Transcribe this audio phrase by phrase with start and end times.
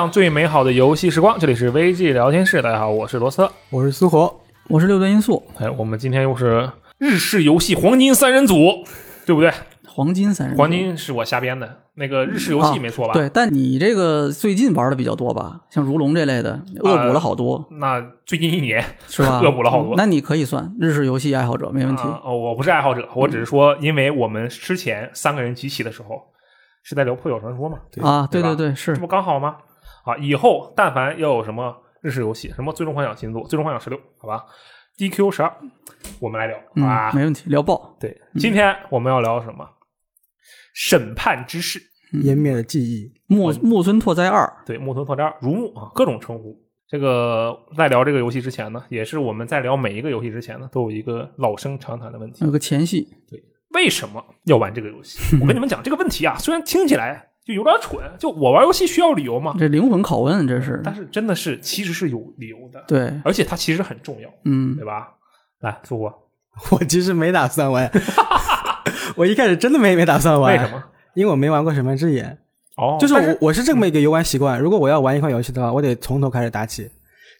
[0.00, 2.62] 享最美好的游戏时光，这里是 VG 聊天室。
[2.62, 3.46] 大家好，我是罗斯。
[3.68, 4.34] 我是苏活，
[4.68, 8.54] 我是六段因素，哎，我们今天又是日式游戏黄金三人组，
[9.26, 9.52] 对不对？
[9.86, 15.60] 黄金三人组，黄金是我瞎编的，那个日式游戏啊没错吧？，对，但你这个最近玩的比较多吧？
[15.68, 19.40] 像如龙这类的，恶补了好多，那最近一年是吧？
[19.44, 22.04] 恶补了好多那你可以算日式游戏爱好者，没问题。
[22.04, 26.18] 啊哦，我不是爱好者，我只是说，因为我们之前三个人集齐的时候
[26.82, 29.56] 是在聊破晓传说嘛，啊，对对对，是这不刚好吗？
[30.10, 34.44] 啊，以后但凡要有什么日式游戏，什么最终幻想新作、最终幻想十六，好吧
[34.98, 35.52] ，DQ 十二，
[36.20, 37.96] 我们来聊嗯啊。，没问题，聊爆。
[38.00, 39.68] 对，今天我们要聊什么？
[40.74, 41.80] 审判之事。
[42.12, 43.12] 湮灭的记忆。
[43.28, 46.56] 木木村拓哉二，对，木村拓哉二、如木啊，各种称呼。
[46.88, 53.40] 这个在聊这个游戏之前呢，也是我们在聊每一个游戏之前呢，都有一个老生常谈的问题：有个前戏，对
[53.74, 55.20] 为什么要玩这个游戏？
[55.40, 59.54] 我跟你们讲这个问题啊，虽然听起来就有点蠢，就我玩游戏需要理由吗？
[59.58, 65.08] 这灵魂拷问，这是但是真的是其实是有理由的，对，而且它其实很重要，嗯对吧？
[65.60, 66.28] 来，苏国，
[66.70, 67.90] 我其实没打算玩，
[69.16, 70.52] 我一开始真的没没打算玩。
[70.52, 70.70] 为什？
[70.70, 70.82] 么？
[71.14, 72.38] 因为我没玩过《审判之眼》，
[72.82, 74.60] 哦，就是但我我是这么一个游玩习惯。
[74.60, 76.88] 如果我要玩一款游戏的话，我得从头开始打起。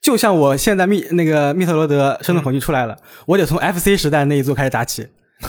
[0.02, 5.06] 就像我现在密那个密特罗德生存恐惧出来了，我得从 FC 时代那一座开始打起，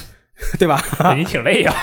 [0.60, 0.84] 对吧？
[1.00, 1.74] 哎你挺累呀、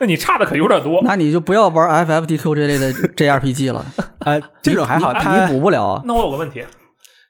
[0.00, 1.00] 那你差的可有点多。
[1.04, 3.84] 那你就不要玩 FFDQ 这类的 JRPG 了，
[4.24, 6.02] 呃，这种还好，你补不了。
[6.04, 6.64] 那我有个问题，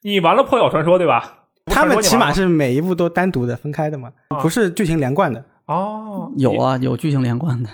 [0.02, 1.36] 你玩了破晓传说对吧？
[1.66, 4.10] 他们起码是是每一部都单独的分开的嘛，
[4.40, 5.44] 不是剧情连贯的。
[5.66, 7.68] 哦，有啊，有剧情连贯的。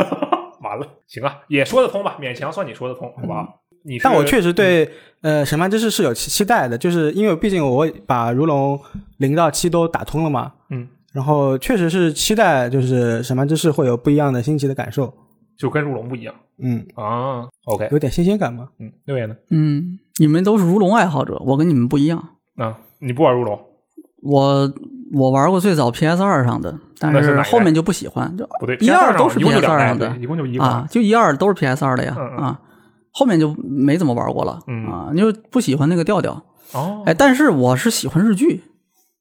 [0.62, 3.60] 完了，行啊，也说得通吧，勉强算你说得通，好不好？
[3.82, 4.86] 你是但我确实对
[5.22, 8.78] 呃《审判之誓》是有期期待的，就是因为毕竟我把如龙
[9.16, 15.12] 零到七都打通了嘛，嗯，然后确实是期待就是《审判之誓》会有不一样的新奇的感受，
[15.56, 17.48] 就跟如龙不一样嗯，啊。
[17.64, 18.68] OK，有点新鲜感嘛。
[18.78, 19.34] 嗯，六爷呢？
[19.50, 22.22] 嗯，你们都是如龙爱好者，我跟你们不一样。
[22.56, 23.58] 啊，你不玩如龙？
[24.22, 24.72] 我
[25.14, 30.86] 我玩过最早 PS 二上的，但是后面就不喜欢，就不对，一二都是 PS 二上的一共就一啊，。
[30.90, 32.60] 就一二都是 PS 二的呀嗯嗯啊，
[33.12, 36.44] 后面就没怎么玩过了嗯啊，就不喜欢那个调调。
[36.72, 38.62] 哦，哎，但是我是喜欢日剧，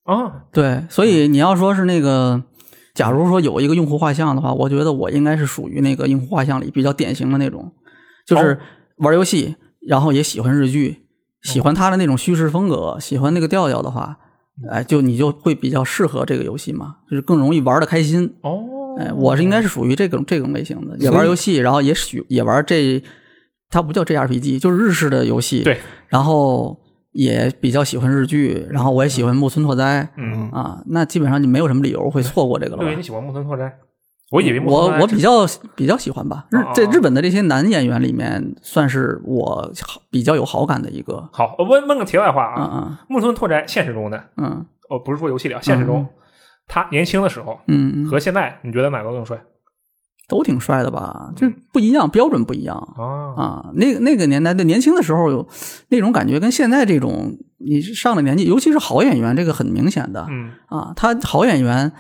[0.10, 2.44] 啊，对，所以你要说是那个，
[2.96, 7.72] 假如说有一个用户画像的话，我觉得我应该是属于那个用户画像里比较典型的那种，
[8.26, 8.58] 就是哦。
[9.00, 9.56] 玩游戏，
[9.88, 11.06] 然后也喜欢日剧，
[11.44, 14.18] 喜欢他的那种叙事风格，喜欢那个调调的话，
[14.70, 18.36] 哎，就你就会比较适合这个游戏嘛，就是更容易玩的开心。
[18.42, 18.60] 哦，
[19.00, 23.02] 哎，我是应该是属于这种这种类型的，也玩游戏，然后也许也玩这，
[23.70, 25.64] 它不叫 JRPG，就是日式的游戏。
[25.64, 26.78] 对，然后
[27.12, 30.08] 也比较喜欢日剧，然后我也喜欢木村拓哉。
[30.18, 33.04] 嗯，啊，那基本上就没有什么理由会错过这个了吧六爷你。
[33.04, 33.74] 喜欢木村拓哉？
[34.32, 41.28] 我以为我我比较比较喜欢吧，日哦哦在日本的这些男演员里面，算是我好比较有好感的一个。
[41.34, 46.08] 好，我问问个题外话嗯啊，嗯木村拓哉现实中的，嗯哦，不是说游戏里啊，现实中
[46.68, 49.36] 他年轻的时候嗯嗯，和现在，你觉得哪个更帅
[50.30, 51.34] 都挺帅的吧？
[51.36, 53.36] 就不一样，标准不一样啊？
[53.36, 53.72] 啊。
[53.74, 55.46] 那个那个年代的年轻的时候有
[55.90, 60.94] 那种感觉，跟现在这种你上了年纪，尤其是好演员，这个很明显的嗯，啊。
[60.96, 61.92] 他好演员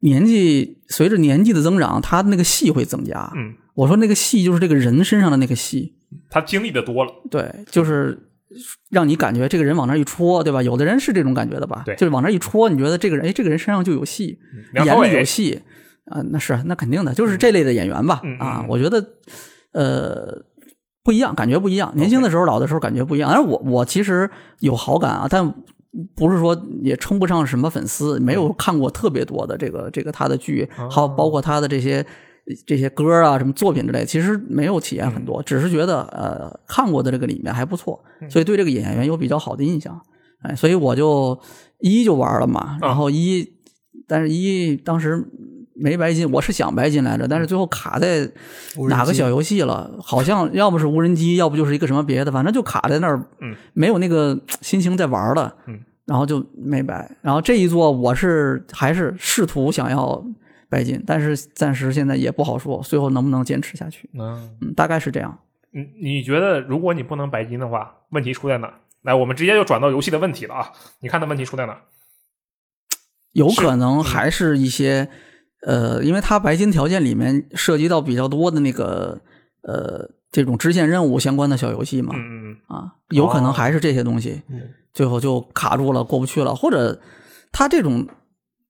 [0.00, 3.30] 年纪随着年纪的增长，他那个戏会增加。
[3.36, 5.94] 嗯，我说那个戏就是这个人身上的那个戏，
[6.30, 8.18] 他经历的多了，对，就是
[8.90, 10.62] 让你感觉这个人往那儿一戳，对吧？
[10.62, 11.82] 有的人是这种感觉的吧？
[11.84, 14.38] 对就是往那儿一戳，你觉得这个人，哎，这个人身上就有戏，
[14.72, 15.60] 梁朝伟演的有戏
[16.06, 18.20] 啊、那是那肯定的，就是这类的演员吧？
[18.38, 19.04] 啊我觉得
[19.72, 20.42] 呃
[21.02, 21.92] 不一样，感觉不一样。
[21.96, 23.30] 年轻的时候、老的时候感觉不一样。
[23.32, 24.28] 但是我我其实
[24.60, 25.54] 有好感啊，但
[26.14, 32.04] 不是说也称不上什么粉丝，没有看过特别多的这个这个他的剧，哦还有包括他的这些。
[32.66, 39.98] 这些歌啊，什么作品之类，其实没有体验很多，只是觉得呃看过的这个里面还不错，所以对这个演员有比较好的印象。
[40.42, 41.40] 哎，所以我就
[41.80, 43.50] 一就玩了嘛，然后一，
[44.06, 45.26] 但是一当时
[45.74, 48.30] 没白金，我是想白金来着，但是最后卡在
[48.88, 57.10] 哪个小游戏了，好像要不是无人机，要不就是一个什么别的，反正就卡在那儿，嗯，没有那个心情在玩了，嗯，然后就没白。
[57.22, 60.24] 然后这一座我是还是试图想要
[60.68, 65.38] 白金，但是暂时现在也不好说，最后能不能坚持下去，嗯，嗯，大概是这样。
[65.72, 68.72] 你你觉得如果你不能白金的话，问题出在哪？
[69.02, 70.72] 来，我们直接就转到游戏的问题了啊！
[71.00, 71.76] 你看它问题出在哪？
[73.32, 75.10] 有可能还是一些
[75.66, 79.20] 呃，因为它白金条件里面涉及到比较多的那个
[79.62, 82.14] 呃这种支线任务相关的小游戏嘛，
[82.68, 84.60] 啊，有可能还是这些东西，嗯
[84.92, 87.00] 最后就卡住了，过不去了，或者
[87.50, 88.06] 它这种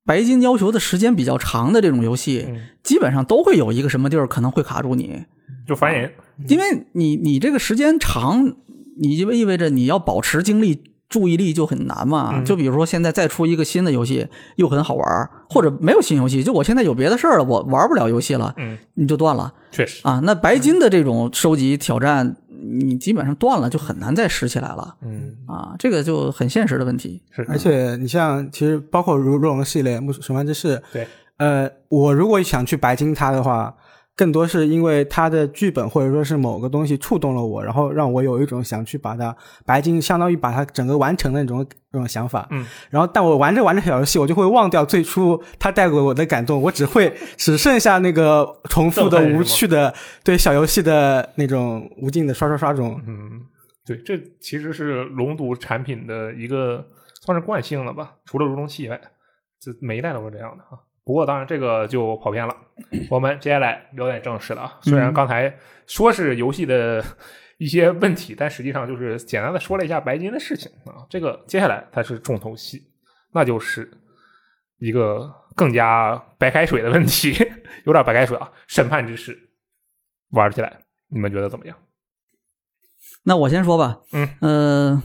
[0.04, 5.24] 白金要求的时间比较长的这种游戏，嗯，基本上都会有一个什么地儿可能会卡住你，
[5.66, 6.12] 就烦人。
[6.48, 8.56] 因为你你这个时间长，
[9.00, 10.93] 你就意味着你要保持精力。
[11.08, 12.44] 注意力就很难嘛，嗯。
[12.44, 19.52] 就比如说现在再出一个新的游戏，又很好玩，或者没有新游戏，就我现在有别的事儿了，我玩不了游戏了，嗯，你就断了。
[19.70, 20.20] 确实，啊。
[20.24, 24.96] 那白金的这种收集挑战，你基本上断了，就很难再拾起来了。
[25.02, 25.74] 嗯，啊。
[25.78, 27.22] 这个就很现实的问题。
[27.30, 31.06] 是，而且你像，其实包括如龙系列、木神幻之誓，对，
[31.36, 33.74] 呃，我如果想去白金它的话，
[34.16, 42.46] 更多是因为它的剧本或者说是某个东西触动了我，然后让我有一种想去把它白金，相当于把它整个完成的那种那种想法。
[42.50, 53.00] 嗯，然后但我玩着玩着小游戏，我就会忘掉最初它带给我的感动，我只会只剩下那个重复的无趣的对小游戏的那种无尽的刷刷刷中。
[53.08, 53.42] 嗯，
[53.84, 56.86] 对，这其实是龙族产品的一个
[57.26, 58.12] 算是惯性了吧？
[58.24, 59.00] 除了如龙七以外，
[59.60, 60.78] 这每一代都是这样的啊。
[61.04, 62.56] 不过当然这个就跑偏了，
[63.10, 64.78] 我们接下来聊点正事了啊。
[64.82, 65.54] 虽然刚才
[65.86, 67.04] 说是游戏的
[67.58, 71.06] 一些问题，但实际上就是简单的说了一下白金的事情啊。
[71.10, 72.82] 这个接下来才是重头戏，
[73.32, 73.90] 那就是
[74.78, 77.32] 一个更加白开水的问题，
[77.84, 78.50] 有点白开水啊。
[78.66, 79.38] 审判之誓
[80.30, 81.76] 玩起来，你们觉得怎么样？
[83.26, 85.02] 那我先说吧，嗯，呃，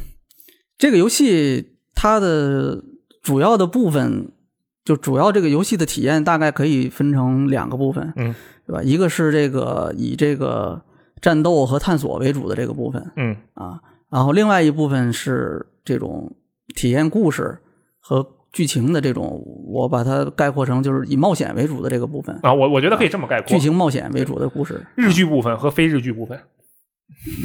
[0.78, 2.84] 这个游戏它的
[3.22, 4.34] 主要的部分，
[4.90, 8.34] 就主要这个游戏的体验大概可以分成两个部分，嗯，
[8.66, 8.82] 对吧？
[8.82, 10.82] 一个是这个以这个
[11.22, 16.36] 战斗和探索为主的这个部分嗯啊，然后另外一部分是这种
[16.74, 17.60] 体验故事
[18.00, 26.40] 和剧情的这种，我把它概括成就是以冒险为主的这个部分，啊，我我觉得可以这么概括：剧情冒险为主的故事，日剧部分和非日剧部分，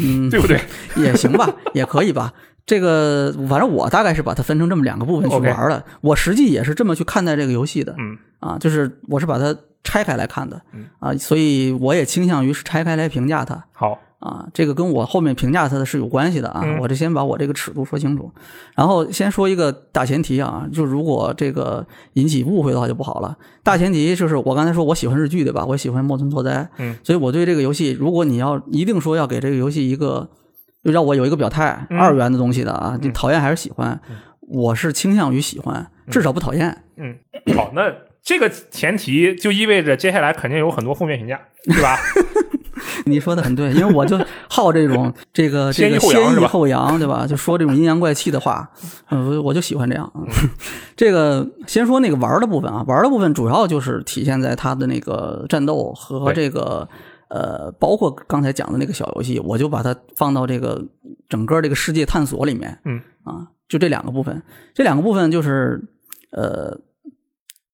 [0.00, 0.58] 嗯，对不对？
[0.96, 2.32] 也行吧，也可以吧。
[2.66, 5.84] 这个反正我大概是把它分成这么两个部分去玩的。
[6.00, 14.46] 我实际也是这么去看待这个游戏的嗯啊，就是我是把它拆开来看的嗯啊，所以我也倾向于是拆开来评价它好，啊。
[14.55, 16.62] 这个跟我后面评价它的是有关系的啊。
[16.64, 18.32] 嗯我这先把我这个尺度说清楚，
[18.75, 23.37] 然后先说一个大前提啊，就如果这个引起误会的话就不好了。
[23.62, 25.67] 大前提就是我刚才说我喜欢日剧对吧？
[25.67, 30.28] 我喜欢木村拓哉，嗯，所以我对这个游戏，如果你要一定说要给这个游戏一个，
[30.84, 33.98] 就让我有一个表态，嗯二元的东西的啊，你嗯讨厌还是喜欢？
[34.40, 36.82] 我是倾向于喜欢，至少不讨厌。
[36.96, 37.16] 嗯，
[37.56, 37.90] 好，那
[38.22, 41.96] 这个前提就意味着接下来肯定有很多负面评价，对吧？
[43.06, 47.26] 你说的很对，因为我就好这种 这个这先抑个先抑后扬对吧？
[47.26, 48.69] 就说这种阴阳怪气的话，
[49.10, 50.10] 嗯，我我就喜欢这样。
[50.14, 50.26] 嗯
[50.96, 56.86] 这个先说那个玩的部分啊，玩的部分主要就是体现在它的那个战斗和这个
[57.34, 60.81] 呃，包括刚才讲的那个小游戏，我就把它放到这个
[61.28, 62.79] 整个这个世界探索里面。
[62.84, 64.41] 嗯啊，就这两个部分，
[64.72, 65.82] 这两个部分就是
[66.31, 66.79] 呃，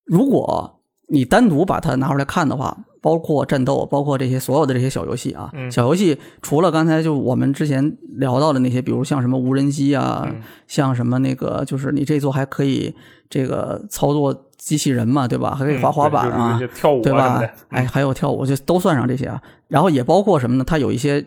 [0.07, 12.95] 如果你单独把它拿出来看的话，包括战斗，包括这些所有的这些小游戏啊，嗯小游戏除了刚才就我们之前聊到的那些，比如像什么无人机啊，嗯像什么那个，就是你这座还可以
[13.29, 15.55] 这个操作机器人嘛，对吧？
[15.59, 19.41] 还可以滑滑板啊，嗯对就是跳舞对吧哎，还有跳舞，就都算上这些啊。
[19.69, 20.65] 然后也包括什么呢？
[20.65, 21.25] 它有一些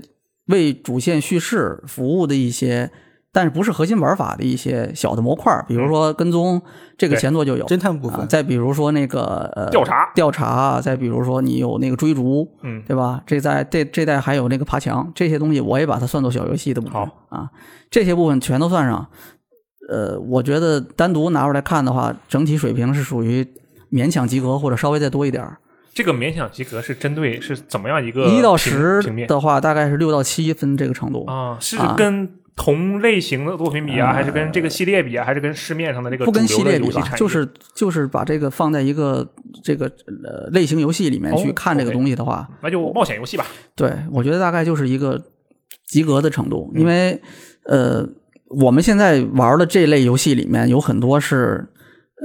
[0.47, 2.91] 为主线叙事服务的一些，
[3.31, 6.61] 但是不是核心玩法的一些小的模块，比如说跟踪，
[6.97, 7.65] 这个前作就有。
[7.65, 13.23] 侦探部分，啊再比如说那个呃调查调查，再比如说你有那个追逐，嗯对吧？
[13.25, 17.49] 这在这这代还有那个爬墙，这些东西我也把它算作小游戏的部分好啊，
[17.89, 19.07] 这些部分全都算上。
[19.89, 23.45] 呃，我觉得单独拿出来看的话，整体水平是属于
[23.91, 25.57] 勉强及格或者稍微再多一点儿。
[25.93, 31.25] 这个勉强及格是针对是怎么样一个一到十的话，大概是六到七分这个程度。
[31.25, 31.57] 啊？
[31.59, 37.17] 是啊跟同类型的作品比啊，呃还是跟这个系列比啊，还是跟市面上的这个不跟系列比吧，游戏产业？
[37.17, 39.27] 就是就是把这个放在一个
[39.63, 39.85] 这个
[40.23, 43.45] 呃类型游戏里面去哦看这个东西的话，那就冒险游戏吧。
[43.75, 45.21] 对我觉得大概就是一个
[45.85, 47.19] 及格的程度，嗯因为
[47.65, 48.07] 呃，
[48.61, 51.67] 我们现在玩的这类游戏里面有很多是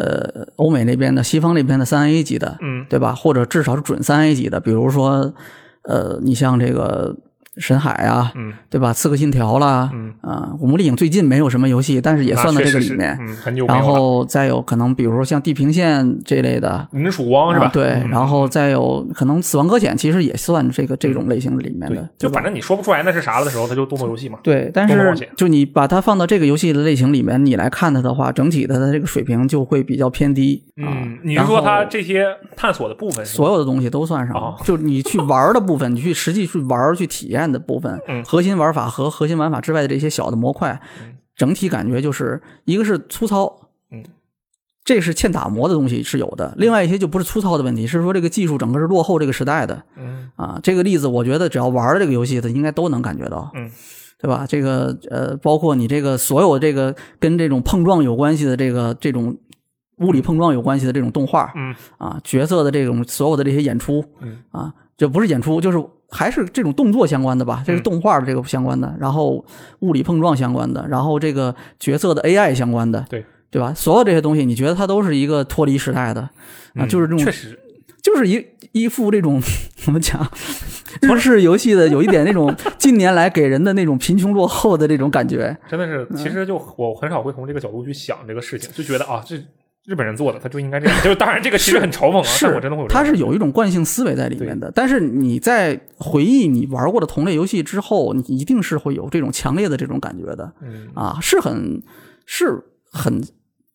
[0.01, 3.15] 呃欧美那边的、西方那边的三 A 级的，嗯对吧？
[3.15, 5.35] 或者至少是准三 A 级的，比如说
[5.83, 7.17] 呃，你像这个
[7.59, 8.93] 深海啊，嗯对吧？
[8.93, 13.11] 刺客信条啦，嗯啊，古墓丽影最近没有什么游戏，但是也算到这个里面。
[13.11, 13.83] 啊确实是嗯，很久然。
[13.83, 17.67] 后再有可能，比如说像地平线这类的，银曙光是吧？
[17.67, 24.39] 啊对，嗯然后再有可能死亡搁浅，其实也算这个这种类型里面的，就反正你说不出来那是啥了的时候，它就动作游戏嘛。
[24.43, 30.87] 对，但是就你把它放到这个游戏的类型里面，你来看它的话，整体它的这个水平就会比较偏低啊。
[30.91, 40.81] 嗯，你是说它这些探索的部分所有的东西都算上哦，就你去玩的部分，你去实际去玩去体验的部分嗯，核心玩法和核心玩法之外的这些小的模块，
[41.37, 44.05] 整体感觉就是一个是粗糙，嗯，
[44.85, 50.31] 这是欠打磨的东西是有的，另外一些就不是粗糙的问题，是说这个技术整个是落后这个时代的，嗯。
[50.37, 53.69] 啊，这个例子我觉得只要玩了这个游戏的，应该都能感觉到，嗯，
[54.21, 54.47] 对吧？
[54.49, 59.37] 这个呃，包括你这个所有这个跟这种碰撞有关系的这个这种
[59.99, 61.75] 物理碰撞有关系的这种动画，嗯。
[61.99, 64.39] 啊，角色的这种所有的这些演出，嗯。
[64.53, 69.45] 啊，就不是演出，就是还是这种动作相关的吧，这是嗯动画的这个相关的，然后
[69.81, 73.25] 物理碰撞相关的，然后这个角色的 AI 相关的，对。
[73.51, 73.73] 对吧？
[73.75, 76.31] 所有这些东西，你觉得它都是一个脱离时代的啊，
[76.75, 77.59] 嗯就是这种确实，
[78.03, 79.41] 就是一一副这种
[79.75, 80.21] 怎么讲，
[81.01, 85.57] 日式游戏的有一点那种近年来给人的那种贫穷落后的这种感觉。
[85.67, 89.43] 真的是，其实就我很少会从这个角度去想这个事情，就觉得啊，这
[89.89, 90.97] 日本人做的，他就应该这样。
[91.03, 94.71] 就当然这个其实很嘲讽啊，是我真的会有他是有一种惯性思维在里面的。
[94.75, 101.83] 但是你在回忆你玩过的同类游戏之后，你一定是会有这种强烈的这种感觉的嗯啊，是很
[102.27, 103.19] 是很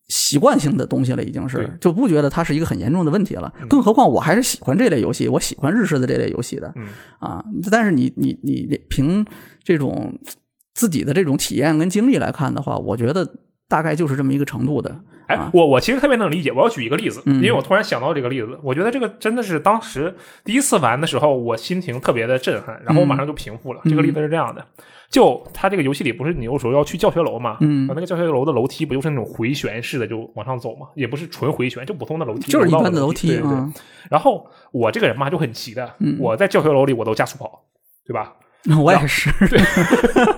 [0.06, 3.52] 习惯性的东西了，已经是就不觉得它是一个很严重的问题了。
[3.68, 6.86] 更何况我还是喜欢这类游戏，我喜欢日式的这类游戏的嗯
[7.18, 7.44] 啊。
[7.72, 9.26] 但是你你你凭
[9.64, 10.16] 这种
[10.74, 13.28] 自己的这种体验跟经历来看的话，我觉得
[13.68, 14.96] 大概就是这么一个程度的。
[15.26, 16.52] 哎啊，我我其实特别能理解。
[16.52, 17.36] 我要举一个例子，嗯。
[17.36, 20.14] 因为我突然想到这个例子，我觉得这个真的是当时
[20.44, 23.80] 第一次玩的时候，我心情特别的震撼，然后我马上就平复了。
[23.84, 24.64] 嗯这个例子是这样的，
[25.10, 27.86] 就它这个游戏里不是你有时候要去教学楼嘛，嗯。
[27.88, 33.50] 那个教学楼的楼梯不就是那种回旋式的就往上走嘛，也不是纯回旋，就普通的楼梯，就是一般的楼梯对对
[34.10, 36.16] 然后我这个人嘛就很急的，嗯。
[36.20, 37.64] 我在教学楼里我都加速跑，
[38.06, 38.34] 对吧？
[38.82, 39.60] 我也是，对。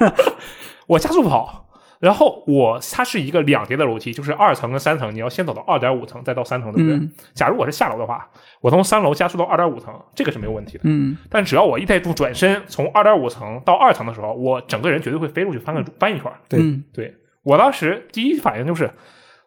[0.87, 1.66] 我加速跑，
[1.99, 6.99] 然后我它是一个两叠的楼梯，就是二层跟三层，你要先走到二点五层，再到三层，对不对？
[6.99, 8.29] 嗯假如我是下楼的话，
[8.61, 10.83] 我从三楼加速到二点五层，这个是没有问题的。
[10.85, 16.39] 嗯但只要我一带步转身，从二点五层到二层的时候，我整个人绝对会飞出去翻个翻一圈儿。
[16.49, 18.91] 对嗯对我当时第一反应就是，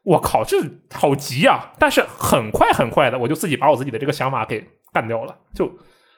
[0.04, 0.58] 我靠，这
[0.94, 1.72] 好急啊！
[1.78, 5.36] 但是很快很快的，我就自己把我自己的这个想法给干掉了。
[5.54, 5.70] 就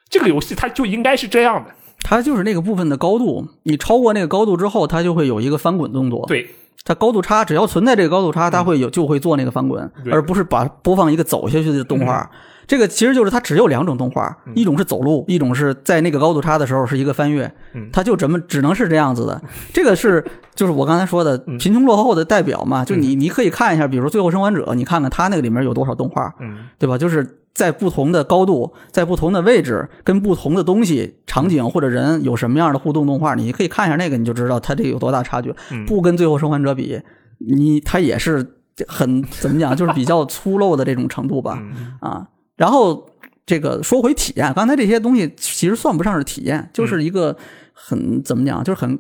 [0.08, 1.74] 这个游戏它就应该是这样的，
[2.04, 6.48] 它就是那个部分的高度，你超过那个高度之后，它就会有一个翻滚动作。，对。
[6.84, 12.28] 它高度差，只要存在这个高度差，它会有就会做那个翻滚，而不是把播放一个走下去的动画。
[12.66, 17.44] 这个其实就是它只有两种动画，一种是走路，一种是在那个高度差的时候是一个翻越。
[17.74, 19.40] 嗯，它就怎么只能是这样子的。
[19.72, 26.66] 这个是就是我刚才说的贫穷落后的代表嘛，就你你可以看一下，比如说《最后生还者》，你看看它那个里面有多少动画，嗯。
[26.80, 26.98] 对吧？
[26.98, 35.54] 就是在不同的高度、在不同的位置、跟不同的东西、场景或者人有什么样的互动动画，你可以看一下那个，你就知道它这个有多大差距。
[35.72, 37.02] 嗯不跟《最后生还者》比，
[37.40, 38.56] 你它也是
[38.88, 41.60] 很怎么讲，就是比较粗陋的这种程度吧。
[41.62, 43.10] 嗯啊，然后
[43.46, 47.36] 这个说回体验，刚才这些东西其实算不上是体验，就是一个
[47.74, 48.98] 很怎么讲，就是很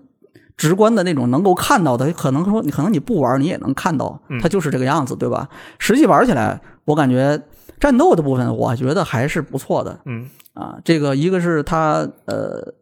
[0.58, 2.12] 直观的那种能够看到的。
[2.12, 5.48] 可能说你可能你不玩你也能看到，它就是这个样子，对吧？
[5.80, 7.42] 实际玩起来，我感觉
[7.82, 10.78] 战斗的部分，我觉得还是不错的嗯啊。
[10.86, 12.76] 这个一个是它呃。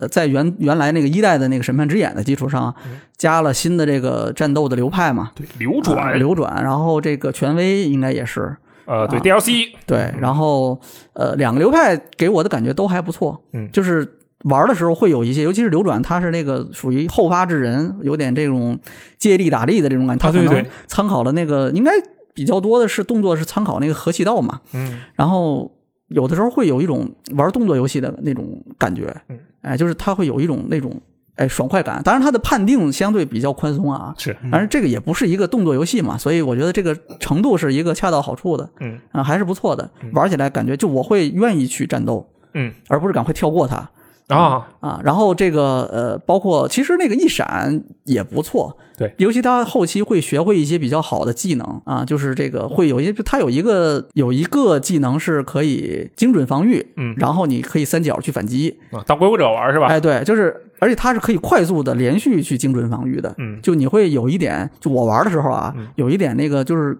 [0.00, 2.74] 呃，在原原来那个一代的那个审判之眼的基础上，
[3.18, 10.80] 加了新的这个战斗的流派嘛，对，流转、啊流转，然后这个权威应该也是，呃，对啊 DLC，对，然后
[11.12, 14.10] 呃，两个流派给我的感觉都还不错，嗯就是
[14.44, 18.80] 玩的时候会有一些，尤其是流转，它是那个属于后发制人，有点这种
[19.18, 21.92] 借力打力的这种感觉，它可能啊对对参考了那个应该
[22.34, 25.00] 比较多的是动作是参考那个和气道嘛，嗯。
[25.14, 25.70] 然后
[26.08, 31.00] 有的时候会有一种玩动作游戏的那种感觉嗯，哎，就是它会有一种那种
[31.36, 38.98] 哎爽快感，当然它的判定相对比较宽松啊，是，当然这个也不是一个动作游戏嘛，所以我觉得这个程度是一个恰到好处的，嗯。
[39.12, 42.72] 啊，还是不错的，玩起来感觉就我会愿意去战斗，嗯。
[42.88, 43.88] 而不是赶快跳过它
[44.36, 45.00] 啊，啊。
[45.04, 59.86] 然后这个呃，包括其实那个一闪也不错，对尤其他后期会学会一些比较好的技能啊，就是这个会有一些，他有一个有一个技能是可以精准防御，嗯然后你可以三角去反击，啊当鬼武者玩是吧？
[59.86, 63.34] 哎，对，就是，而且它是可以快速的连续去精准防御的。
[63.38, 66.96] 嗯就你会有一点，就我玩的时候啊，有一点那个就是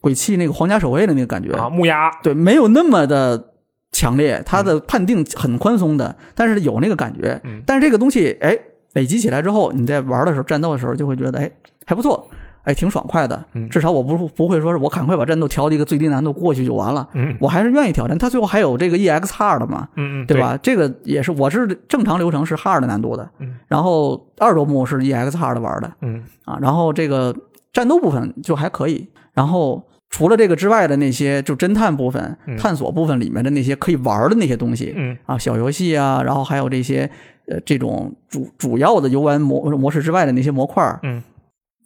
[0.00, 1.52] 鬼泣那个皇家守卫的那个感觉。
[1.52, 3.52] 啊，木鸦，对，没有那么的
[3.94, 7.40] 强烈，他的判定很宽松的，但是有那个感觉。
[7.44, 7.62] 嗯。
[7.64, 8.58] 但是这个东西，哎，
[8.94, 11.50] 累积起来之后，你在玩的时候，战斗的时候就会觉得，哎，
[11.86, 12.28] 还不错，
[12.64, 13.44] 哎，挺爽快的。
[13.52, 13.68] 嗯。
[13.68, 17.36] 至少我不不会说是我赶快把战斗调到一个最低难度过去就完了，嗯。
[17.40, 18.18] 我还是愿意挑战。
[18.18, 19.88] 它最后还有这个 EX 的嘛，
[20.26, 20.40] 对。
[20.40, 20.58] 吧？
[20.60, 23.54] 这个也是，我是正常流程是 hard 难度的，嗯。
[23.68, 25.92] 然后二周目是 EX hard 玩的。
[26.00, 26.22] 嗯。
[26.44, 27.34] 啊，然后这个
[27.72, 29.82] 战斗部分就还可以，然后
[30.14, 32.56] 除了这个之外的那些就侦探部分、嗯。
[32.56, 35.18] 探索部分里面的那些可以玩的那些东西，嗯。
[35.26, 37.10] 啊，小游戏啊，然后还有这些
[37.48, 41.20] 呃这种主主要的游玩模模式之外的那些模块，嗯。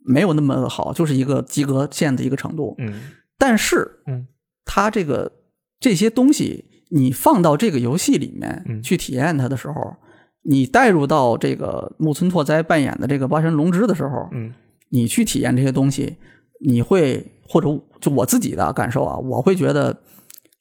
[0.05, 2.75] 没有那么好，就是一个及格线的一个程度。
[2.77, 3.01] 嗯。
[3.39, 4.27] 但是，嗯，
[4.67, 5.33] 它这个
[5.81, 8.83] 这些东西，你放到这个游戏里面嗯。
[8.83, 9.97] 去体验它的时候，
[10.43, 14.53] 你带入到这个木村拓哉扮演的这个八神龙之的时候，嗯。
[14.91, 16.17] 你去体验这些东西，
[16.61, 17.69] 你会或者
[18.01, 19.97] 就我自己的感受啊，我会觉得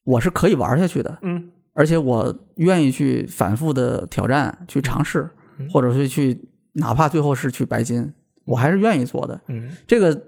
[0.03, 6.39] 我是可以玩下去的，嗯而且我愿意去反复的挑战、去尝试，嗯或者是去
[6.73, 8.13] 哪怕最后是去白金，
[8.45, 9.39] 我还是愿意做的。
[9.47, 10.23] 嗯这个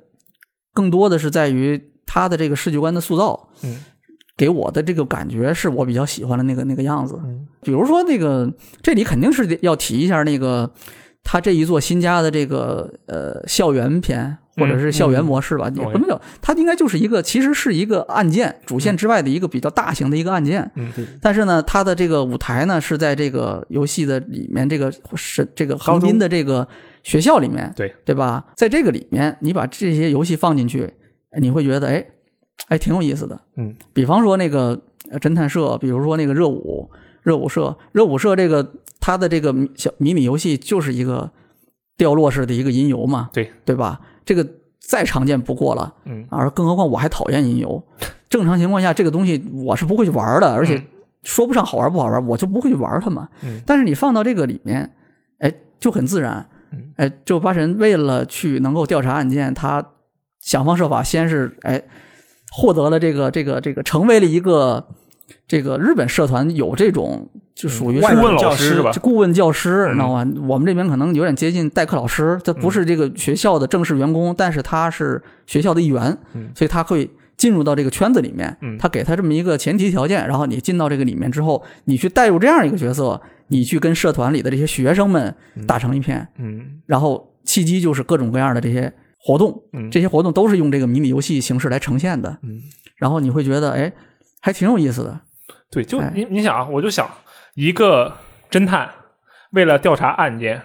[0.73, 3.77] 更多的是在于他的这个世界观的塑造，嗯
[4.38, 7.19] 给我的这个感觉是我比较喜欢的那个那个样子。
[7.23, 10.71] 嗯比如说那个，这里肯定是要提一下那个
[11.31, 20.71] 他这一座新加的这个呃校园片或者是校园模式吧，也不能叫它应该就是一个其实是一个案件主线之外的一个比较大型的一个案件。
[20.74, 26.67] 嗯但是呢，它的这个舞台呢是在这个游戏的里面，这个是这个横滨的这个
[27.03, 28.43] 学校里面，对对吧？
[28.55, 30.91] 在这个里面，你把这些游戏放进去，
[31.29, 32.03] 哎你会觉得哎
[32.69, 33.39] 哎挺有意思的。
[33.55, 34.81] 嗯，比方说那个
[35.12, 36.89] 呃侦探社，比如说那个热舞
[37.23, 41.31] 热舞社，热舞社这个它的这个迷小迷你游戏就是一个
[41.97, 43.99] 掉落式的一个音游嘛，对对吧？
[44.25, 44.47] 这个
[44.79, 45.93] 再常见不过了。
[46.05, 47.83] 嗯而更何况我还讨厌音游。
[48.29, 50.83] 正常情况下，这个东西我是不会去玩的，而且嗯
[51.23, 53.27] 说不上好玩不好玩，我就不会去玩它嘛。
[53.43, 54.93] 嗯但是你放到这个里面，
[55.39, 56.93] 哎，就很自然嗯。
[56.97, 59.83] 哎，就八神为了去能够调查案件，他
[60.39, 61.84] 想方设法，先是哎
[62.51, 64.88] 获得了这个这个这个，成为了一个
[65.48, 68.92] 这个日本社团有这种就属于顾问老教师吧？
[69.02, 70.26] 顾问教师，你知道吗？
[70.48, 76.50] 我们这边可能有点接近代课老师，他不是这个学校的正式员工，但是他是学校的一员，嗯。
[76.56, 78.56] 所以他会进入到这个圈子里面。
[78.62, 78.78] 嗯。
[78.78, 85.36] 他给他这么一个前提条件，然后你进到这个里面之后，你去带入这样一个角色，你去跟社团里的这些学生们
[85.68, 86.82] 打成一片，嗯。
[86.86, 89.89] 然后契机就是各种各样的这些活动，嗯。
[89.92, 92.62] 这些活动都是用这个迷你游戏形式来呈现的，嗯，
[92.96, 93.92] 然后你会觉得，哎，
[94.39, 95.21] 还挺有意思的。
[95.71, 97.10] 对，就哎你你想啊，我就想
[97.56, 98.17] 一个
[98.49, 98.89] 侦探
[99.52, 100.62] 为了调查案件，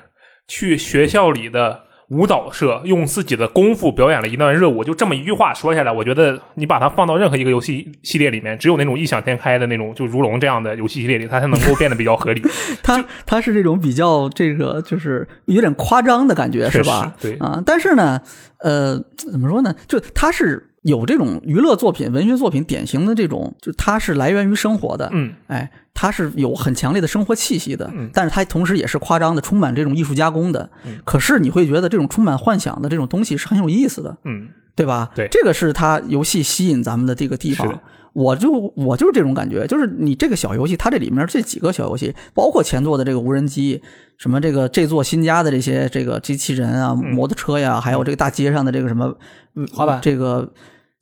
[0.49, 12.43] 去学校里的舞蹈社用自己的功夫表演了一段热舞，就这么一句话说下来，我觉得你把它放到任何一个游戏系列里面，只有那种异想天开的那种，就如龙这样的游戏系列里，它才能够变得比较合理，
[12.83, 17.15] 它它是这种比较这个就是有点夸张的感觉，是吧？
[17.21, 18.21] 对啊，但是呢，
[18.59, 19.75] 呃，怎么说呢？
[19.89, 30.71] 就它是有这种娱乐作品、文学作品典型的这种，就它是来源于生活的，嗯哎，它是有很强烈的生活气息的，嗯但是它同时也是夸张的，充满这种艺术加工的。
[30.87, 35.11] 嗯可是你会觉得这种充满幻想的这种东西是很有意思的，嗯对吧？
[35.15, 37.81] 对这个是它游戏吸引咱们的这个地方。
[38.13, 43.83] 我就我就是这种感觉，就是你这个小游戏，它这里面这几个小游戏，包括前作的这个无人机，
[44.19, 49.13] 什么这个这座新加的这些这个机器人啊、摩托车呀，还有这个大街上的这个什么
[49.57, 50.49] 嗯滑板这个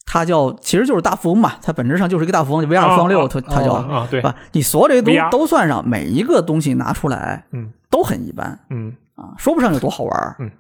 [0.05, 4.35] 它叫其实就是大富翁嘛，它本质上就是一个大富翁，VR 啊双六，啊它它叫啊，对，吧？
[4.53, 7.73] 你所有这些东 VR 都算上，每一个东西拿出来，嗯。
[7.91, 8.95] 都很一般嗯。
[9.15, 10.51] 啊，说不上有多好玩儿嗯，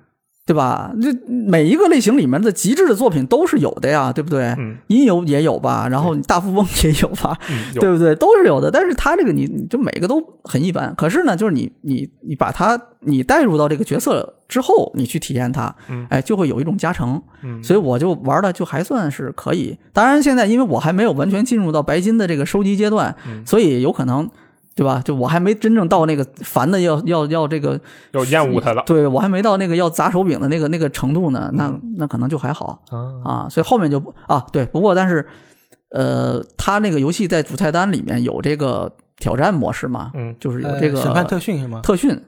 [0.44, 0.92] 对吧？
[1.00, 4.46] 这每一个类型里面的极致的作品都是有的呀，对不对？
[4.58, 8.14] 嗯音游也有吧，然后大富翁也有吧，嗯，对不对？
[8.16, 10.92] 都是有的，但是它这个你你就每个都很一般。
[10.96, 17.22] 可是呢，就是你你你把它你带入到这个角色之后，你去体验它，嗯哎，就会有一种加成。
[17.44, 19.76] 嗯所以我就玩的就还算是可以。
[19.92, 24.28] 当然，现在因为我还没有完全进入到白金的这个收集阶段，嗯所以有可能。
[24.74, 25.02] 对吧？
[25.04, 27.78] 就我还没真正到那个烦的要要要这个，
[28.12, 32.82] 要厌恶它了对我还没到那个要砸手柄的那个那个程度呢，那那可能就还好。
[32.90, 35.26] 啊啊，所以后面就不啊，对，不过但是，
[35.90, 41.80] 呃，他那个游戏在主菜单里面有这个挑战模式嘛，嗯就是有这个呃审判特训是吗？
[41.82, 42.22] 特训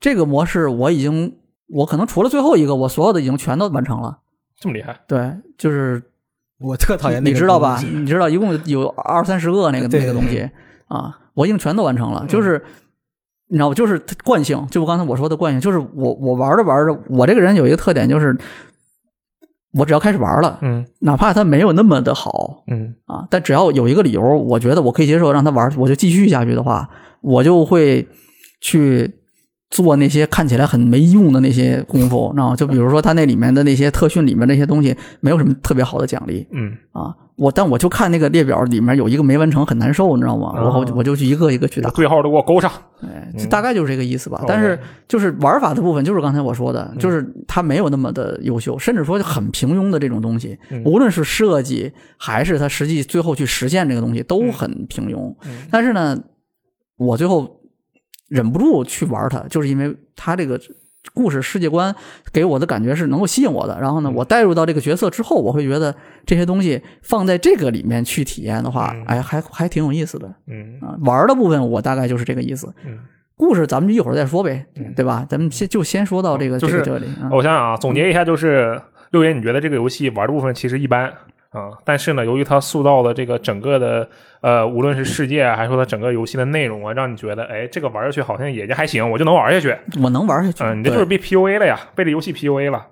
[0.00, 1.34] 这个模式，我已经
[1.68, 4.18] 我可能除了最后一个，我所有的已经全都完成了。
[4.58, 6.02] 这么厉害，对，就是
[6.58, 7.80] 我特讨厌那个你知道吧？
[7.82, 10.48] 你知道一共有二三十个那个那个东西
[10.86, 12.62] 啊，我已经全都完成了，嗯就是。
[13.48, 18.34] 你知道，就是惯性，就刚才我说的惯性，就是我我玩着玩着，我这个人有一个特点，就是
[19.74, 26.88] 我只要开始玩了，嗯哪怕他没有那么的好嗯啊，但只要有一个理由，我觉得我可以接受让他玩，我就继续下去的话，
[27.20, 28.08] 我就会
[28.62, 29.12] 去
[29.68, 37.14] 做那些看起来很没用的那些功夫，知道吗就比如说他那里面的那些特训里面那些东西，没有什么特别好的奖励嗯啊。
[37.36, 40.52] 我但我就看那个列表里面有一个没完成，很难受，你知道吗？
[40.54, 41.88] 然后我就去一个一个去打。
[41.90, 42.70] 对号都给我勾上。
[43.00, 44.38] 哎，这大概就是这个意思吧。
[44.42, 55.34] 嗯但是就是玩法的部分，就是刚才我说的，就是它没有那么的优秀，甚至说很平庸的这种东西，嗯无论是设计还是它实际最后去实现这个东西，都很平庸。
[55.44, 56.18] 嗯但是呢，
[56.98, 57.60] 我最后
[58.28, 60.60] 忍不住去玩它，就是因为它这个。
[61.14, 61.94] 故事世界观
[62.32, 64.14] 给我的感觉是能够吸引我的，然后呢，嗯。
[64.14, 69.04] 我带入到这个角色之后，我会觉得这些东西放在这个里面去体验的话，嗯。
[69.06, 70.32] 哎，还还挺有意思的。
[70.46, 70.78] 嗯。
[70.80, 70.96] 啊。
[71.02, 72.98] 玩的部分我大概就是这个意思，嗯，
[73.36, 75.26] 故事咱们就一会儿再说呗，对吧？
[75.28, 77.28] 咱们先就先说到这个、就是这里啊。
[77.32, 81.12] 我想想啊，总结一下，就是六爷，你觉得这个游戏玩的部分其实一般
[81.52, 84.08] 啊，但是呢，由于它塑造的这个整个的
[84.40, 89.76] 呃，无论是世界啊，还是说它整个游戏的内容啊，让你觉得哎，这个玩下去好像也就还行，我就能玩下去。
[90.02, 92.86] 我能玩下去，嗯，你这就是被 PUA 了呀，被这游戏 PUA 了，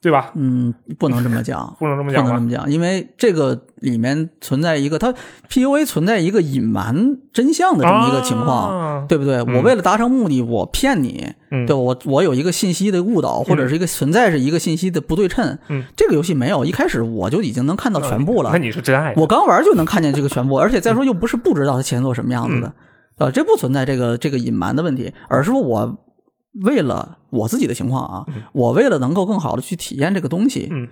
[0.00, 0.30] 对吧？
[0.34, 2.22] 嗯，不能这么讲， 不能这么讲？
[2.24, 5.12] 不能这么讲，因为这个里面存在一个它
[5.50, 8.80] PUA 存在一个隐瞒真相的这么一个情况。
[8.80, 9.40] 啊对不对？
[9.42, 15.56] 我为了达成目的，我骗你，嗯对吧我我有一个信息的误导，或者是一个存在是一个信息的不对称。
[15.68, 18.50] 嗯，这个游戏没有，一开始我就已经能看到全部了。
[18.52, 19.14] 那你是真爱。
[19.16, 22.72] 我刚玩就能看见这个全部，而且再说又不是不知道它前作什么样子的，
[23.18, 25.96] 呃，这不存在这个这个隐瞒的问题，而是说我
[26.64, 30.88] 为了我自己的情况啊，我为了能够更好的去体验这个东西，嗯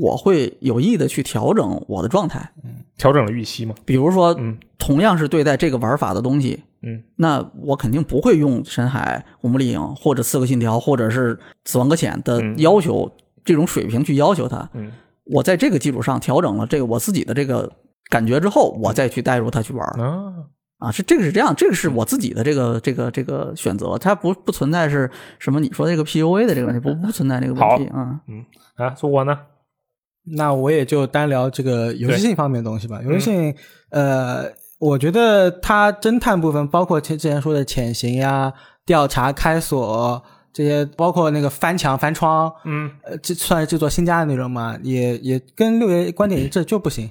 [0.00, 2.50] 我会有意的去调整我的状态，
[2.96, 3.74] 调整了预期嘛？
[3.84, 13.10] 比如说，嗯同样是对待这个玩法的东西，嗯那我肯定不会用深海、古墓丽影或者刺客信条或者是死亡搁浅的嗯要求、
[13.44, 14.68] 这种水平去要求它。
[14.72, 14.90] 嗯
[15.24, 17.70] 我在这个基础上调整了这个我自己的这个
[18.08, 19.86] 感觉之后，我再去带入它去玩。
[20.00, 20.32] 啊，
[20.82, 28.20] 啊，是这个是这样，这个是我自己的这个这个这个选择，它不不存在是什么你说这个 PUA 的这个问题，不不存在这个问题啊。
[28.26, 28.44] 嗯
[28.76, 29.38] 啊，说我呢？
[30.36, 33.00] 那我也就单聊这个游戏性方面的东西吧。
[33.04, 33.54] 游戏性，
[33.90, 34.44] 呃，
[34.78, 38.52] 我觉得它侦探部分，包括前之前说的潜行呀、
[38.86, 47.10] 调查、开锁这些，包括那个翻墙、翻窗，嗯呃，这算是制作新加的内容嘛，也也跟六爷观点一致，就不行，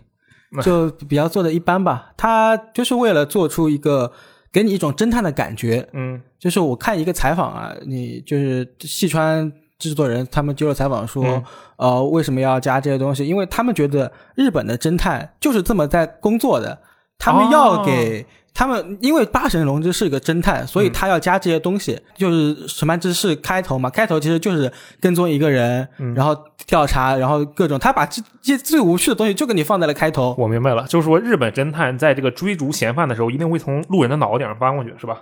[0.62, 2.12] 就比较做的一般吧。
[2.18, 4.12] 他就是为了做出一个
[4.52, 11.44] 给你一种侦探的感觉，嗯就是我看一个采访啊，你就是细川制作人他们接受采访说，嗯
[11.78, 13.26] 呃，为什么要加这些东西？
[13.26, 16.80] 因为他们觉得日本的侦探就是这么在工作的，
[17.18, 18.26] 他们要给。
[18.54, 26.36] 他们因为八神龙之是一个侦探，所以他要加这些东西，就是审判之是开头嘛，开头其实就是跟踪一个人，然后
[26.68, 30.36] 调查，然后各种，他把这这些最无趣的东西就给你放在了开头。
[30.38, 35.18] 我明白了，就是说日本侦探在这个追逐嫌犯的时候，一定会从路人的脑袋顶上翻过去，是吧？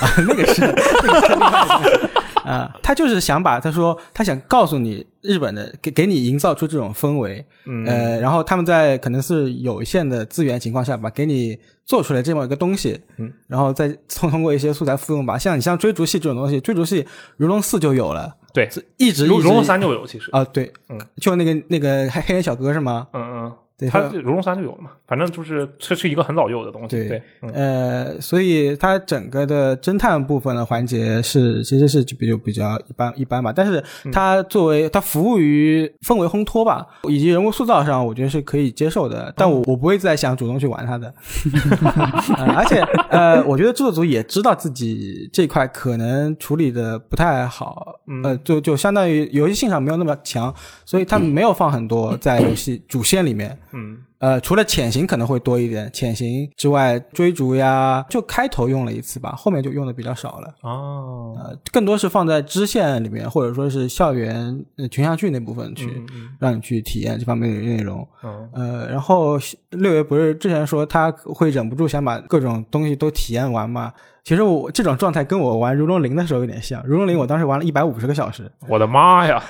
[0.00, 2.10] 啊 那个是，那个是
[2.46, 7.84] 啊，他就是想把他说他想告诉你日本的给给你营造出这种氛围，嗯。
[7.84, 17.06] 呃，然后他们在可能是有限的资源情况下吧，给你做出来这么一个东西，嗯，然后再通通过一些素材复用吧，像你像追逐戏这种东西，追逐戏
[17.36, 23.08] 如龙四就有了，对，一直如龙三就有，其实，啊，对，嗯，就那个那个黑黑人小哥是吗？
[23.12, 27.50] 嗯嗯，对，它他如龙三就有了嘛，反正就是这是一个很早就有的东西，对对，嗯。
[27.52, 41.14] 呃，所以它整个的侦探部分的环节是其实是就比较比较一般一般吧，但是它作为它服务于氛围烘托吧，以及人物塑造上，我觉得是可以接受的，但我我不会再想主动去玩它的，
[42.38, 50.54] 呃而且呃，我觉得制作组也知道自己这块可能处理的不太好，呃，就就相当于游戏性上没有那么强，
[50.86, 53.54] 所以他们没有放很多在游戏主线里面。
[53.72, 60.54] 嗯呃，除了潜行可能会多一点，潜行之外，追逐呀，就开头用了一次吧，后面就用的比较少了。
[60.62, 68.06] 哦，呃，更多是放在支线里面，或者说是校园呃群像剧那部分去，嗯嗯让你去体验这方面的内容。
[68.22, 69.38] 嗯呃，然后
[69.70, 73.92] 六爷不是之前说他会忍不住想把各种东西都体验完嘛？
[74.24, 79.40] 其实我这种状态跟我玩《如龙零》的时候有点像，《如龙零》我当时玩了一百五十个小时，我的妈呀，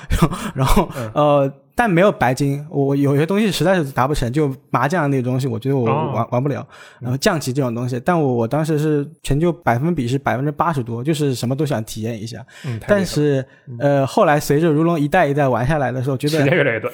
[0.54, 6.66] 然后呃，但没有白金，我有些东西实在是达不成，就麻将那个东西，我觉得我哦玩、玩不了。
[6.98, 12.44] 然后象棋这种东西，但我我当时是成就百分比是百分之八十多，就是什么都想体验一下。
[12.64, 13.44] 嗯，但了是
[13.78, 16.92] 呃，后来随着如龙一代一代玩下来的时候，觉得时间得越来越短，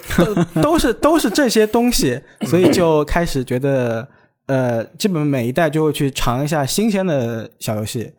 [0.55, 4.07] 都都是都是这些东西， 所以就开始觉得。
[4.47, 8.13] 呃，基本每一代就会去尝一下新鲜的小游戏，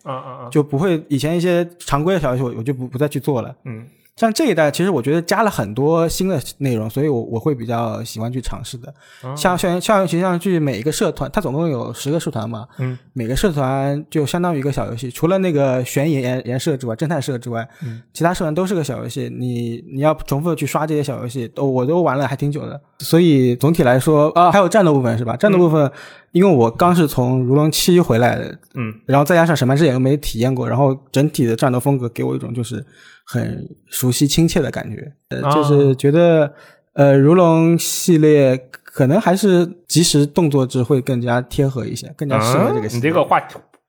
[0.49, 3.53] 就不会以前一些常规的小游戏我我就不不再去做了。
[3.65, 8.93] 嗯像这一代，其实我觉得加了很多新的内容，所以我我会比较喜欢去尝试的。
[9.23, 19.29] 哦像校园校园群像剧每一个社团，它总共有十个社团嘛，嗯，每个社团就相当于一个小游戏，除了那个悬疑研研社之外，侦探社之外，嗯，其他社团都是个小游戏。
[19.35, 22.79] 你你要重复的去刷这些小游戏，都我都玩了还挺久的。
[22.99, 25.35] 所以总体来说啊，还有战斗部分是吧？
[25.35, 25.91] 战斗部分，
[26.33, 32.83] 因为我刚是从如龙七回来的，嗯，然后再加上审判之眼又没体验过，然后整体的战斗风格给我一种就是
[33.25, 36.51] 很熟悉亲切的感觉，呃，啊就是觉得
[36.93, 42.97] 呃如龙系列可能还是即时动作制会更加贴合一些，更加适合这个嗯。
[42.97, 43.39] 你这个话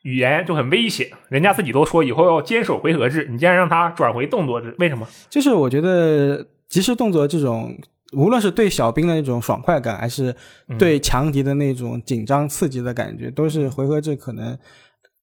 [0.02, 5.08] 语言就很危险，人家自己都说以后要坚守回合制，你竟然让他转回动作制，为什么？
[5.30, 7.74] 就是我觉得即时动作这种，
[8.12, 10.34] 无论是对小兵的那种爽快感，还是
[10.78, 14.56] 对强敌的那种紧张刺激的感觉，都是回合制可能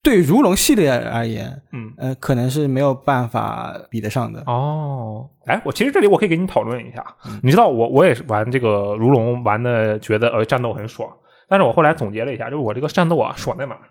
[0.03, 4.43] 对如龙系列而言，嗯，呃，可能是没有办法比得上的。
[4.47, 7.05] 哦，哎，我其实这里我可以给你讨论一下，
[7.43, 11.09] 你知道我我也是玩这个如龙玩的，觉得呃战斗很爽，
[11.47, 13.81] 但是我后来总结了一下，就是我这个战斗啊爽在哪儿？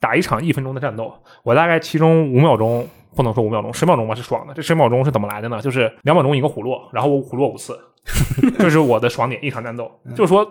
[0.00, 4.54] 打一场一分钟的战斗，我大概其中五秒钟不能说五秒钟，十秒钟吧是爽的。
[4.54, 5.60] 这十秒钟是怎么来的呢？
[5.60, 7.76] 就是两秒钟一个虎落，然后我虎落五次，
[8.58, 9.44] 这是我的爽点。
[9.44, 10.46] 一场战斗就是说，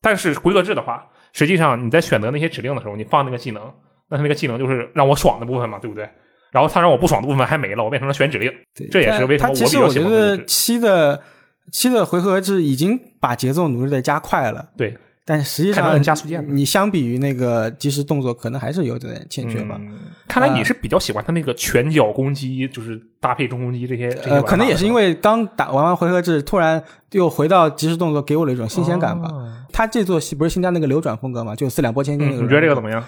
[0.00, 3.62] 但是回合制的话，实际上你在选择那些指令的时候，你放那个技能，
[4.08, 6.08] 那它那个技能就是让我爽的部分嘛，对不对？
[6.50, 8.52] 然后它让我不爽的部分还没了，我变成了选指令。
[8.74, 11.22] 对这也是为什么我比较其实我觉得七的
[11.70, 14.96] 七的回合制已经把节奏努力的加快了，对，
[15.30, 19.76] 但实际上加速键你相比于那个即时动作，可能还是有点欠缺吧。
[19.78, 24.08] 嗯看来你是比较喜欢他那个拳脚攻击，就是搭配重攻击这些。
[24.08, 29.28] 这些呃，可能也是因为刚打玩完回合制，突然又回到即时动作，给我了一种新鲜感吧。
[29.28, 32.82] 哦他这座戏不是新加那个流转风格嘛，就四两拨千斤那个、嗯你觉得这个怎？
[32.82, 33.04] 么样？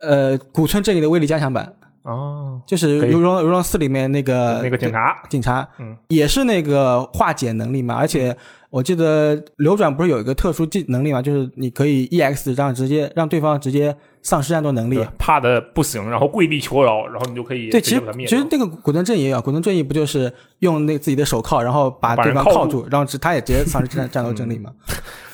[0.00, 8.34] 呃，古村正义的威力加强版，哦，就是可以《如龙如龙四》里面那个那个警察，警察，嗯，也是那个化解能力嘛，而且
[8.70, 14.98] 我记得流转不是有一个特殊技能力嘛，就是你可以 EX 让直接让对方直接丧失战斗能力。
[15.18, 24.70] 怕的不行，然后跪地求饶，然后你就可以对，其实其实那个古登正义也有，古登正义不就是用那自己的手铐，然后把对方铐住，然后直他也直接丧失战战斗能力嘛？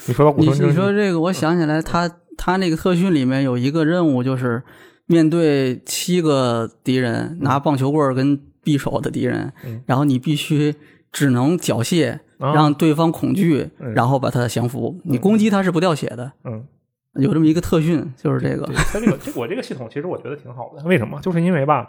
[0.07, 4.63] 你说到古你村正义，你说这个，我想起来他，他那个特训里面有一个任务，就是
[5.07, 10.75] 面对七个敌人，拿棒球棍儿跟匕首的敌人，嗯然后你必须
[11.13, 15.01] 只能缴械，啊让对方恐惧，嗯然后把他降服。
[15.05, 16.65] 你攻击他是不掉血的，嗯，
[17.15, 18.75] 有这么一个特训，就是这个对，。
[18.75, 21.21] 它这个这个我这个系统其实我觉得挺好的，为什么？
[21.21, 21.89] 就是因为吧，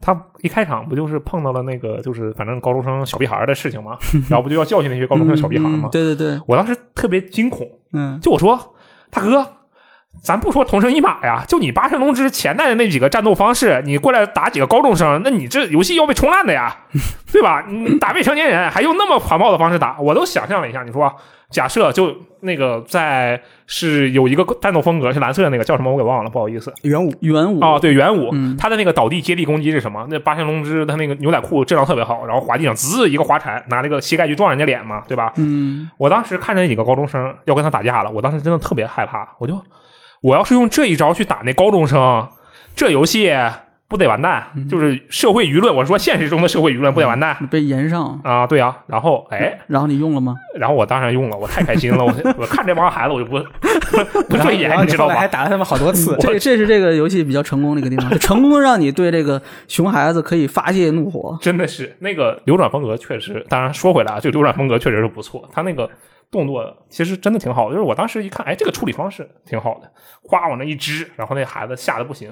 [0.00, 3.98] 他一开场不就是碰到了那个就是反正高中生小屁孩的事情吗？
[4.30, 5.90] 然后不就要教训那些高中生小屁孩儿吗嗯？
[5.90, 8.74] 对对对，我当时特别惊恐，嗯，就我说
[9.10, 9.46] 大哥。
[10.22, 16.74] 咱不说同生一马呀，就你八神龙之前代的那几个战斗方式，你过来打几个高中生，那你这游戏要被冲烂的呀，
[17.32, 17.64] 对吧？
[17.68, 20.82] 你打未成年人还用那么狂暴的方式打，我都想象了一下。
[20.82, 21.14] 你说，
[21.50, 26.72] 假设就那个在是有一个战斗风格是蓝色的那个叫什么我给忘了，不好意思。
[26.82, 30.06] 元武元武哦，对，元武，嗯他的那个倒地接力攻击是什么？
[30.08, 35.32] 那八神龙之他那个牛仔裤质量特别好，然后滑地上滋一个滑铲，拿那个膝盖去撞人家脸嘛，对吧？
[35.36, 39.60] 嗯，我当时看着那几个高中生要跟他打架了，我当时真的特别害怕，我就
[40.24, 42.26] 我要是用这一招去打那高中生，
[42.74, 43.30] 这游戏
[43.86, 44.42] 不得完蛋？
[44.70, 48.46] 就是社会舆论，我说现实中的社会舆论不得完蛋被延上，啊？
[48.46, 50.34] 对啊，然后哎，然后你用了吗？
[50.58, 52.10] 然后我当然用了，我太开心了，我
[52.40, 53.38] 我看这帮孩子我就不
[54.30, 55.28] 不顺眼，你知道吧还？
[55.28, 56.16] 打了他们好多次。
[56.18, 61.36] 这这是这个游戏比较成功的一个地方，就 成功让你对这个熊孩子可以发泄怒火。
[61.42, 65.88] 真的是那个流转风格确实，当然说回来啊，这个流转风格确实是不错，他那个
[66.34, 67.74] 动作其实真的挺好的。
[67.76, 69.90] 就是我当时一看，哎，这个处理方式挺好的，
[70.22, 72.30] 哗往那一支，然后那孩子吓得不行，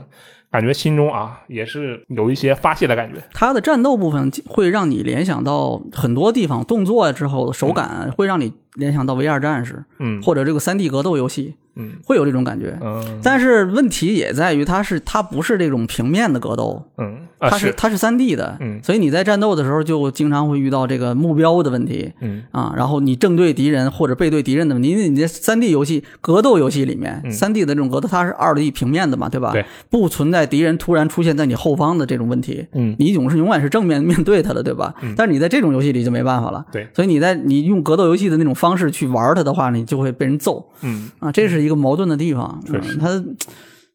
[0.50, 3.22] 感觉心中啊也是有一些发泄的感觉。
[3.32, 11.92] 他的战斗部分会让你联想到很多地方，动作之后的手感会让你联想到 VR 战士嗯或者这个三 D 格斗游戏，嗯。
[12.04, 12.78] 会有这种感觉。
[12.82, 13.20] 嗯。
[13.22, 17.26] 但是问题也在于，它是它不是这种平面的格斗，嗯。
[17.38, 18.80] 啊它是它是三 D 的，嗯。
[18.82, 22.12] 所以你在战斗的时候就经常会遇到这个目标的问题。
[22.20, 22.44] 嗯。
[22.52, 29.50] 啊，然后你正对敌人或者背对敌人的问题，因为你在三 D 游戏格斗游戏里面，三 D 的这种格斗它是二 D 平面的嘛，对吧？
[29.52, 32.66] 嗯对，不存在敌人突然出现在你后方的这种问题。
[32.74, 32.94] 嗯。
[32.98, 34.94] 你总是永远是正面面对他的，对吧？
[35.02, 35.14] 嗯。
[35.16, 36.64] 但是你在这种游戏里就没办法了。
[36.70, 36.86] 对。
[36.94, 40.64] 所以你在你用格斗游戏的那种方式去玩它的话，你就会被人揍。
[40.82, 41.10] 嗯。
[41.18, 42.62] 啊，这是一个矛盾的地方。
[42.66, 43.24] 确实嗯、它。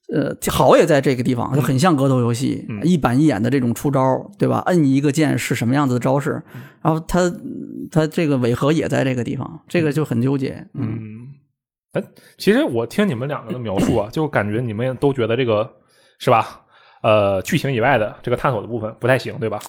[0.10, 4.60] 呃，好也在这个地方，就很像格斗游戏，嗯一板一眼的这种出招，对吧？
[4.68, 7.30] 摁一个键是什么样子的招式，嗯然后它
[7.92, 10.66] 它这个违和也在这个地方，这个就很纠结。
[10.76, 11.28] 嗯，嗯。
[11.92, 12.04] 哎，
[12.38, 15.70] 其实我听你们两个的描述啊， 就感觉你们都觉得这个
[16.20, 16.62] 是吧？
[17.04, 19.60] 呃，剧情以外的这个探索的部分不太行，对吧？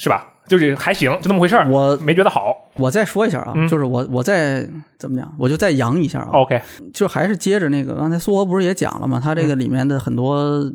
[0.00, 0.26] 是吧？
[0.48, 1.68] 就是还行，就那么回事儿。
[1.70, 2.56] 我没觉得好。
[2.76, 4.66] 我再说一下啊，嗯就是我我再
[4.98, 6.60] 怎么讲，我就再扬一下啊，OK，
[6.92, 9.20] 就还是接着那个，刚才苏荷不是也讲了嘛？
[9.22, 10.72] 他这个里面的很多嗯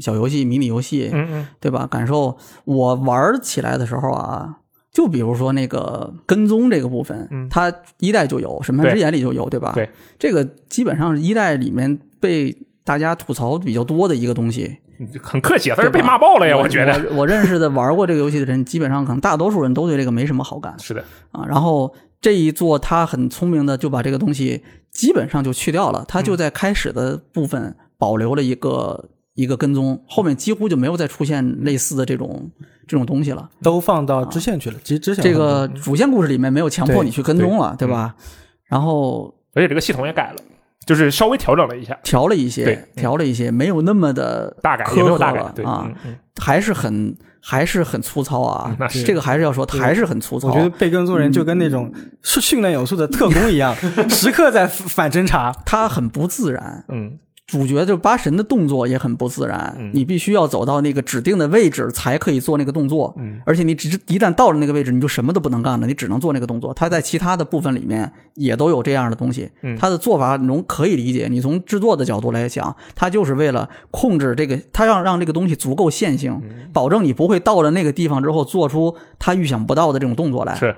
[0.00, 1.88] 小游戏、迷你游戏，嗯嗯对吧？
[1.90, 4.54] 感受我玩起来的时候啊，
[4.92, 9.72] 就比如说那个跟踪这个部分，嗯它一代就有，《审判之眼》里就有，对吧？
[9.74, 12.54] 对，这个基本上是一代里面被
[12.84, 14.76] 大家吐槽比较多的一个东西。
[15.22, 16.92] 很客气，他是被骂爆了呀，我觉得。
[17.10, 21.44] 我我认识的玩过这个游戏的人，基本上可能大多数人都对这个没什么好感是的，啊。
[21.46, 29.10] 然后这一做，他很聪明的就把这个东西基本上就去掉了，他就在开始的部分保留了一个。
[29.38, 32.50] 一个跟踪，后面几乎就没有再出现类似的这种
[32.88, 33.48] 这种东西了。
[33.62, 34.76] 都放到支线去了。
[34.82, 38.16] 其实支线这个主线故事里面没有强迫你去跟踪了，对吧？
[38.64, 40.42] 然后而且这个系统也改了，
[40.88, 48.76] 就是稍微调整了一下，调了一些对，嗯调了一些，没有那么的大改也没有大苛刻对啊嗯，嗯还是很还是很粗糙啊嗯。
[48.80, 50.48] 那是这个还是要说，还是很粗糙。
[50.48, 53.74] 我觉得被跟踪人就跟那种训训练有素的特工一样，
[54.08, 55.54] 时刻在反侦查。
[55.66, 56.84] 他很不自然。
[56.88, 57.18] 嗯
[57.48, 66.74] 主角就八神的动作也很不自然，嗯你必须要走到那个指定的位置才可以做那个动作，嗯而且你只一旦到了那个位置，你就什么都不能干了，你只能做那个动作。
[66.74, 71.26] 他在其他的部分里面也都有这样的东西，他的做法能可以理解。
[71.30, 80.54] 你从制作的角度来讲，他就是为了控制这个，他要让这个东西足够线性，嗯保证你不会到了那个地方之后做出他预想不到的这种动作来。
[80.54, 80.76] 是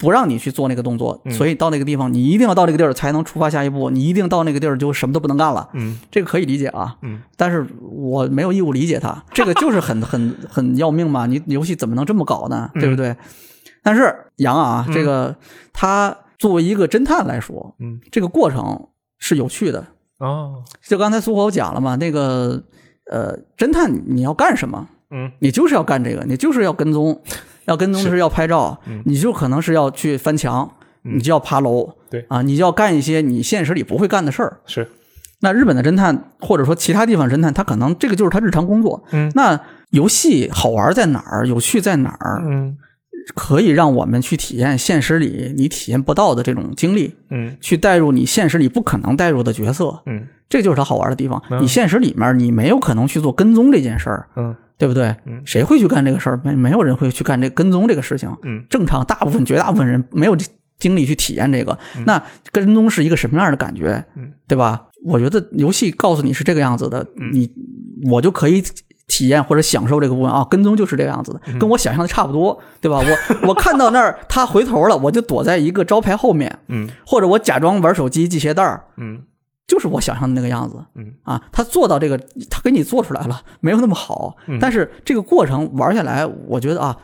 [0.00, 5.68] 不让你去做那个动作，嗯所以到那个地方，你一定要到那个地儿才能出发下一步，你一定到那个地儿就什么都不能干了。
[5.74, 12.70] 嗯这个可以理解啊，嗯，但是我没有义务理解他，这个就是很很很要命嘛，你游戏怎么能这么搞呢？
[12.74, 13.14] 对不对？
[13.82, 15.36] 但是杨啊，嗯这个
[15.72, 19.86] 他作为一个侦探来说，嗯这个过程是有趣的。
[20.18, 22.62] 哦就刚才苏火讲了嘛，那个
[23.10, 24.88] 呃，侦探你要干什么？
[25.12, 27.20] 嗯你就是要干这个，你就是要跟踪，
[27.70, 30.68] 要跟踪的是要拍照，嗯你就可能是要去翻墙，
[31.04, 34.58] 嗯你就要爬楼，对啊，你就要干一些你现实里不会干的事儿。
[34.66, 34.86] 是
[35.42, 39.02] 那日本的侦探或者说其他地方侦探，他可能这个就是他日常工作。
[39.12, 39.58] 嗯那
[39.90, 41.46] 游戏好玩在哪儿？
[41.48, 42.42] 有趣在哪儿？
[42.44, 42.76] 嗯
[43.34, 51.40] 可以让我们去体验现实里你体验不到的这种经历，嗯去带入你现实里不可能带入的角色，嗯这就是它好玩的地方。
[51.50, 55.14] 嗯你现实里面你没有可能去做跟踪这件事儿，嗯对不对？
[55.26, 56.40] 嗯谁会去干这个事儿？
[56.44, 58.28] 没没有人会去干这跟踪这个事情。
[58.42, 60.36] 嗯正常大部分绝大部分人没有
[60.78, 61.78] 精力去体验这个。
[62.06, 64.02] 那跟踪是一个什么样的感觉？
[64.16, 64.86] 嗯，对吧？
[65.04, 67.50] 我觉得游戏告诉你是这个样子的，嗯你
[68.10, 68.62] 我就可以。
[69.10, 72.98] 体验或者享受这个部分啊，跟踪就是这个样子的，嗯跟我想象的差不多，对吧？
[73.42, 79.22] 我 我看到那儿他回头了，我就躲在一个招牌后面，嗯或者我假装玩手机系鞋带儿，嗯
[79.66, 80.76] 就是我想象的那个样子。
[80.94, 82.16] 嗯啊，他做到这个，
[82.48, 86.96] 他给你做出来了，没有那么好，嗯但是这个过程玩下来，我觉得啊，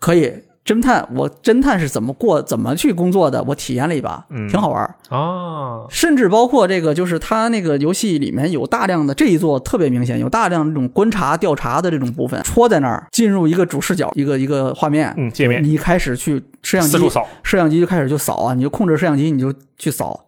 [0.00, 0.32] 可以。
[0.68, 4.46] 侦探，我侦探是怎么过、怎么去工作的，我体验了一把，嗯。
[4.50, 4.94] 挺好玩儿。
[5.08, 5.86] 啊。
[5.88, 15.64] 甚至包括这个，就是他那个游戏里面有大量的这一座特别明显，有大量这种观察、调查的这种部分，戳在那儿，进入一个主视角，一个一个画面，嗯界面。
[15.64, 17.26] 你开始去摄像机扫。
[17.42, 20.26] 摄像机就开始就扫啊，你就控制摄像机，你就去扫，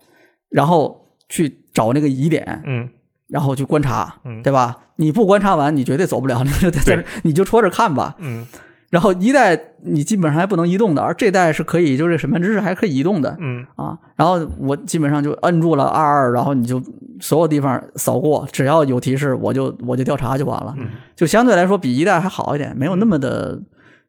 [0.49, 2.89] 然后去找那个疑点，嗯。
[3.29, 4.43] 然后去观察，嗯。
[4.43, 4.77] 对吧？
[4.97, 8.17] 你不观察完，你绝对走不了， 你就在这儿，你就戳着看吧。
[8.19, 8.47] 嗯
[8.91, 13.97] 然后一代你基本上还不能移动的，而这代是可以，就是审判知识还可以移动的嗯啊。
[14.17, 16.83] 然后我基本上就摁住了二二，然后你就
[17.21, 20.75] 所有地方扫过，只要有提示，我就我就调查就完了。
[20.77, 23.61] 嗯就相对来说比一代还好一点，没有那么的，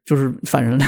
[0.04, 0.86] 就是反人类，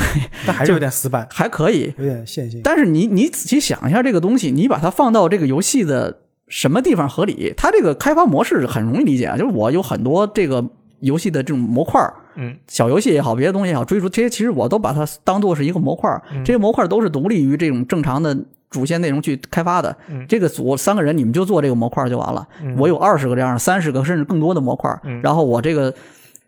[0.48, 1.94] 但还是 有点死板，还可以。
[1.98, 2.62] 有点线性。
[2.64, 7.54] 但是你你仔细想一下这个东西，你把它放到这个游戏的什么地方合理？
[7.56, 10.66] 它这个开发模式很容易理解啊，就是我有很多这个
[11.04, 16.10] 游戏的这种模块儿嗯小游戏也好，别的东西也好，追逐这些其实我都把它当做是一个模块
[16.44, 18.36] 这些模块儿都是独立于这种正常的
[18.70, 19.96] 主线内容去开发的。
[20.10, 22.48] 嗯这个组三个人你们就做这个模块儿就完了。
[22.62, 24.90] 嗯我有二十个这样、三十个甚至更多的模块
[25.22, 25.94] 然后我这个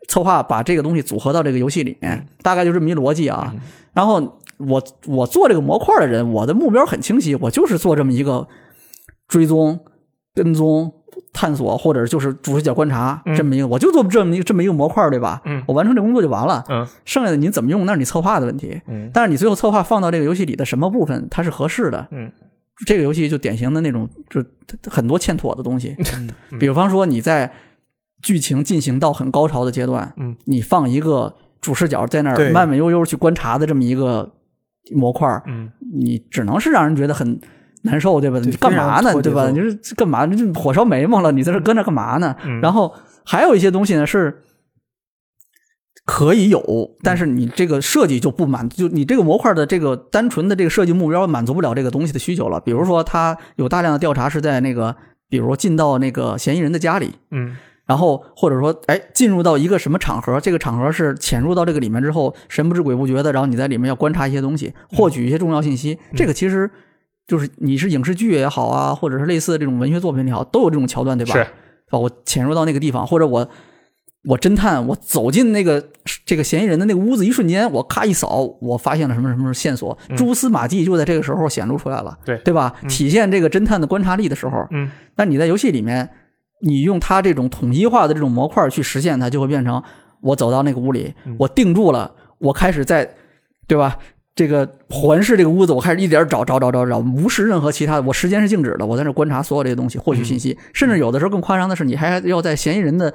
[0.08, 3.54] 策划把这个东西组合到这个游戏里面，嗯大概就这么一逻辑啊。
[3.92, 8.48] 然后我我做这个模块儿的人，我的目标很清晰，我就是做这么一个
[9.28, 9.78] 追踪、
[10.34, 10.92] 跟踪。
[11.36, 15.42] 探索或者就是主视角观察嗯这么一个，我就做这么一个这么一个模块，对吧？
[15.44, 16.64] 嗯我完成这工作就完了。
[16.70, 18.80] 嗯剩下的你怎么用，那是你策划的问题。
[18.88, 22.08] 嗯但是你最后策划放到这个游戏里的什么部分，它是合适的。
[22.10, 22.32] 嗯
[22.86, 24.42] 这个游戏就典型的那种，就
[24.90, 25.94] 很多欠妥的东西。
[26.50, 27.52] 嗯比方说你在
[28.22, 34.32] 剧情进行到很高潮的阶段，嗯，你放一个主视角在那儿慢慢悠悠去观察的这么一个
[34.94, 37.38] 模块，嗯你只能是让人觉得很
[37.86, 38.38] 难受，对吧？
[38.40, 39.22] 你干嘛呢？
[39.22, 39.48] 对吧？
[39.50, 40.26] 你是干嘛？
[40.26, 42.36] 你这火烧眉毛了，你在这搁那干嘛呢？
[42.44, 44.42] 嗯然后还有一些东西呢是
[46.04, 46.62] 可以有，
[47.02, 52.60] 但是你这个设计就不满，就你这个模块的这个单纯的这个设计目标满足不了这个东西的需求了。
[52.60, 54.94] 比如说，它有大量的调查是在那个，
[55.28, 57.56] 比如进到那个嫌疑人的家里，嗯
[57.86, 65.96] 然后或者说，哎，进入到一个什么场合，这个场合是潜入到这个里面之后，神不知鬼不觉的，然后你在里面要观察一些东西，获取一些重要信息。
[66.16, 66.68] 这个其实
[67.26, 71.34] 就是你是影视剧也好啊，或者是类似的这种文学作品也好，都有这种桥段，对吧？
[71.34, 71.44] 是
[71.90, 71.98] 吧？
[71.98, 73.48] 我潜入到那个地方，或者我
[74.24, 75.84] 我侦探，我走进那个
[76.24, 82.74] 这个嫌疑人的那个屋子，一瞬间，我咔一扫，我发现了什么什么线索，蛛丝马迹就在这个时候显露出来了，对对吧？
[82.88, 86.08] 体现这个侦探的观察力的时候，嗯但你在游戏里面，
[86.62, 89.82] 你用它这种统一化的这种模块去实现它，就会变成
[90.20, 93.08] 我走到那个屋里，我定住了，我开始在，
[93.66, 93.96] 对吧？
[94.36, 103.12] 这个环视这个屋子，我开始一点找找找找找，无视任何其他的，我时间是静止的，我在那观察所有这些东西，获取信息，甚至有的时候更夸张的是，你还要在嫌疑人的，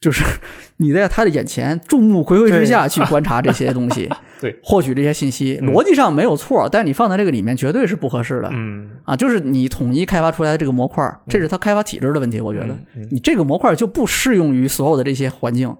[0.00, 0.24] 就是
[0.78, 4.08] 你在他的眼前众目睽睽之下去观察这些东西，
[4.40, 8.48] 对，获取这些信息，逻辑上没有错，但你放在这个里面绝对是不合适的。
[8.52, 8.90] 嗯。
[9.02, 12.40] 啊，就是你统一开发出来的这个模块，这是它开发体制的问题。
[12.40, 12.78] 我觉得。
[13.10, 15.74] 你这个模块就不适用于所有的这些环境，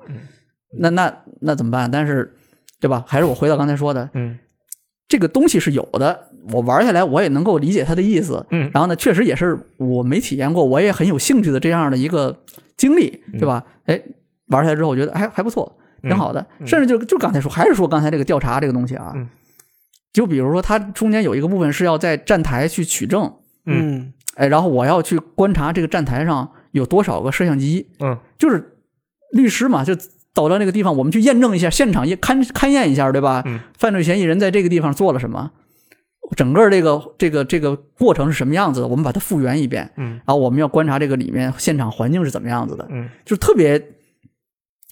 [0.80, 1.88] 那那那怎么办？
[1.88, 2.34] 但是，
[2.80, 3.04] 对吧？
[3.06, 4.36] 还是我回到刚才说的，嗯
[5.08, 8.44] 这个东西是有的，我玩下来我也能够理解它的意思。
[8.50, 12.44] 嗯然后呢，确实也是我没体验过，我也很有兴趣的这样的一个
[12.76, 13.64] 经历，对吧？
[13.86, 14.00] 哎，
[14.48, 16.46] 玩下来之后，我觉得还还不错，挺好的。
[16.66, 19.28] 甚至就就刚才说，还是说刚才这个调查这个东西啊，嗯
[20.12, 23.32] 就比如说它中间有一个部分是要在站台去取证。
[23.66, 28.78] 嗯哎，然后我要去观察这个站台上有多少个摄像机，嗯就是
[29.32, 29.94] 律师嘛，就
[30.38, 33.42] 走到那个地方，我们去验证一下现场，也勘勘验一下，对吧？
[33.44, 35.50] 嗯犯罪嫌疑人在这个地方做了什么，
[36.36, 43.82] 整个这个这个这个过程是什么样子的，我们把它复原一遍，嗯然后我们要观察这个里面现场环境是怎么样子的，嗯就是特别。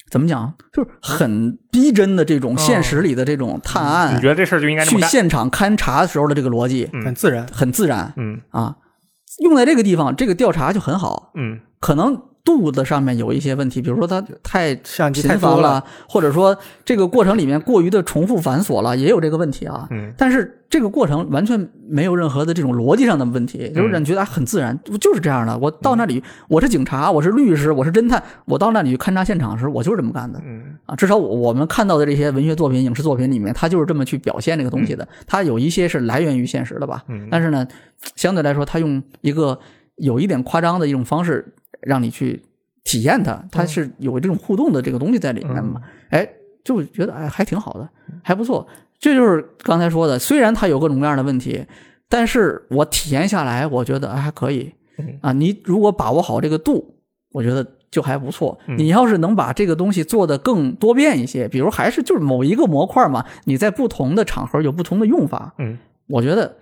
[0.09, 0.55] 怎么讲？
[0.73, 4.85] 就是很逼真的这种现实里的这种探案，哦你觉得这事儿就应该？
[4.85, 7.45] 去现场勘查时候的这个逻辑，嗯很自然。
[7.53, 8.77] 很自然嗯啊。
[9.43, 11.33] 用在这个地方，这个调查就很好。
[11.35, 19.89] 嗯可能度子上面有一些问题，比如说他太频繁了了，或者说这个过程里面过于的重复繁琐了，也有这个问题啊。
[19.91, 25.59] 嗯但是这个过程完全没有任何的这种逻辑上的问题，就是让你觉得啊很自然，就是这样的。
[25.59, 30.41] 我到那里，我是警察，我是律师，我是侦探，我到那里去勘察现场时，我就是这么干的。
[30.47, 35.07] 嗯啊，至少我我们看到的这些文学作品、影视作品里面，他就是这么去表现这个东西的。
[35.27, 37.67] 他有一些是来源于现实的吧，嗯但是呢，
[38.15, 39.59] 相对来说，他用一个
[39.97, 42.43] 有一点夸张的一种方式让你去
[42.85, 45.81] 体验它，它是有这种互动的这个东西在里面嘛。
[46.11, 46.29] 哎，
[46.65, 47.89] 就觉得哎还挺好的，
[48.23, 48.67] 还不错。
[48.99, 51.67] 这就是刚才说的，虽然它有各种各样的问题，
[52.09, 55.33] 但是我体验下来，我觉得哎还可以嗯啊。
[55.33, 56.95] 你如果把握好这个度，
[57.33, 58.59] 我觉得就还不错。
[58.69, 66.57] 嗯你要是能把这个东西做得更多变一些，比如还是就是某一个模块嘛，你在不同的场合有不同的用法，嗯，我觉得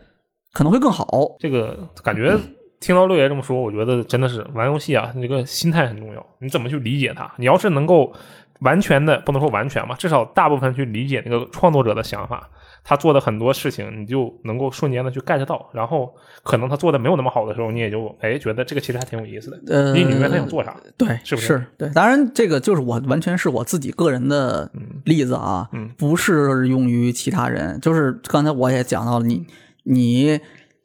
[0.52, 1.36] 可能会更好。
[1.38, 2.36] 这个感觉
[2.84, 6.26] 听到六爷这么说，我觉得真的是玩游戏啊，这个心态很重要。
[6.38, 7.32] 你怎么去理解它？
[7.38, 8.12] 你要是能够
[8.60, 12.46] 完全的，不能说完全吧，至少大部分去理解那个创作者的想法，
[12.84, 15.70] 他做的很多事情，你就能够瞬间的去 get 到。
[15.72, 19.58] 然后可能他做的没有那么好的时候，你也就哎觉得这个其实还挺有意思的。
[19.68, 20.76] 呃，你明白他想做啥？
[20.98, 24.70] 对，是不是是对，当然这个就是我完全是我自己个人的
[25.06, 27.80] 例子啊，嗯不适用于其他人。
[27.80, 29.46] 就是刚才我也讲到了，你
[29.84, 30.38] 你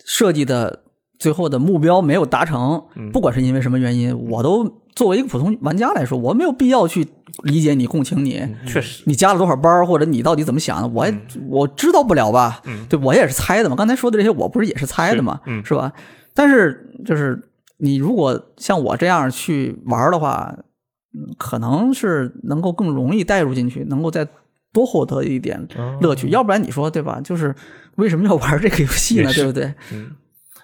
[0.06, 0.84] 设计的
[1.20, 7.05] 最后的目标没有达成，嗯不管是因为什么原因，我都作为一个普通玩家来说，我没有必要去
[7.43, 8.41] 理解你、共情你。
[8.65, 11.13] 确实，你加了多少班，或者你到底怎么想的，我也、
[11.49, 12.61] 我知道不了吧？
[12.65, 13.76] 嗯对我也是猜的嘛。
[13.76, 15.39] 刚才说的这些，我不是也是猜的嘛？
[15.63, 15.91] 是吧？
[16.34, 17.41] 但是就是
[17.78, 20.55] 你如果像我这样去玩的话，
[21.13, 24.26] 嗯可能是能够更容易带入进去，能够再
[24.72, 25.67] 多获得一点
[25.99, 26.30] 乐趣。
[26.30, 27.20] 要不然你说对吧？
[27.22, 27.53] 就是
[27.95, 29.34] 为什么要玩这个游戏呢？
[29.34, 29.74] 对不对？
[29.91, 30.11] 嗯。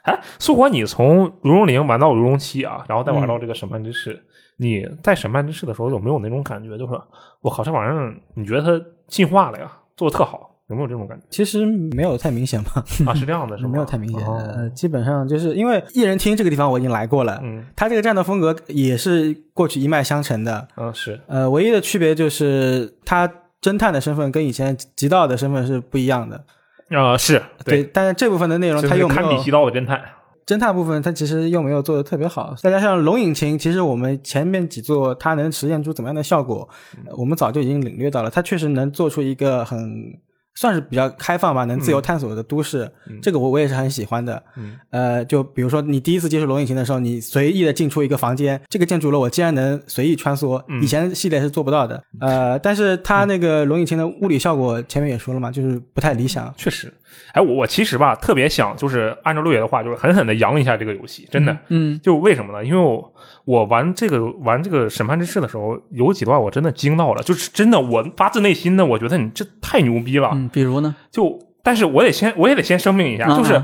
[0.06, 4.20] 哎，苏火，你从如龙零玩到如龙七啊，然后再玩到这个审判之士，
[4.58, 6.94] 你在审判之士的时候有没有那种感觉，就是
[7.42, 13.14] 我靠，这玩意儿你觉得它进化了呀，做的特好，有没有这种感觉其实没有太明显吧，啊？
[13.16, 13.70] 是这样的， 是吗？
[13.72, 14.28] 没有太明显。
[14.28, 20.68] 哦呃，基本上就是因为一人厅这个地方我已经来过了，嗯它这个战斗风格也是过去一脉相承的。
[20.78, 23.28] 嗯，是，呃，唯一的区别就是他
[23.60, 26.44] 侦探的身份跟以前极道的身份是不一样的。
[26.90, 30.00] 呃，是对，，但是这部分的内容他又没有堪比西刀的侦探，
[30.46, 32.54] 侦探部分，它其实又没有做的特别好。
[32.60, 36.70] 再加上龙引擎，其实我们前面几座它能实现出怎么样的效果，
[37.08, 38.30] 呃我们早就已经领略到了。
[38.30, 40.14] 它确实能做出一个很
[40.56, 44.42] 算是比较开放吧，能自由探索的都市，嗯这个我我也是很喜欢的。
[44.58, 52.02] 嗯呃，就比如说你第一次接触龙引擎的时候，你随意的进出一个房间，这个建筑楼我竟然能随意穿梭，嗯以前系列是做不到的。
[52.20, 56.54] 呃，但是它那个龙引擎的物理效果前面也说了嘛，就是不太理想。
[56.56, 56.94] 确实，
[57.34, 61.58] 哎，我我其实吧特别想就是按照六爷的话，就是狠狠的扬一下这个游戏，真的。
[61.70, 62.64] 嗯就为什么呢？
[62.64, 63.14] 因为我
[63.46, 70.32] 我玩这个玩这个审判之誓的时候，有几段我真的惊到了，就是真的我发自内心的，我觉得你这太牛逼了。
[70.34, 70.96] 嗯，比如呢？
[71.12, 73.62] 就但是我得先我也得先声明一下，啊就是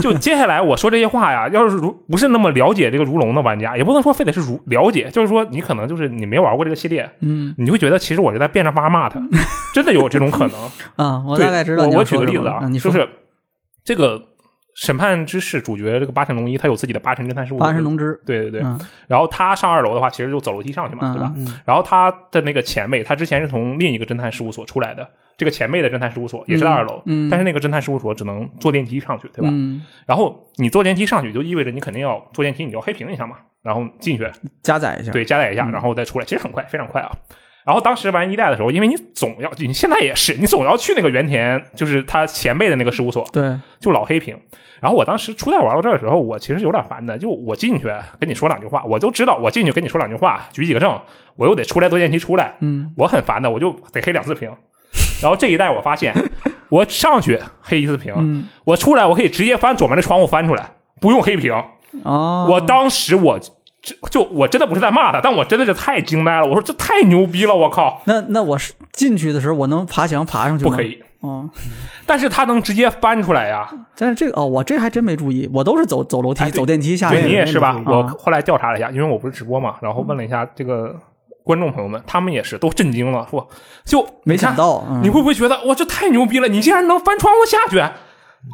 [0.00, 9.20] 就接下来我说这些话呀， 要是如不是那么了解这个如龙的玩家，也不能说非得是如了解，就是说你可能就是你没玩过这个系列，嗯你会觉得其实我是在变着法骂他，
[9.74, 10.56] 真的有这种可能。
[10.96, 12.16] 啊， 我对大概知道我我举。
[12.16, 13.06] 个例子啊，就是
[13.84, 14.20] 这个
[14.74, 17.66] 审判之士主角这个八神龙一，他有自己的八神侦探事务所。
[17.66, 21.32] 八神龙之，对对对，嗯然后他上二楼的话，其实就走楼梯上去嘛，嗯对吧？
[21.36, 25.06] 嗯然后他的那个前辈，他之前是从另一个侦探事务所出来的，
[25.36, 29.48] 这个前辈的侦探事务所也是在二楼，但是那个侦探事务所只能坐电梯上去，对吧？
[29.52, 34.26] 嗯，然后你坐电梯上去，就意味着你肯定要坐电梯，你要黑屏一下嘛，然后进去，
[34.62, 35.12] 加载一下。
[35.12, 37.10] 对，加载一下，嗯然后再出来，其实很快，非常快啊。
[37.64, 44.36] 然后当时玩一代的时候，因为你总要，你现在也是，你总要去那个原田，就是他前辈的那个事务所，对，就老黑屏。
[44.80, 47.86] 然后我当时初代玩到这儿的时候，我其实有点烦的，就我进去
[48.18, 51.00] 跟你说两句话，我都知道我进去跟你说两句话，举几个证，
[51.36, 54.50] 我又得出来坐电梯出来，嗯我很烦的，我就得黑两次屏。
[55.22, 56.12] 然后这一代我发现，
[56.68, 60.68] 我上去黑一次屏，嗯我出来我可以直接翻左面的窗户翻出来，
[61.00, 61.54] 不用黑屏。
[62.02, 63.38] 哦，我当时我
[63.82, 66.46] 就就我真的不是在骂他，但我真的是太惊呆了。
[66.46, 70.70] 我说这太牛逼了，我靠，那那我是进去的时候，我能爬墙爬上去吗？
[70.70, 70.82] 不可。
[70.82, 71.02] 以。
[71.20, 71.48] 哦，
[72.06, 77.28] 但是他能直接翻出来呀， 但是这个哦，我这还真没注意，我都是走走楼梯、哎走电梯下对去的。
[77.28, 77.74] 你也是吧？
[77.76, 80.96] 嗯我后来调查了一下，因为我不是直播嘛，然后问了一下这个
[81.44, 83.48] 观众朋友们，他们也是都震惊了，说
[83.84, 86.48] 就没想，到，嗯你会不会觉得哇这太牛逼了？
[86.48, 87.80] 你竟然能翻窗户下去？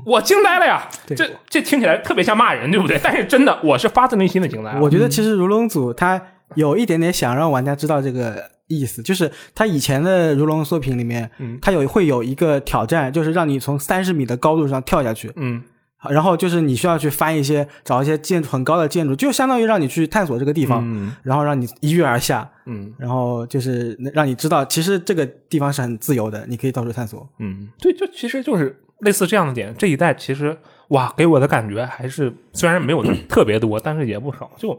[0.04, 0.86] 我惊呆了呀！
[1.06, 3.00] 这这听起来特别像骂人，对不对？
[3.02, 4.78] 但是真的，我是发自内心的惊呆。
[4.80, 6.20] 我觉得其实如龙组它
[6.54, 11.58] 有一点点想让玩家知道这个意思，就是它以前的如龙作品里面，嗯。
[11.62, 15.62] 它有会有一个挑战，就是让你从三十米的高度上跳下去，嗯。
[16.10, 21.12] 然后就是你需要去翻一些找一些建筑很高的建筑，就相当于让你去探索这个地方，嗯。
[21.22, 22.92] 然后让你一跃而下，嗯。
[22.98, 27.28] 然后就是让你知道其实这个地方是很自由的，你可以到处探索。
[27.38, 29.74] 嗯，对，就其实就是类似这样的点。
[29.76, 30.56] 这一代其实
[30.88, 34.50] 哇，给我的感觉还是虽然没有特别多，但是也不少。
[34.56, 34.78] 就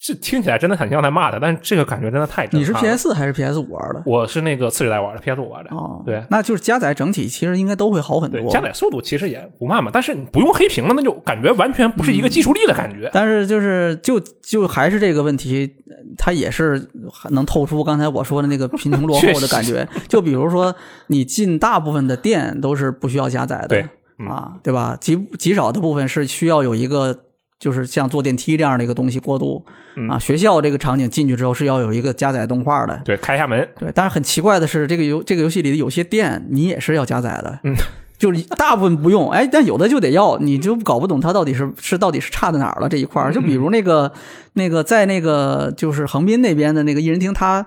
[0.00, 2.50] 这听起来真的很像在骂他，但是这个感觉真的太了。
[2.52, 4.02] 你是 PS 四还是 PS 五玩的？
[4.04, 5.70] 我是那个次世代玩的，PS 五玩的。
[5.70, 8.50] 哦，对那就是加载整体其实应该都会好很对，多。
[8.50, 13.08] 加载速度其实也不慢嘛，但是你不用黑屏了，那就感觉完全不是一个技术力的感觉。
[13.14, 16.86] 但是就是就就还是这个问题，呃它也是
[17.30, 19.88] 能透出刚才我说的那个贫穷 落后的感觉。
[20.06, 20.74] 就比如说，
[21.06, 23.88] 你进大部分的店都是不需要加载的，对
[24.18, 24.96] 嗯啊，对吧？
[25.00, 27.23] 极极少的部分是需要有一个，
[27.64, 29.64] 就是像坐电梯这样的一个东西过渡。
[29.96, 33.00] 嗯啊，学校这个场景进去之后是要有一个加载动画的。
[33.06, 37.72] 对，开一下门，对，但是很奇怪的是，这个游这个游戏里的有些店你也是要加载的，嗯，
[38.18, 43.32] 就是大部分不用，哎，但有的就得要，你就搞不懂它到底是是到底是差在哪儿了这一块儿。
[43.32, 44.12] 就比如那个
[44.54, 47.64] 那个在那个就是横滨那边的那个艺人厅，它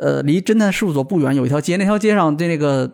[0.00, 2.88] 呃离侦探事务所不远有一条街，那条街上对那个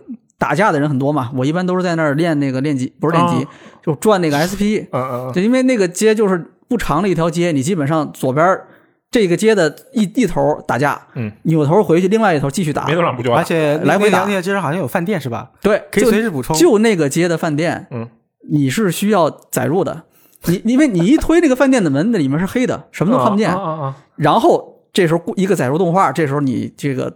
[0.45, 3.49] 打架的人很多嘛，我一般都是在那儿练那个练级，不是练级，哦
[3.82, 8.61] 就转那个 SP，嗯嗯嗯，对，因为那个街就是不长的一条街，你基本上左边
[9.11, 12.84] 这个街的一一头打架，嗯，扭头回去另外一头继续打。
[12.86, 13.38] 没，多长不就完？
[13.40, 14.24] 而且来回打。
[14.24, 15.51] 那条街上好像有饭店是吧？
[15.62, 16.55] 对，可以就随时补充。
[16.57, 18.07] 就那个街的饭店，嗯，
[18.51, 20.03] 你是需要载入的，
[20.45, 23.97] 你因为你一推那个饭店的门，那里面是黑的，什么都看不见，啊啊啊啊。
[24.16, 27.14] 然后这时候一个载入动画，这时候你这个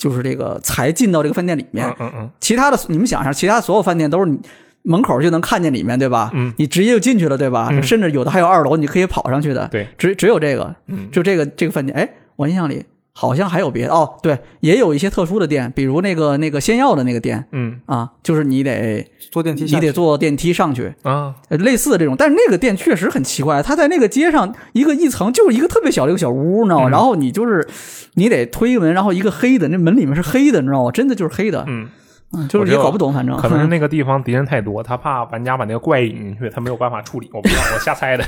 [0.00, 4.40] 就是这个才进到这个饭店里面，嗯嗯嗯，其他的你们想一下，其他所有饭店都是你
[4.82, 6.30] 门口就能看见里面，对吧？
[6.32, 7.68] 嗯，你直接就进去了，对吧？
[7.70, 9.68] 嗯甚至有的还有二楼，你可以跑上去的。
[9.68, 12.82] 对，只只有这个，嗯就这个这个饭店，哎，我印象里
[13.12, 17.80] 好像还有别的哦，对，也有一些特殊的店，比如那个那个仙药的那个店嗯。
[17.86, 26.88] 啊，就是你得坐电梯你得坐电梯上去，啊，呃类似的这种，但是那个店确实很奇怪，它在那个街上一个一层就是一个特别小的一个小屋，你知道吗？
[26.88, 26.90] 嗯。
[26.90, 27.66] 然后你就是
[28.14, 30.90] 你得推门，然后一个黑的，那门里面是黑的，你知道吗？
[30.90, 31.88] 真的就是黑的，嗯，
[32.32, 37.28] 嗯，就是也搞不懂，反正可能是那个 地方敌人太多，他怕玩家把那个怪引进去，他没有办法处理。
[37.32, 38.24] 我不知道，我瞎 猜的。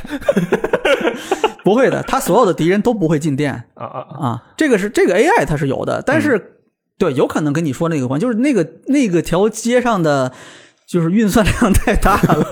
[1.64, 4.26] 不会的，他所有的敌人都不会进店啊啊啊！
[4.26, 6.58] 啊，这个是这个 AI 它是有的，但嗯是、
[6.98, 10.32] 对，有可能跟你说那个关，就是那个那个条街上的。
[10.84, 12.46] 就是运算量太大了，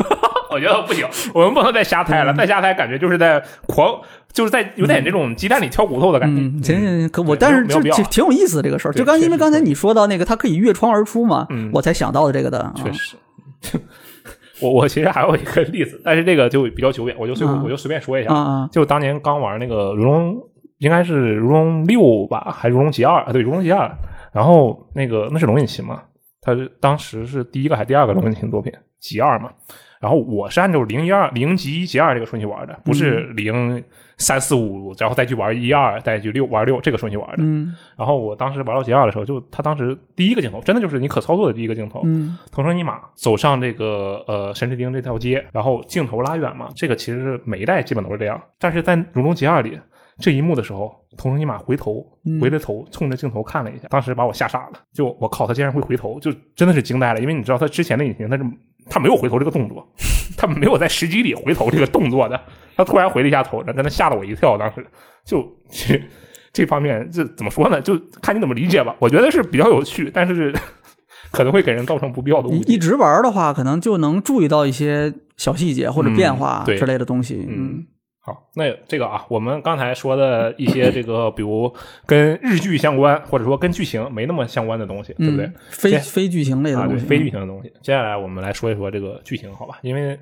[0.50, 4.00] 我觉得不行， 我们不能再瞎猜了，再瞎猜感觉就是在狂，
[4.32, 6.42] 就是在有点这种鸡蛋里挑骨头的感觉。
[6.42, 8.92] 嗯，行行行，可我但是没有必要这挺挺有意思的这个事儿。
[8.92, 12.58] 就刚因为刚才你说到那个，它可以越窗而出嘛，嗯我才想到的这个的。
[12.60, 13.16] 啊确实，
[14.60, 18.68] 我我其实还有一个例子，但是这个就比较久远，我就随、啊我就随便说一下。
[18.70, 20.34] 就当年刚玩那个《如龙》，
[20.78, 23.32] 应该是《如龙六》吧，还是《如龙极二》啊？
[23.32, 23.86] 对，《如龙极二》。
[24.32, 26.02] 然后那个那是龙引擎嘛，
[26.40, 29.50] 它是当时是第一个还是第二个龙引擎作品，极二嘛。
[30.00, 33.84] 然后我是按照零一二零级一级二这个顺序玩的，不是零
[34.16, 37.36] 三四五，然后再去玩一二，再去六玩六这个顺序玩的。
[37.38, 48.40] 嗯然后我当时玩到极二的时候，就他当时第一个镜头，真的就是你可操作的第一个镜头，嗯同生尼玛走上这个呃神之町这条街，然后镜头拉远嘛，这个其实是每一代基本都是这样。
[48.58, 49.78] 但是在《如龙极二》里
[50.18, 54.80] 这一幕的时候，同生尼玛回头嗯回着头冲着镜头看了一下，当时把我吓傻了。
[54.94, 57.20] 就我靠，他竟然会回头，就真的是惊呆了。
[57.20, 58.44] 因为你知道他之前的引擎，他是
[58.90, 59.88] 他没有回头这个动作，
[60.36, 62.38] 他没有在时机里回头这个动作的，
[62.76, 64.58] 他突然回了一下头，真的吓了我一跳。
[64.58, 64.84] 当时
[65.24, 66.02] 就这
[66.52, 67.80] 这方面这怎么说呢？
[67.80, 68.94] 就看你怎么理解吧。
[68.98, 70.52] 我觉得是比较有趣，但是
[71.30, 72.72] 可能会给人造成不必要的误解。
[72.72, 77.46] 一一直玩的话，可能就能注意到一些小细节或者变化之类的东西。
[77.48, 77.86] 嗯，
[78.22, 81.72] 好，那这个啊，我们刚才说的一些这个，比如
[82.04, 85.46] 跟日剧相关，或者说跟剧情没那么相关的东西，对不对？
[85.46, 87.72] 嗯，非非剧情类的啊，对，东西，非剧情的东西。
[87.82, 89.78] 接下来我们来说一说这个剧情，好吧？
[89.82, 90.18] 因为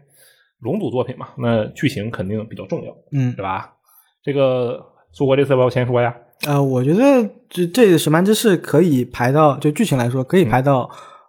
[0.61, 3.75] 龙组作品嘛，那剧情肯定比较重要，嗯对吧？
[4.23, 4.81] 这个
[5.13, 6.15] 苏国这次要不要先说呀？
[6.47, 10.89] 呃，我觉得这这《审判之誓》可以排到，就剧情来说，可以排到、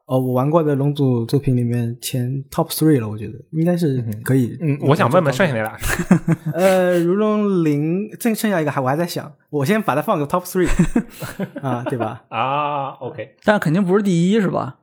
[0.10, 3.08] 呃我玩过的龙组作品里面前 top three 了。
[3.08, 4.58] 我觉得应该是可以。
[4.60, 6.04] 嗯，我想问问剩下那俩是，
[6.54, 10.68] 呃，如龙零，剩剩下一个还我还在想，我先把它放个 top three
[11.62, 12.24] 啊，对吧？
[12.30, 14.78] 啊，OK，但肯定不是第一，是吧？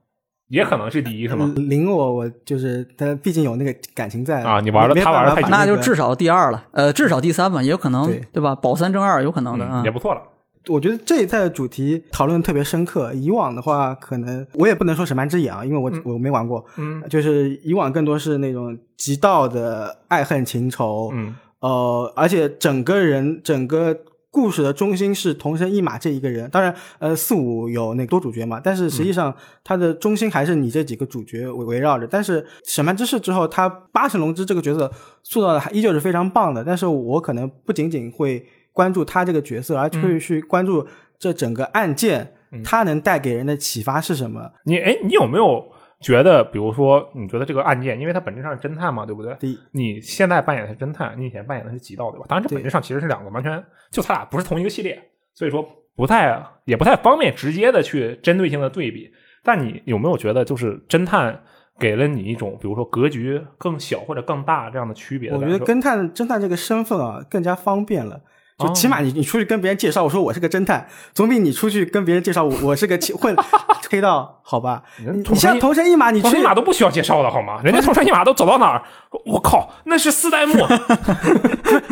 [0.48, 1.52] 也可能是第一是吗？
[1.56, 8.54] 零我我就是，但毕竟有那个感情在啊你玩了他玩了那就至少第二了，呃，至少第三吧，也有可能，对对吧？
[8.54, 9.90] 保三争二有可能的啊嗯，也。
[9.90, 10.22] 不错了。
[10.68, 13.12] 我觉得这一代的主题讨论特别深刻。
[13.14, 16.64] 以往的话，可能我也不能说审判之眼啊，因为我、我没玩过。
[16.76, 23.96] 嗯就是以往更多是那种极道的爱恨情仇，嗯呃，而且整个人整个
[24.30, 26.50] 故事的中心是同生一马这一个人。
[26.50, 32.06] 当然，呃，四五有那个多主角嘛，但是实际上它的中心还是你这几个主角围围绕着。
[32.06, 34.92] 但是审判之誓之后，他八神龙之这个角色
[35.22, 36.62] 塑造的还依旧是非常棒的。
[36.62, 38.44] 但是我可能不仅仅会
[38.76, 40.86] 关注他这个角色，而会去关注
[41.18, 44.52] 这整个案件，他能带给人的启发是什么。
[44.64, 45.66] 你哎，你有没有
[45.98, 49.34] 觉得，比如说，你觉得这个案件，因为它本质上是侦探嘛，对不对？
[49.40, 52.26] 第一，你现在扮演的是侦探，你以前扮演的是极道，对吧？
[52.28, 55.02] 当然，这本质上其实是两个完全就他俩不是同一个系列，
[55.32, 55.66] 所以说
[55.96, 59.10] 不太也不太方便直接的去针对性的对比。
[59.42, 61.40] 但你有没有觉得，就是侦探
[61.78, 65.58] 给了你一种，比如说格局更小或者更大这样的区别的我觉？
[65.58, 68.20] 得侦探侦探这个身份啊更加方便了。
[68.58, 73.36] 就哦起码你你出去跟别人介绍，我说我是个侦探，总比你出去跟别人介绍我我是个混
[73.90, 74.82] 黑道好吧？
[74.98, 77.60] 你你像同生一马，你去都不需要介绍的好吗？
[77.62, 78.82] 人家同生一马都走到哪儿，
[79.26, 80.54] 我靠，那是四代目，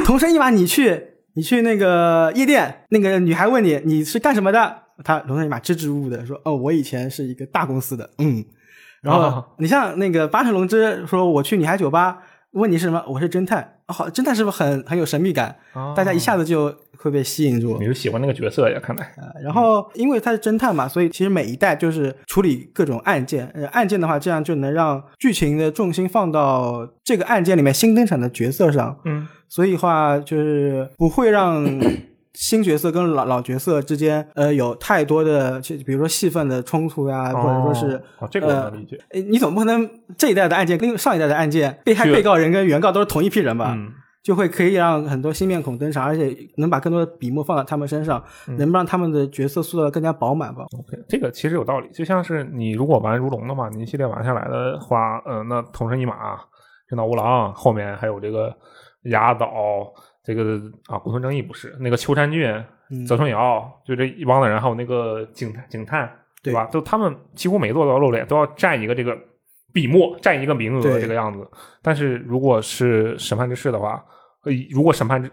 [0.05, 8.45] 同生一马，你去你去那个夜店，那个女孩问你你是干什么的，他同生一马支支吾吾的说，哦，我以前是一个大公司的，嗯。
[9.03, 12.21] 然后哦你像那个八神龙之说，我去女孩酒吧，
[12.53, 15.55] 问你是什么，我是侦探，好，侦探是不是很很有神秘感？
[15.95, 17.77] 大家一下子就会被吸引住。
[17.79, 18.81] 你是喜欢那个角色呀？
[18.83, 19.13] 看来，
[19.43, 23.47] 然后，因为他是侦探嘛，所以其实每一代就是处理各种案件。
[23.53, 28.99] 呃，案件的话，这样就能让剧情的重心放到这个案件里面新登场的角色上。
[29.05, 31.63] 嗯，所以话就是不会让
[32.35, 38.99] 新角色跟老老角色之间呃有太多的，就比如说戏份的冲突呀、或者说是哦，这个我能理解。
[39.11, 43.73] 呃，你总不可能这一代的案件跟上一代的案件，被害被告人跟原告都是同一批人吧？
[43.75, 43.91] 嗯
[44.25, 50.65] 就会可以让很多新面孔登场，而且能把更多的笔墨放到他们身上，嗯能让他们的角色塑造的更加饱满吧。
[50.79, 56.15] OK，这个其实有道理，就像是你如果玩如龙的话，你一系列玩下来的话，嗯、那同生一马、
[56.89, 58.51] 天道无郎，后面还有这个
[59.11, 59.47] 雅岛，
[60.25, 62.51] 这个啊古村正义不是那个秋山俊、
[62.91, 66.07] 嗯泽村遥，就这一帮的人，还有那个警探警探，
[66.43, 66.67] 对对吧？
[66.67, 69.19] 就他们几乎每一座都要露脸，都要占一个这个
[69.73, 71.49] 笔墨，占一个名额这个样子。
[71.83, 74.05] 但是如果是审判之士的话，
[74.45, 75.31] 呃，如果审判之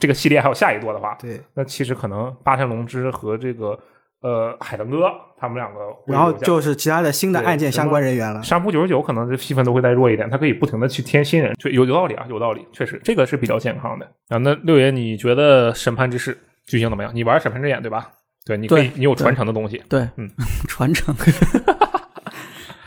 [0.00, 3.78] 这个系列还有下一座的话，对，那其实可能八神龙之和这个
[4.24, 5.02] 呃海豚哥
[5.38, 8.42] 他们两个然后就是其他的新的案件相关人员了。
[8.42, 14.38] 山浦九十九可能这戏份都会再弱一点，他可以不停的去添新人，就有有道理啊，有道理，确实这个是比较健康的啊。
[14.38, 17.14] 那六爷，你觉得审判之誓剧情怎么样？
[17.14, 18.08] 你玩审判之眼对吧？
[18.46, 19.82] 对，你可以对，你有传承的东西。
[19.90, 20.30] 对，嗯，
[20.66, 21.14] 传承。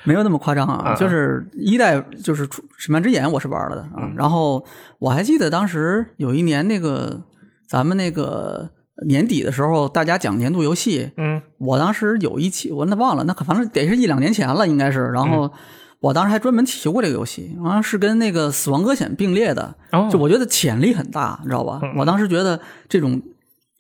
[0.04, 4.10] 没有那么夸张啊，啊就是一代就是出《审判之眼》，我是玩了的啊。
[4.16, 4.66] 然后
[5.00, 7.22] 我还记得当时有一年那个
[7.68, 8.70] 咱们那个
[9.06, 15.00] 年底的时候，大家讲年度游戏，嗯我当时有一期我那忘了，那可反正得是一两年前了，应该是。
[15.12, 15.54] 然嗯后
[16.00, 21.82] 我当时还专门提过这个游戏，好像是跟那个《死亡搁浅》并列的，哦就我觉得潜力很大，你知道吧？
[21.98, 23.22] 我当时觉得这种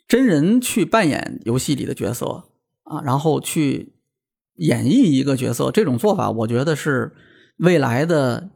[0.08, 2.44] 真人去扮演游戏里的角色
[2.84, 3.94] 啊，然后去
[4.56, 7.14] 演绎一个角色，这种做法，我觉得是
[7.58, 8.50] 未来的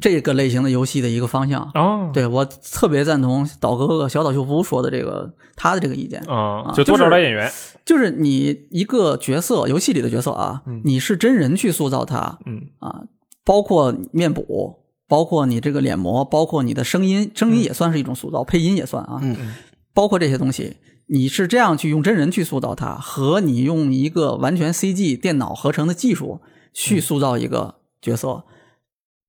[0.00, 1.70] 这个类型的游戏的一个方向。
[1.74, 7.50] 哦，对我特别赞同岛哥哥小岛秀夫说的这个他的这个意见，啊，啊就多就是找找演员，
[7.84, 12.62] 就是你一个角色，游戏里的角色啊，你是真人去塑造他嗯。
[12.78, 13.02] 啊，
[13.44, 19.54] 包括面部，包括你这个脸模，包括你的声音，声音也算是一种塑造，配音也算啊，嗯。
[19.92, 20.76] 包括这些东西，
[21.06, 26.40] 你是这样去用真人去塑造它，和你用一个完全 CG 电脑合成的技术
[26.72, 28.42] 去塑造一个角色，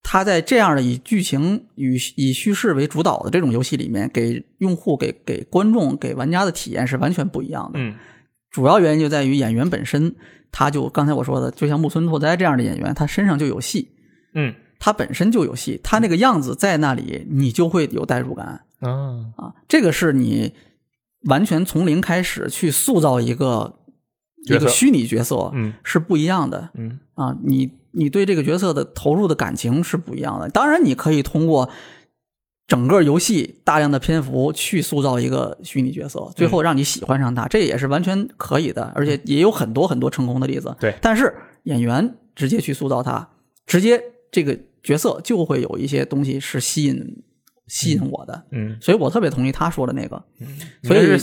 [0.08, 7.80] 它在这样的以剧情与以叙事为主导的这种游戏里面，给用户、给给观众、给玩家的体验是完全不一样的。
[7.80, 7.92] 嗯
[8.52, 10.14] 主要原因就在于演员本身，
[10.52, 13.88] 他就刚才我说的，就像木村拓哉这样的演员，他身上就有戏，
[14.32, 18.88] 嗯他本身就有戏，他那个样子在那里，你就会有代入感啊
[19.36, 19.54] 啊。
[19.66, 20.54] 这个是你
[21.24, 23.80] 完全从零开始去塑造一个
[24.44, 27.36] 一个虚拟角色，嗯是不一样的嗯啊。
[27.42, 30.48] 你你对这个角色的投入的感情是不一样的。
[30.50, 31.68] 当然，你可以通过
[32.66, 40.76] 整个游戏大量的篇幅去塑造一个虚拟角色，最后让你喜欢上他，这也是完全可以的，而且也有很多很多成功的例子。
[40.78, 41.34] 对但是
[41.64, 43.28] 演员直接去塑造他，
[43.66, 47.22] 直接这个角色就会有一些东西是吸引
[47.66, 50.22] 吸引我的，嗯，所以我特别同意他说的那个。
[50.40, 50.46] 嗯
[50.82, 51.18] 所以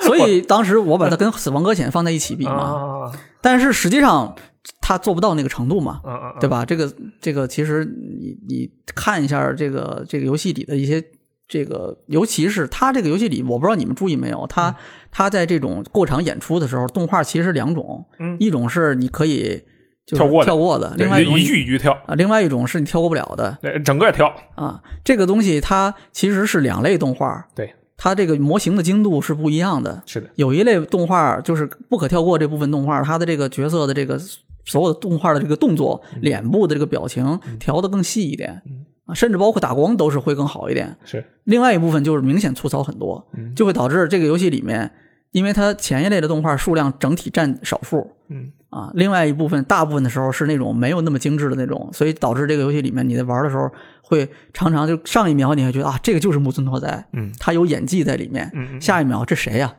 [0.00, 4.34] 所以 当时我把它跟《死亡搁浅》放在一起比嘛，啊但是实际上
[4.80, 6.00] 他做不到那个程度嘛。
[6.40, 6.64] 对吧？
[6.64, 11.02] 这个这个，其实你你看一下这个这个游戏里的一些
[11.48, 14.74] 这个，尤其是它这个游戏里，我不知道你们注意没有，它
[15.10, 19.62] 它在这种过场演出的时候，动画其实是两种，嗯一种是你可以
[20.06, 24.82] 就跳过的跳过的，另外一句一句跳，啊，另外一种是你跳过不了的对，整个跳，啊。
[25.04, 30.02] 这个东西它其实是两类动画，对，它这个模型的精度是不一样的。
[30.06, 34.18] 是的，有一类动画就是不可跳过这部分动画，它的这个角色的这个
[34.64, 38.62] 所有的动画的这个动作、脸部的这个表情调得更细一点
[39.06, 40.96] 啊，甚至包括打光都是会更好一点。
[41.04, 41.24] 是。
[41.44, 44.90] 另外一部分就是明显粗糙很多，就会导致这个游戏里面，
[45.32, 48.52] 因为它前一类的动画数量整体占少数，嗯。
[48.70, 53.70] 啊，另外一部分大部分的时候是那种没有那么精致的那种，所以导致这个游戏里面你在玩的时候
[54.02, 57.30] 会常常就上一秒你还觉得啊，这个就是木村拓哉，嗯。
[57.38, 58.80] 他有演技在里面，嗯嗯。
[58.80, 59.74] 下一秒这谁呀、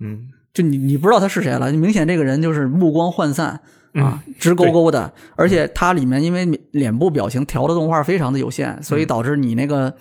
[0.00, 0.28] 嗯。
[0.52, 3.60] 就你你不知道他是谁了，明显这个人就是目光涣散
[3.94, 9.94] 啊，直勾勾的，而且它里面因为脸部表情调的动画非常的有限，所以导致你那个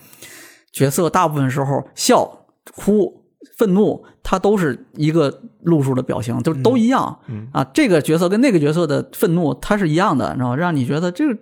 [0.72, 3.26] 角色大部分时候笑、哭、
[3.58, 7.64] 愤怒，它都是一个路数的表情，就都一样、嗯啊。
[7.74, 11.38] 这个角色跟那个角色的愤怒它是一样的，然后让你觉得这个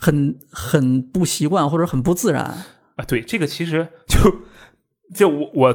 [0.00, 2.42] 很很不习惯或者很不自然。
[2.96, 4.18] 啊，对，这个其实就
[5.14, 5.74] 就我我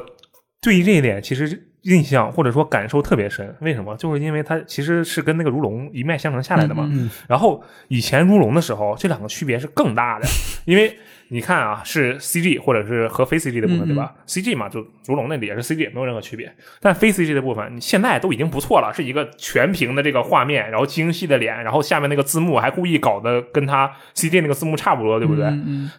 [0.60, 3.96] 对于这一点其实印象或者说感受特别深，为什么？
[3.96, 6.88] 就是因为它其实是跟那个如龙一脉相承下来的嘛。
[6.92, 10.26] 嗯然后以前如龙的时候，这两个区别是更大的，
[10.64, 10.96] 因为
[11.28, 16.52] 你看啊，是 CG 或者是和非 CG 的部分，对吧？CG 嘛，就如龙那里也是 CG，没有任何区别。
[16.80, 25.46] 但非 CG 的部分，你现在都已经不错了，是一个全屏的这个画面，然后精细的脸，然后下面那个字幕还故意搞得跟它 CG 那个字幕差不多，对不对？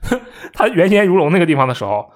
[0.53, 2.09] 他原先如龙那个地方的时候，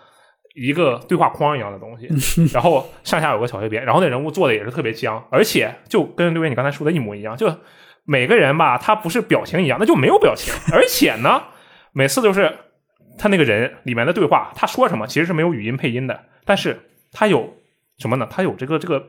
[0.54, 2.08] 一个对话框一样的东西，
[2.54, 7.54] 然后上下有个小黑边，然后那人物做的也是特别僵，而且就跟六爷你刚才说的一模一样，就
[8.04, 11.44] 每个人吧，他不是表情一样，那就没有表情，而且呢，
[11.94, 12.52] 每次都是
[13.18, 16.80] 他那个人里面的对话，他说什么其实是没有语音配音的，但是
[17.12, 17.56] 他有
[17.98, 18.28] 什么呢？
[18.30, 19.08] 他有这个这个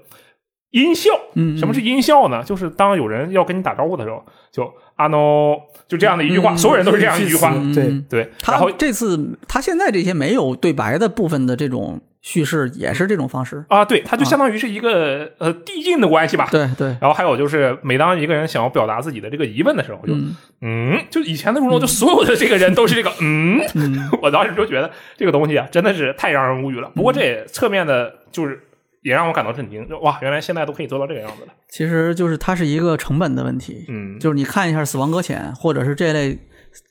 [0.73, 1.11] 音效。
[1.35, 2.43] 嗯，什么是音效呢？
[2.45, 4.65] 就是当有人要跟你打招呼的时候，就
[4.97, 5.57] 啊 no，
[5.89, 7.53] 就这样的一句话，嗯所有人都是这样一句话。
[7.55, 13.65] 嗯对嗯对，他然后这次他现在这些没有对白的部分的这种叙事也是这种方式。
[13.69, 16.49] 啊，对，它就相当于是一个、呃递进的关系吧。
[16.51, 26.91] 对对，然后还有就是，每当一个人想要表达自己的这个疑问的时候，就嗯嗯就以前的如龙，就所有的这个人都是这个嗯，嗯 我当时就觉得这个东西啊，真的是太让人无语了。
[26.95, 28.63] 不过这也侧面的，就是
[29.03, 31.53] 也让我感到震惊，就哇，原来现在都可以做到这个样子了。
[31.69, 33.85] 其实就是它是一个成本的问题。
[33.89, 36.39] 嗯，就是你看一下《死亡搁浅》或者是这类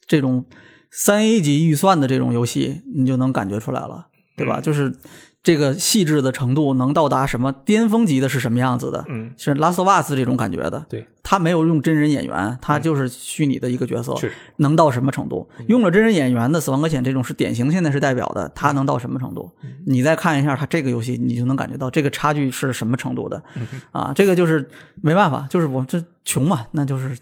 [0.05, 0.45] 这种
[0.89, 4.59] 三 A 级预算的这种游戏，你就能感觉出来了，对吧？
[4.59, 4.93] 嗯就是
[5.43, 9.03] 这个细致的程度能到达什么巅峰级的是什么样子的？
[9.09, 10.85] 嗯，是拉斯瓦斯这种感觉的。
[10.87, 15.49] 对，他没有用真人演员，他就是虚拟的一个角色，是能到什么程度？
[15.67, 19.51] 用了真人演员的《死亡搁浅》这种是典型，现在是代表的，他能到什么程度？
[19.87, 23.41] 你再看一下他这个游戏，你就能感觉到这个差距是什么程度的。
[23.91, 24.69] 啊，这个就是
[25.01, 27.17] 没办法，就是我这穷嘛，那就是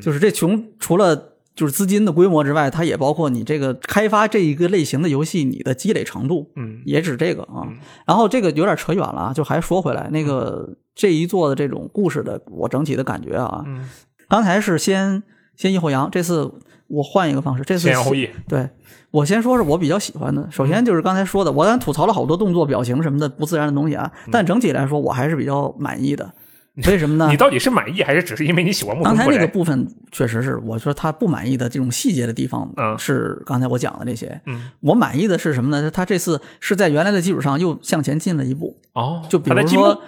[0.00, 1.34] 就是这穷，除了。
[1.58, 7.66] 就是资金的规模之外，它也包括你这个开发这一个类型的游戏，你的积累程度，嗯也指这个啊。
[8.06, 13.90] 然后这个有点扯远了啊，就还说回来，那个这一座的这种故事的，我整体的感觉啊，嗯，
[14.28, 15.20] 刚才是先
[15.56, 16.48] 先抑后扬，这次
[16.86, 18.70] 我换一个方式，这次先扬后抑，对
[19.10, 26.32] 我先说是我比较喜欢的，首先就是刚才说的，我刚才吐槽了好多动作、表情什么的不自然的东西啊，但整体来说我还是比较满意的。
[26.86, 27.36] 为什么呢你？
[27.36, 29.40] 到底是满意还是只是因为你喜欢木刚才村拓哉？
[29.40, 34.40] 那个部分确实是，我说他不满意的这种细节的地方，嗯是刚才我讲的这些。
[34.46, 35.90] 嗯，我满意的是什么呢？
[35.90, 38.76] 他这次是在原来的基础上又向前进了一步。
[38.92, 40.00] 哦，就比如说，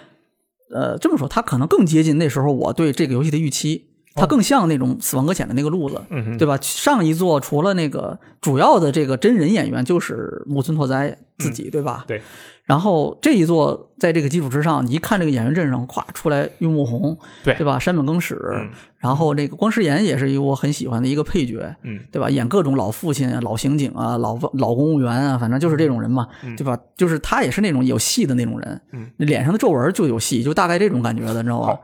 [0.70, 6.00] 呃，这么说，他可能更接近那时候我对这个游戏的预期，它更像那种《死亡搁浅》的那个路子，
[6.38, 6.56] 对吧？
[6.60, 12.04] 上一座除了那个主要的这个真人演员就是木村拓哉自己，对吧？
[12.06, 12.22] 嗯对。
[12.70, 17.80] 然后这一座在这个基础之上，你一看这个演员阵容，咵出来玉木宏，对对吧？
[17.80, 22.30] 山本耕史，嗯然后那个光石岩也是一个我很喜欢的一个配角，嗯对吧？
[22.30, 26.78] 演各种老父亲啊、老刑警啊、老老公务员啊，反正就是这种人嘛，对吧？
[26.96, 31.80] 就是他也是那种有戏的那种人，嗯，脸上的皱纹就有戏，就大概这种感觉的，你知道吧？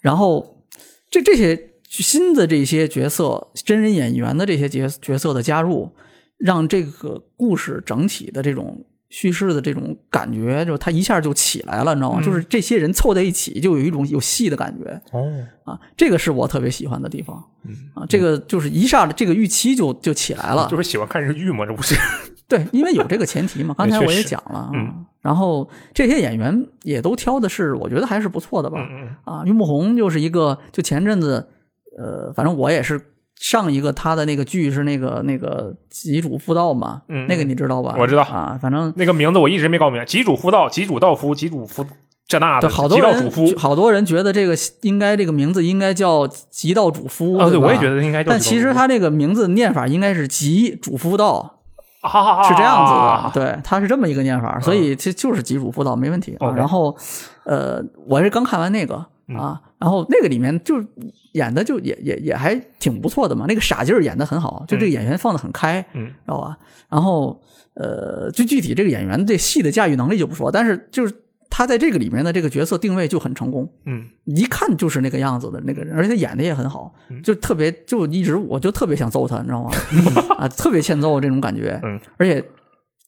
[0.00, 0.62] 然后
[1.10, 1.58] 这这些
[1.88, 5.90] 新的这些角色，真人演员的这些角角色的加入，
[6.38, 8.84] 让这个故事整体的这种。
[9.14, 12.18] 叙事的这种感觉，就他一下就起来了，你知道吗？
[12.20, 14.90] 嗯就是这些人凑在一起，就有一种有戏的感觉。
[15.12, 15.30] 哦，
[15.64, 21.94] 啊，这个是我特别喜欢的地方嗯啊，这个就是一下这个预期就就起来了，就是喜欢看日剧嘛，这不是？
[22.48, 31.46] 对，因为有这个前提嘛， 刚才我也讲了啊，嗯然后这些演员也都挑的是我觉得还是不错的吧，嗯嗯啊，玉木宏就是一个，就前阵子，
[31.98, 33.00] 呃，反正我也是
[33.42, 37.96] 上一个他的那个剧是那个那个吉主妇道嘛，嗯那个你知道吧？
[37.98, 38.22] 我知道。
[38.22, 41.84] 啊，反正那个名字我一直没搞明白，吉主夫道、吉主道夫、吉主夫
[42.28, 43.46] 这那的，好多吉道主夫。
[43.46, 48.22] 人好多人觉得这个应该这个名字应该叫吉道主夫啊，对，我也觉得应该。
[48.22, 51.58] 但其实他这个名字念法应该是吉主夫道，
[52.02, 56.36] 啊是这样子的，啊对，他是这么一个念法，所以这就是吉主辅导没问题。
[56.38, 56.54] 啊。
[56.56, 56.96] 然后，
[57.44, 59.36] 呃，我是刚看完那个嗯。
[59.36, 60.80] 啊，然后那个里面就
[61.32, 66.06] 演的就也也也还挺不错的嘛，那个傻劲儿演的很好，就这个演员放的很开，嗯。
[66.06, 66.56] 知道吧？
[66.88, 67.42] 然后，
[67.74, 71.12] 呃，就具体这个演员对戏的驾驭能力就不说，但是就是
[71.50, 74.06] 他在这个里面的这个角色定位就很成功，嗯。
[74.26, 77.20] 一看就是那个样子的那个人，而且他演的也很好，嗯。
[77.20, 79.70] 就特别就一直我就特别想揍他，你知道吗？
[80.38, 81.98] 啊，特别欠揍这种感觉，嗯。
[82.18, 82.44] 而且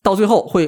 [0.03, 0.66] 到最后会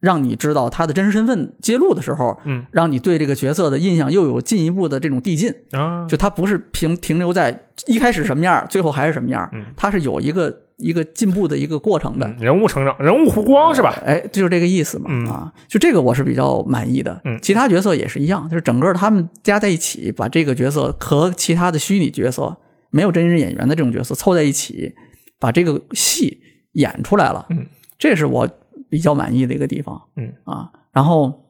[0.00, 12.26] 让你知道他的真实身份揭露的时候，嗯让你对这个角色的印象又有进一步的这种递进，啊，就他不是停停留在一开始什么样，最后还是什么样嗯，他是有一个一个进步的一个过程的。
[12.26, 13.94] 嗯人物成长，人物弧光是吧？
[14.04, 17.20] 哎，就是这个意思嘛、嗯啊，就这个我是比较满意的。
[17.24, 22.56] 嗯其他角色也是一样，就是整个他们加在一起，把这个角色和其他的虚拟角色
[22.90, 24.94] 没有真人演员的这种角色凑在一起，
[25.38, 26.40] 把这个戏
[26.72, 27.46] 演出来了。
[27.50, 27.66] 嗯，
[27.98, 28.48] 这是我
[28.90, 30.02] 比较满意的一个地方。
[30.16, 31.46] 嗯啊，然后，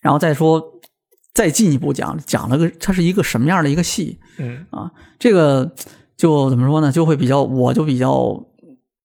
[0.00, 0.80] 然后再说，
[1.32, 4.18] 再进一步讲讲了个它是一个什么样的一个戏。
[4.38, 5.70] 嗯啊，这个
[6.16, 6.90] 就怎么说呢？
[6.90, 8.44] 就会比较，我就比较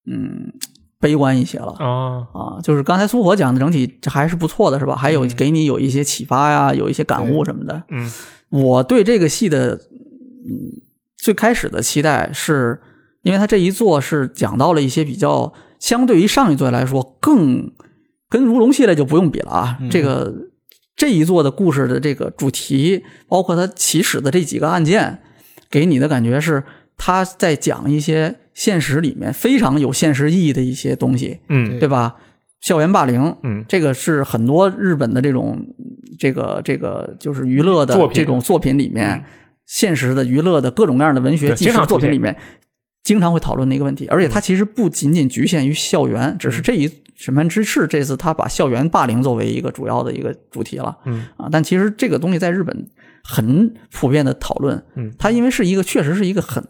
[0.09, 0.51] 嗯
[0.99, 1.73] 悲观一些了。
[1.73, 4.95] 啊啊，就是刚才苏火讲的整体还是不错的，是吧？
[4.95, 7.83] 还有嗯给你有一些启发呀，有一些感悟什么的。
[7.89, 8.11] 嗯
[8.49, 10.81] 我对这个戏的嗯
[11.17, 12.81] 最开始的期待是，
[13.21, 17.69] 因为他这一座是讲到了一些比较相对于上一座来说更
[18.29, 19.77] 跟如龙系列就不用比了啊。
[19.89, 20.33] 这个
[20.95, 25.19] 这一座的故事的这个主题，包括它起始的这几个案件，
[25.69, 26.63] 给你的感觉是
[26.95, 31.39] 他在讲一些现实里面非常有现实意义的一些东西。
[31.49, 32.15] 嗯对吧？
[32.61, 35.59] 校园霸凌，嗯这个是很多日本的这种
[36.19, 39.23] 这个这个就是娱乐的这种作品里面，嗯
[39.65, 42.37] 现实的娱乐的各种各样的文学对纪实经常出现作品里面，
[43.03, 44.07] 经常会讨论的一个问题。
[44.07, 50.97] 而且它其实不仅仅局限于校园，只嗯是这一审判之赤这次他把校园霸凌作为一个主要的一个主题了。
[51.05, 52.89] 嗯啊，但其实这个东西在日本
[53.23, 54.83] 很普遍的讨论。
[54.95, 56.63] 嗯它因为是一个确实是一个很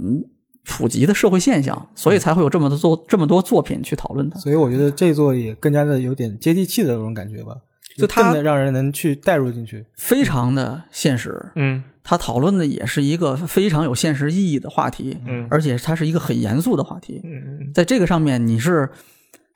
[0.64, 4.40] 普及的社会现象，所以才会有这么多作这么多作品去讨论它。
[4.40, 7.56] 所以我觉得这座也更加的有点接地气的那种感觉吧，
[7.98, 9.86] 就它让人能去带入进去。
[9.96, 15.48] 非常的现实，嗯他讨论的也是一个非常有现实意义的话题，嗯。
[15.50, 18.90] 而且它是一个很严肃的话题，嗯在这个上面你是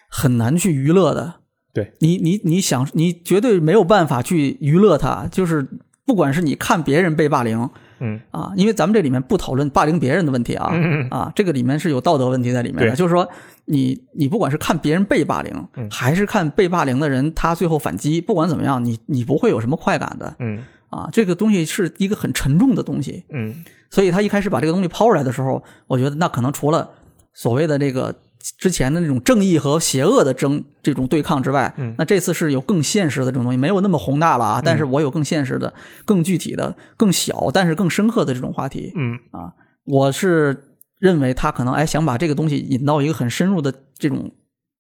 [0.07, 1.35] 很难去娱乐的，
[1.73, 1.93] 对。
[1.99, 5.67] 你，你你想，你绝对没有办法去娱乐他，就是
[6.05, 7.69] 不管是你看别人被霸凌
[7.99, 8.21] 嗯。
[8.31, 13.27] 啊，因为咱们这里面不讨论霸凌别人的问题啊，嗯啊，这个里面是有道德问题在里面的，就是说
[13.65, 15.89] 你你不管是看别人被霸凌，嗯。
[15.89, 20.63] 还是看被霸凌的人他最后反击，不管怎么样，你你不会有什么快感的嗯
[20.95, 23.65] 啊，这个东西是一个很沉重的东西，嗯。
[23.91, 26.89] 所以他一开始把这个东西抛出来的时候，我觉得那可能除了
[27.33, 28.13] 所谓的这个
[28.57, 31.93] 之前的那种正义和邪恶的争这种对抗之外，嗯。
[31.97, 35.73] 那这次是有更现实的这种东西，没有那么宏大了啊，但是我有更现实的、
[36.05, 38.91] 更具体的、更小但是更深刻的这种话题。
[38.95, 39.19] 嗯。
[39.31, 39.53] 啊。
[39.85, 44.31] 我是认为他可能哎想把这个东西引到一个很深入的这种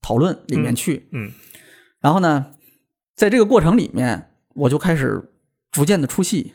[0.01, 1.31] 讨论里面去，嗯。
[2.01, 2.47] 然后呢，
[3.15, 5.31] 在这个过程里面，我就开始
[5.75, 6.53] 逐渐的出戏，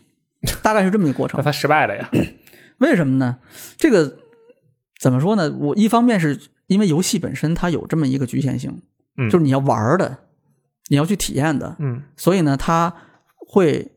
[0.62, 1.44] 大概是这么一个过程那。
[1.44, 2.10] 他失败了呀。
[2.78, 3.38] 为什么呢？
[3.76, 4.18] 这个
[4.98, 5.52] 怎么说呢？
[5.52, 8.80] 我一方面是因为游戏本身它有这么一个局限性，
[9.18, 10.18] 嗯就是你要玩的，
[10.88, 12.94] 你要去体验的，嗯所以呢，它
[13.36, 13.92] 会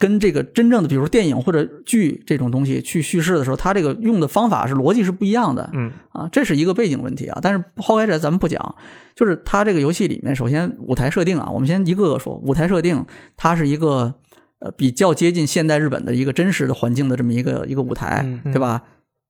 [0.00, 5.68] 跟这个真正的，比如说电影或者剧这种东西去叙事的时候，它这个用的方法是逻辑是不一样的。
[5.74, 7.38] 嗯啊，这是一个背景问题啊。
[7.42, 8.74] 但是抛开这咱们不讲，
[9.14, 12.34] 就是它这个游戏里面，首先舞台设定啊，我们先一个个说。
[12.36, 13.04] 舞台设定，
[13.36, 14.14] 它是一个
[14.60, 18.82] 呃比较接近现代日本的一个真实的环境的这么一个一个舞台，嗯嗯对吧？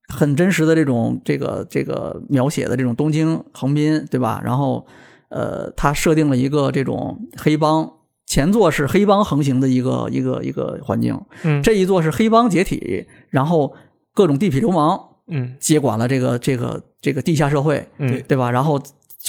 [0.06, 4.40] 很真实的这种这个这个描写的这种东京横滨，对吧？
[4.44, 4.86] 然后
[5.30, 7.90] 呃，它设定了一个这种黑帮。
[8.30, 11.60] 前作是黑帮横行的一个一个一个环境，嗯。
[11.64, 13.74] 这一座是黑帮解体，然后
[14.14, 15.56] 各种地痞流氓嗯。
[15.58, 18.22] 接管了这个这个这个地下社会，嗯。
[18.28, 18.48] 对吧？
[18.52, 18.80] 然后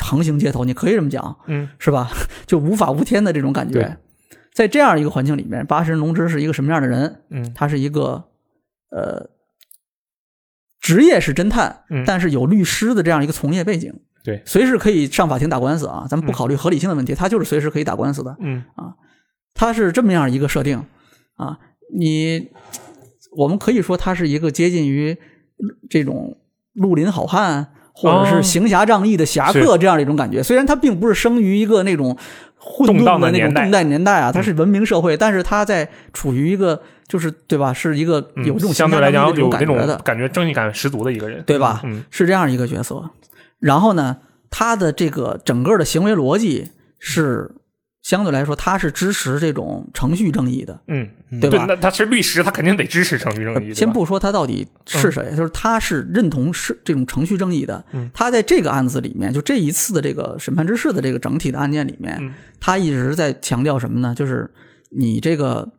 [0.01, 1.67] 横行街头，你可以这么讲，嗯。
[1.79, 2.11] 是吧？
[2.45, 3.97] 就无法无天的这种感觉。
[4.53, 7.23] 在这样一个环境里面，八神龙之是一个什么样的人？
[7.31, 7.51] 嗯。
[7.55, 8.25] 他是一个
[8.91, 9.31] 呃，
[10.79, 12.03] 职业是侦探，嗯。
[12.05, 16.05] 但是有律师的这样一个从业背景，对，随时可以上法庭打官司啊。
[16.09, 18.35] 咱们不考虑合理性的问题，他就是随时可以打官司的。
[18.39, 18.63] 嗯
[19.53, 20.83] 他是这么样一个设定
[21.35, 21.59] 啊，
[21.93, 22.49] 你
[23.35, 25.17] 我们可以说他是一个接近于
[25.89, 26.37] 这种
[26.73, 30.41] 绿林好汉或者哦是行侠仗义的侠客这样的一种感觉。
[30.41, 32.17] 虽然他并不是生于一个那种
[32.57, 41.81] 混动荡沌的那种动荡年代啊，他是文明社会，但是他在处于一个就是对吧，是一个嗯有这种相对来讲有那种种感觉的，感觉正义感十足的一个人，对吧？
[41.83, 43.03] 嗯是这样一个角色。
[43.61, 44.17] 然后呢，
[44.49, 47.55] 他的这个整个的行为逻辑是
[48.01, 51.07] 相对来说，他是支持这种程序正义的，嗯，
[51.39, 51.65] 对吧？
[51.67, 53.71] 那他是律师，他肯定得支持程序正义。
[53.73, 57.85] 先不说他到底是谁，就是他是认同是这种程序正义的。
[57.93, 64.15] 嗯他在这个案子里面，就这一次的这个审判之事的这个整体的案件里面，嗯他一直在强调什么呢？
[64.15, 64.51] 就是
[64.89, 65.71] 你这个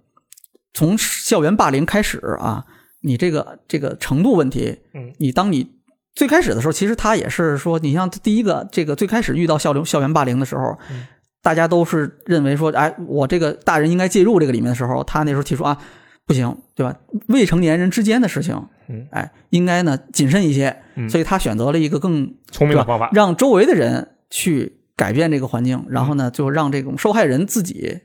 [0.73, 2.65] 从校园霸凌开始啊，
[3.01, 5.73] 你这个这个程度问题，嗯，你当你
[6.15, 11.07] 最开始的时候，其实他也是说，你像第一个这个最开始遇到校园校园霸凌的时候，嗯
[11.43, 15.77] 大家都是认为说，哎，我这个大人应该介入这个里面的时候，他那时候提出啊，
[16.25, 16.97] 不行，对吧？
[17.27, 18.55] 未成年人之间的事情，
[18.89, 27.99] 嗯，哎，应该呢谨慎一些，嗯所以他选择了一个更聪明的方法，让周围的人去改变这个环境，然后呢，就让这种受害人自己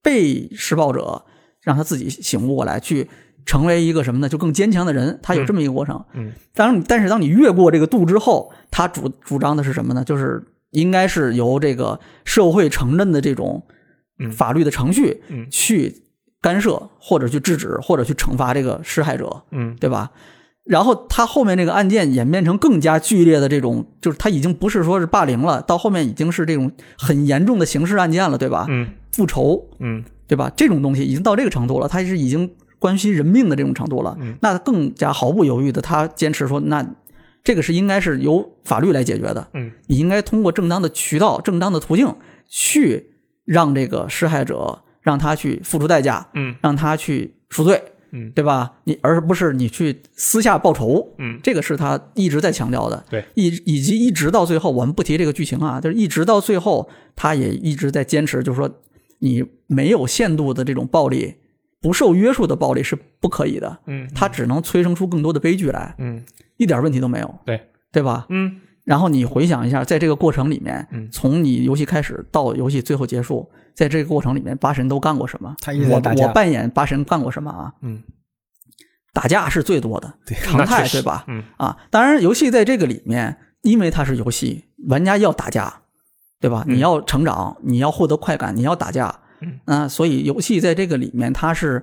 [0.00, 1.24] 被施暴者
[1.62, 3.08] 让他自己醒悟过来，去
[3.46, 4.28] 成为一个什么呢？
[4.28, 5.18] 就更坚强的人。
[5.22, 6.04] 他有这么一个过程。
[6.14, 10.04] 嗯，当然，但是当你越过这个度之后，他主主张的是什么呢？
[10.04, 13.62] 就是应该是由这个社会承认的这种
[14.18, 16.04] 嗯法律的程序嗯去
[16.40, 19.42] 干涉，或者去制止，或者去惩罚这个施害者。
[19.50, 20.10] 嗯对吧？
[20.64, 28.64] 然后他后面这个案件演变成更加剧烈的这种，就是他已经不是说是霸凌了，到后面已经是这种很严重的刑事案件了，对吧？
[28.70, 30.50] 嗯复仇，嗯对吧？
[30.56, 32.50] 这种东西已经到这个程度了，他是已经
[32.84, 34.36] 关系人命的这种程度了，嗯。
[34.42, 36.86] 那更加毫不犹豫的，他坚持说，那
[37.42, 39.72] 这个是应该是由法律来解决的，嗯。
[39.86, 42.14] 你应该通过正当的渠道、正当的途径
[42.46, 43.06] 去
[43.46, 46.54] 让这个施害者让他去付出代价，嗯。
[46.60, 48.30] 让他去赎罪，嗯。
[48.34, 48.74] 对吧？
[48.84, 51.40] 你而不是你去私下报仇，嗯。
[51.42, 53.02] 这个是他一直在强调的。
[53.08, 58.70] 对，以以及一直到最后，我们不提这个剧情啊，就是一直到最后，他也一直在坚持，就是说
[59.20, 61.36] 你没有限度的这种暴力，
[61.84, 66.24] 不受约束的暴力是不可以的，嗯它只能催生出更多的悲剧来，嗯。
[66.56, 67.60] 一点问题都没有，对。
[67.92, 68.24] 对吧？
[68.30, 68.58] 嗯。
[68.84, 71.06] 然后你回想一下，在这个过程里面，嗯。
[71.12, 75.54] 从你游戏开始到游戏最后结束，在这个过程里面，八神都干过什么？
[75.60, 76.26] 他一直在我打架。
[76.26, 77.74] 我扮演八神干过什么啊？
[77.82, 78.02] 嗯，
[79.12, 80.96] 打架是最多的，常那确实。
[80.96, 81.24] 态对吧？
[81.28, 81.44] 嗯。
[81.58, 85.82] 啊，当然，游戏在这个里面，因为它是游戏，玩家要打架，
[86.40, 86.64] 对吧？
[86.66, 86.76] 嗯。
[86.76, 91.82] 你要成长，你要获得快感，你要打架，嗯啊，所以游戏在这个里面，它是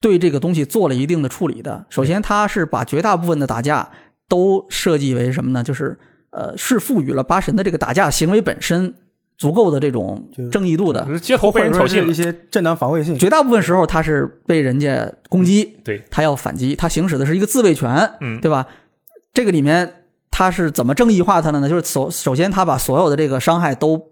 [0.00, 1.86] 对这个东西做了一定的处理的。
[1.88, 3.90] 首先，它是把绝大部分的打架
[4.28, 5.62] 都设计为什么呢？
[5.62, 5.98] 就是
[6.30, 8.94] 呃，是赋予了八神的这个打架行为本身
[9.36, 13.18] 足够的这种正义度的街头被人挑衅一些正当防卫性。
[13.18, 18.66] 绝大部分时候他是被人家攻击，对，他要反击，他行使的是一个自卫权，嗯对吧？
[19.32, 21.68] 这个里面他是怎么正义化他的呢？
[21.68, 24.10] 就是首首先他把所有的这个伤害都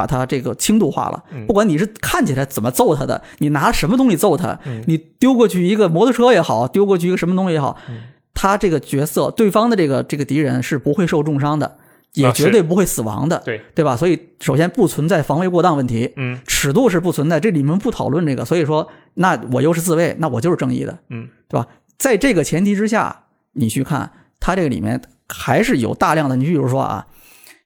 [0.00, 1.46] 把它这个轻度化了，嗯。
[1.46, 4.82] 不管你是看起来怎么揍他的，你拿什么东西揍他，嗯。
[4.86, 7.98] 你丢过去一个摩托车也好，丢过去一个什么东西也好，嗯。
[8.32, 11.76] 他这个角色对方的这个这个敌人是不会受重伤的，
[12.14, 13.94] 也绝对不会死亡的，对，对吧？
[13.94, 21.66] 所以首先不存在防卫过当问题，嗯尺度是不存在，这里面不讨论这个，所以说，那我又是自卫，那我就是正义的，嗯，对吧？
[21.98, 27.06] 在这个前提之下，你去看它这个里面还是有大量的，你比如说啊，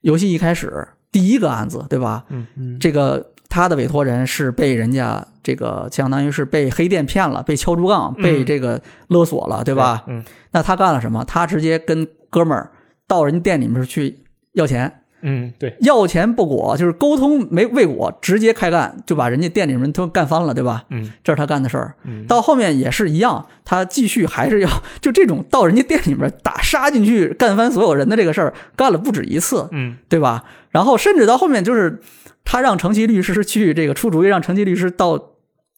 [0.00, 2.24] 游戏一开始第一个案子，对吧？
[2.30, 10.02] 嗯嗯这个他的委托人是被人家这个相当于是被黑店骗了，被敲竹杠，嗯被这个勒索了，对吧？
[10.08, 11.24] 嗯那他干了什么？
[11.24, 12.72] 他直接跟哥们儿
[13.06, 20.84] 到人家店里面去要钱，嗯，对，要钱不果，就是沟通没未果，直接开干，就把人家店里人都干翻了，对吧？
[20.90, 21.94] 嗯这是他干的事儿。
[22.04, 24.68] 嗯，到后面也是一样，他继续还是要
[25.00, 30.44] 就这种到人家店里面打杀进去干翻所有人的这个事儿，干了不止一次，嗯对吧？
[30.70, 32.00] 然后甚至到后面就是
[32.44, 35.30] 他让程琦律师去这个出主意，让程琦律师到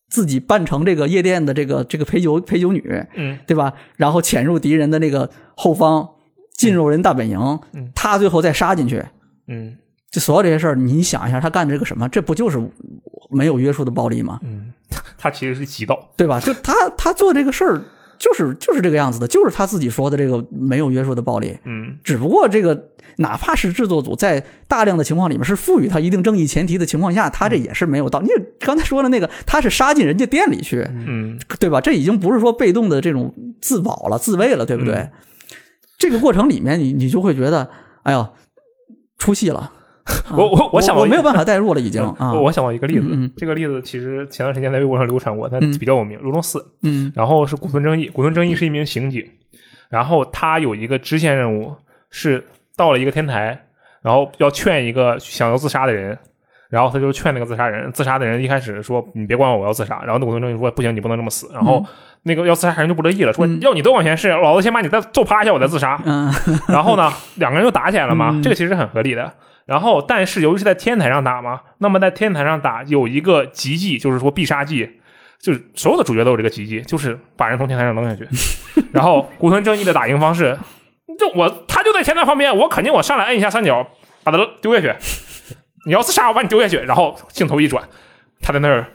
[0.08, 3.74] 自己扮成这个夜店的这个这个陪酒陪酒女，嗯对吧？
[3.94, 6.08] 然后潜入敌人的那个后方，
[6.56, 7.38] 进入人大本营，
[7.74, 9.04] 嗯他最后再杀进去。
[9.48, 9.76] 嗯
[10.10, 12.08] 就所有这些事儿，你想一下，他干的这个什么？
[12.08, 12.58] 这不就是
[13.28, 14.40] 没有约束的暴力吗？
[14.44, 14.72] 嗯，
[15.18, 16.40] 他其实是极道，对吧？
[16.40, 17.82] 就他他做这个事儿，
[18.16, 21.58] 就是就是这个样子的，就是他自己说的这个没有约束的暴力。
[21.64, 28.22] 嗯只不过这个哪怕是制作组在大量的情况里面是赋予他一定正义前提的情况下，他这也是没有到。
[28.22, 28.30] 你
[28.60, 31.80] 刚才说的那个，他是杀进人家店里去，嗯对吧？
[31.80, 34.94] 这已经不是说被动的这种自保了、自卫了，对不对？
[34.94, 35.12] 嗯
[35.98, 37.70] 这个过程里面你，你就会觉得，
[38.02, 38.28] 哎呦，
[39.18, 39.72] 出戏了。
[40.06, 42.32] 啊我我我想我没有办法代入了，已经 啊。
[42.32, 45.76] 我我想到一个例子，这个例子其实前段时间在微博上流传过，但嗯。
[45.78, 47.12] 比较有名，《如龙四》，嗯。
[47.14, 49.28] 然后是古村正义，古村正义是一名刑警，
[49.88, 51.74] 然后他有一个支线任务
[52.08, 52.44] 是
[52.76, 53.66] 到了一个天台，
[54.00, 56.16] 然后要劝一个想要自杀的人，
[56.70, 61.84] 然后他就劝那个自杀人，自杀的人一开始说你别管我，我要自杀，然后那古村正义说不行，你不能这么死，然后
[62.22, 66.32] 那个要自杀人就不乐意了，说嗯要你多管闲事，老子先把你再揍趴下，我再自杀，嗯
[66.68, 69.32] 然后呢，两个人就打起来了嘛，嗯这个其实很合理的。
[69.66, 74.88] 然后，但是由于是在天台上打嘛，那么在天台上打有一个极技，就是说必杀技，
[75.40, 78.28] 就是所有的主角都有这个极技，就是把人从天台上扔下去。
[78.92, 80.56] 然后古村正义的打赢方式，
[81.18, 83.84] 就我他就在天台旁边，我肯定我上来摁一下三角，
[84.22, 84.94] 把他丢下去。
[85.84, 86.76] 你要自杀，我把你丢下去。
[86.78, 87.82] 然后镜头一转，
[88.40, 88.86] 他在那儿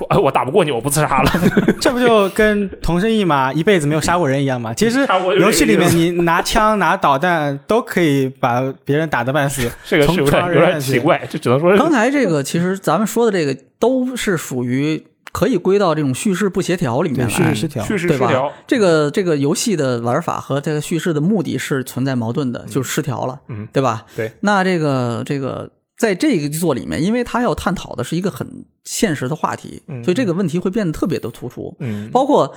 [0.00, 1.30] 说：“哎，我打不过你，我不自杀了。
[1.80, 4.74] 这不就跟同生一马一辈子没有杀过人一样吗？
[4.74, 5.06] 其实
[5.38, 17.28] 游戏里面你拿枪拿导弹都可以把别人打得半死。”这个是有点有点奇怪，就只能说刚才这个其实咱们说的这个都是属于可以归到这种叙事不协调里面，来。
[17.28, 17.84] 叙事失调。
[17.84, 18.52] 叙事对吧失调。
[18.66, 24.04] 这个这个游戏的玩法和这个叙事的目的是存在矛盾的，就是失调了，嗯对吧？
[24.16, 24.32] 对。
[24.40, 25.70] 那这个这个
[26.00, 31.76] 在这个作里面，因为他要探讨的是一个很现实的话题，嗯所以这个问题会变得特别的突出。
[31.78, 32.56] 嗯，包括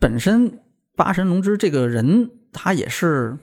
[0.00, 0.60] 本身
[0.96, 3.36] 八神龙之这个人，他也是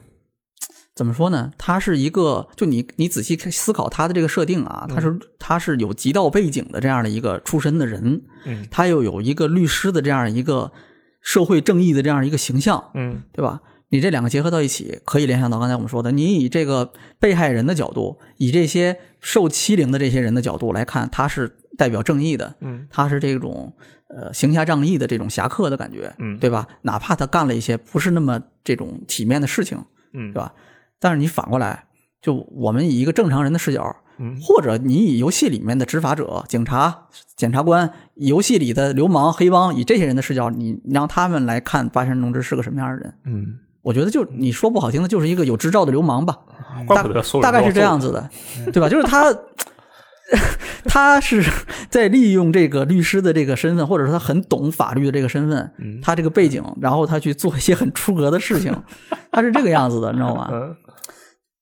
[0.95, 1.51] 怎么说呢？
[1.59, 10.71] 他是一个，就你你仔细思考他的这个设定啊，他是他是有极道背景的这样的一个出身的人，嗯他又有一个律师的这样一个
[11.21, 13.61] 社会正义的这样一个形象，嗯对吧？
[13.89, 23.73] 你这两个结合到一起，可以联想到刚才我们说的，你以这个被害人的角度，以这些受欺凌的这些人的角度来看，他是代表正义的，嗯他是这种
[24.07, 26.67] 呃行侠仗义的这种侠客的感觉，嗯对吧？
[26.83, 30.53] 哪怕他干了一些不是那么这种体面的事情，嗯，对吧？
[30.99, 31.85] 但是你反过来，
[32.21, 43.13] 就我们以一个正常人的视角，嗯或者你以游戏里面的执法者、警察、检察官，游戏里的流氓、黑帮，以这些人的视角，你让他们来看八山龙之是个什么样的人？
[43.25, 46.35] 嗯，我觉得就你说不好听的，就是一个有执照的流氓吧，
[46.87, 48.29] 怪不得所有人大概是这样子的，
[48.73, 48.89] 对吧？
[48.89, 49.31] 就是他，
[50.85, 51.43] 他是
[51.87, 58.75] 在利用这个律师的这个身份，或者说他很懂法律的这个身份，嗯他这个背景，然后他去做一些很出格的事情，
[59.31, 60.49] 他是这个样子的，你知道吗？
[60.51, 60.75] 嗯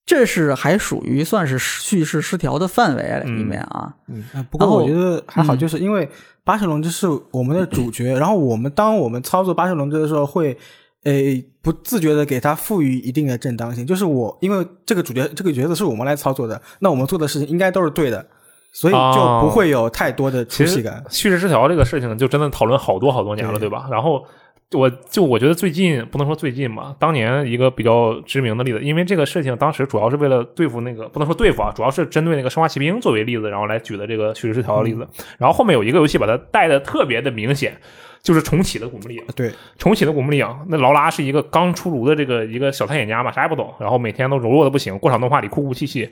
[0.06, 3.94] 这是还属于算是叙事失调的范围里面啊。
[4.10, 6.10] 嗯，不过我觉得还好，嗯就是因为
[6.44, 10.58] 八神龙之是我们的主角，然后我们当我们操作八神龙之的时候，会
[11.04, 18.26] 诶不自觉的给他赋予一定的正当性，就是我因为这个主角这个角色是我们来操作的，那我们做的事情应该都是对的，
[18.72, 21.04] 所以就不会有太多的出其实戏感。
[21.10, 23.88] 叙事失调这个事情，就真的讨论好多好多年了，对对吧？
[23.92, 24.24] 然后
[24.72, 35.08] 我就我觉得最近不能说最近吧，当年一个比较知名的例子，因为这个事情当时主要是为了对付那个不能说对付啊，主要是针对那个生化奇兵作为例子，然后来举的这个叙事失调的例子。
[35.38, 37.78] 然后后面有一个游戏把它带的特别的明显，
[38.24, 39.24] 就是重启的古墓丽影。
[39.36, 46.10] 对，重启的古墓丽影，那劳拉是一个刚出炉的这个一个小探险家嘛，啥也不懂，然后每天都柔弱的不行，过场动画里哭哭泣泣，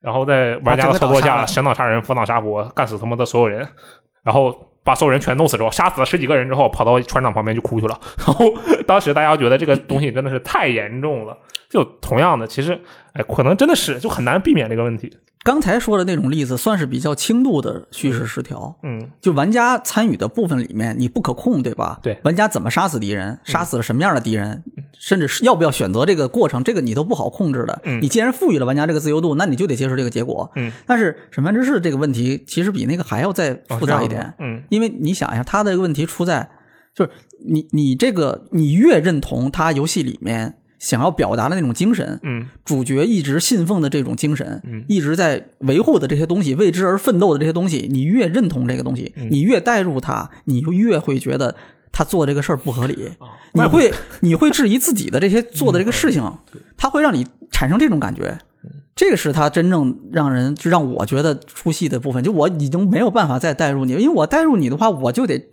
[0.00, 3.66] 然后在玩家的操作下神挡杀人，佛挡杀佛，干死他妈的所有人，
[4.22, 4.54] 然后
[4.84, 7.98] 把所有人全弄死之后，杀死了十几个人之后，跑到船长旁边就哭去了。
[8.24, 8.44] 然后
[8.86, 11.36] 当时大家觉得这个东西真的是太严重了。
[11.68, 12.78] 就同样的，其实
[13.14, 15.10] 哎，可能真的是就很难避免这个问题。
[15.46, 18.76] 刚才说的那种例子，算是比较轻度的叙事失调。
[18.82, 22.00] 嗯就玩家参与的部分里面，你不可控，对吧？
[22.02, 24.64] 对玩家怎么杀死敌人，杀死了什么样的敌人，
[24.98, 27.80] 甚至是要不要选择这个过程，这个你都不好控制的。
[27.84, 30.50] 嗯你既然赋予了玩家这个自由度，那你就得接受这个结果。
[30.56, 34.34] 嗯，但是审判之事这个问题，其实比那个还要再哦复杂一点。
[34.40, 36.50] 嗯因为你想一下，他的问题出在
[36.92, 37.10] 就是
[37.46, 42.46] 你你这个你越认同他游戏里面想要表达的那种精神，嗯。
[42.64, 44.84] 主角一直信奉的这种精神，嗯。
[44.88, 49.28] 一直在维护的这些东西，为之而奋斗的这些东西，你越认同这个东西，嗯。
[49.30, 51.54] 你越带入他，你就越会觉得
[51.92, 58.38] 他做这个事儿不合理，啊你会你会质疑自己的这些做的这个事情，嗯他会让你产生这种感觉。
[58.94, 65.48] 这个是他真正让人就让我觉得出戏的部分，就我已经没有办法再带入你，因为我带入你的话，我就得，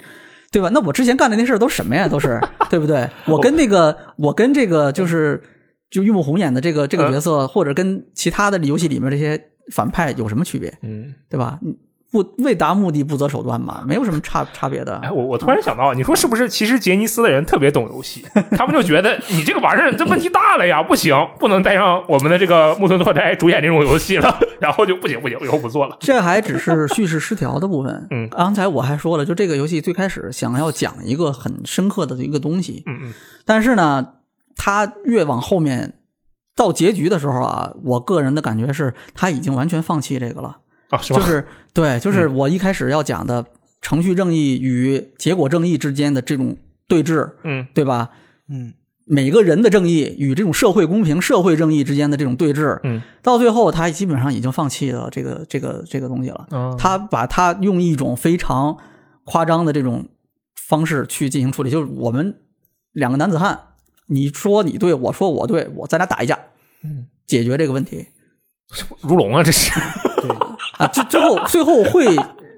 [0.54, 0.70] 对吧？
[0.72, 2.08] 那我之前干的那事儿都什么呀？
[2.08, 2.40] 都是
[2.70, 3.10] 对不对？
[3.26, 5.44] 我跟那个，我跟这个就是
[5.90, 10.74] 就玉木宏演的这个这个角色，或者跟其他的游戏里面这些反派有什么区别？
[10.84, 11.14] 嗯。
[11.30, 11.60] 对吧？
[12.14, 15.12] 你不为达目的不择手段嘛，没有什么差差别的哎，。
[15.12, 16.48] 我我突然想到，你说是不是？
[16.48, 25.98] 其实杰尼斯的人特别懂游戏，他们就觉得你这个玩意儿这问题大了呀，不行，不能带上我们的这个木村拓哉主演这种游戏了，然后就不行不行，以后不做了。
[26.00, 28.08] 这还只是叙事失调的部分。
[28.12, 33.14] 嗯刚才我还说了，就这个游戏最开始想要讲一个很深刻的一个东西，嗯嗯
[33.46, 34.08] 但是呢，
[34.56, 35.96] 它越往后面
[36.56, 40.58] 到结局的时候啊，我个人的感觉是他已经完全放弃这个了。
[40.94, 41.20] 啊，是吧？
[41.20, 43.46] 就是对，就是我一开始要讲的
[43.82, 46.56] 程序正义与结果正义之间的这种
[46.88, 48.12] 对峙，嗯对吧？
[48.48, 48.74] 嗯，
[49.06, 56.48] 每个人的正义与这种社会公平、社会正义之间的这种对峙，嗯，到最后他基本上已经放弃了这个这个这个东西了。
[56.52, 58.78] 嗯他把他用一种非常
[59.24, 60.08] 夸张的这种
[60.56, 62.36] 方式去进行处理，就是我们
[62.92, 63.60] 两个男子汉，
[64.08, 66.38] 你说你对，我说我对，我咱俩打一架，
[66.84, 68.08] 嗯，解决这个问题
[69.02, 69.72] 如龙啊，这是。
[70.78, 70.88] 啊。
[70.88, 72.06] 最最后最后会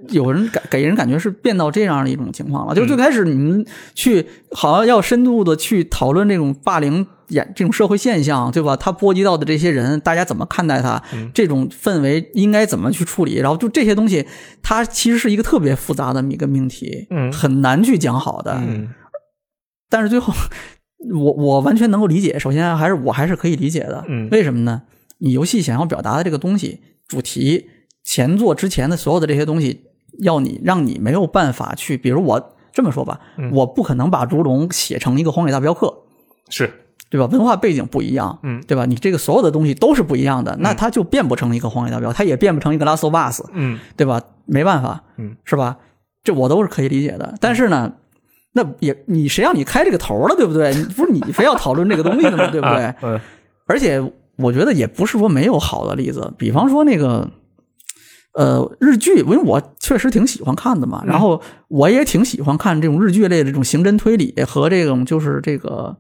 [0.09, 8.75] 有人感给人感觉是变到这样的一种情况了，就是最开始你们去好像要深度的去讨论这种霸凌演这种社会现象，对吧？
[8.77, 11.01] 它波及到的这些人，大家怎么看待它？
[11.13, 13.37] 嗯这种氛围应该怎么去处理？
[13.37, 14.27] 然后就这些东西，
[14.61, 18.53] 它其实是一个特别复杂的一个命题，嗯很难去讲好的。
[18.61, 18.89] 嗯
[19.89, 20.33] 但是最后，
[21.13, 22.37] 我我完全能够理解。
[22.37, 24.03] 首先还是我还是可以理解的。
[24.07, 24.81] 嗯为什么呢？
[25.19, 27.69] 你游戏想要表达的这个东西，主题、
[28.03, 29.83] 前作之前的所有的这些东西，
[30.19, 35.93] 要你让你没有办法去，比如我这么说吧，嗯我不可能把如龙写成一个荒野大镖客，
[36.49, 36.71] 是，
[37.09, 37.27] 对吧？
[37.27, 38.85] 文化背景不一样，嗯对吧？
[38.85, 44.21] 你这个所有的东西都是不一样的，那它就变不成一个荒野大镖，它也变不成一个拉索巴斯，嗯对吧？
[44.45, 45.77] 没办法，嗯，是吧？
[46.23, 47.35] 这我都是可以理解的。
[47.39, 47.93] 但是呢，
[48.53, 50.73] 那也你谁让你开这个头了，对不对？
[50.75, 52.47] 你不是你非要讨论这个东西的吗？
[52.51, 52.93] 对不对？
[53.67, 54.01] 而且
[54.37, 57.29] 我觉得也不是说没有好的例子，比方说那个。
[58.37, 65.95] 呃，日剧，因为我确实挺喜欢看的嘛，然后我也挺喜欢看这种日剧类的这种刑侦推理和这种就是这个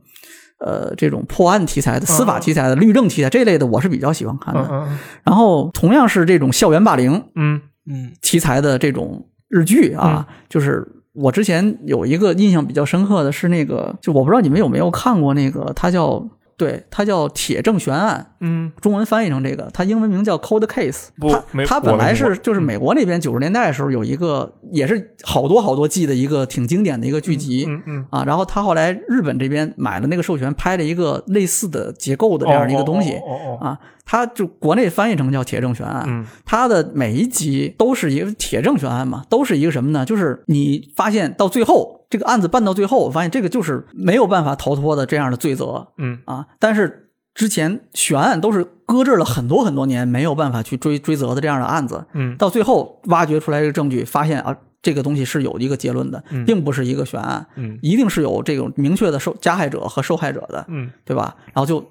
[0.59, 4.67] 呃这种破案题材的、司法题材的、律政题材这类的，我是比较喜欢看的。
[4.69, 7.61] 嗯然后同样是这种校园霸凌嗯。
[7.89, 8.11] 嗯。
[8.21, 16.27] 题材的这种日剧啊，就是我之前有一个印象比较深刻的是那个，就我不知道你们有没有看过那个，它叫
[16.57, 18.71] 对，它叫《铁证悬案》，嗯。
[18.81, 27.65] 中文翻译成这个，它英文名叫 Cold Case 不它它本来是就是美国那边九十年代的时候有一个也是好多好多季的一个挺经典的一个剧集。
[27.67, 33.65] 嗯嗯，啊，然后他后来日本这边买了那个授权，拍了一个类似的结构的这样的一个东西，哦哦。
[33.65, 36.25] 啊，它就国内翻译成叫铁证悬案，嗯。
[36.45, 40.05] 它的每一集都是一个铁证悬案嘛，都是一个什么呢？
[40.05, 46.19] 就是你发现到最后这个案子办到最后，我发现这个就是没有办法逃脱的这样的罪责嗯。
[46.25, 47.01] 啊，但是。
[47.35, 52.37] 之前悬案都是搁置了很多很多年，没有办法去追追责的这样的案子，嗯。
[52.37, 56.45] 到最后挖掘出来这个证据，发现啊，这个东西是有一个结论的，嗯。
[56.45, 57.77] 并不是一个悬案，嗯。
[57.81, 60.89] 一定是有这种明确的受加害者和受害者的，嗯。
[61.03, 61.35] 对吧？
[61.47, 61.85] 然后就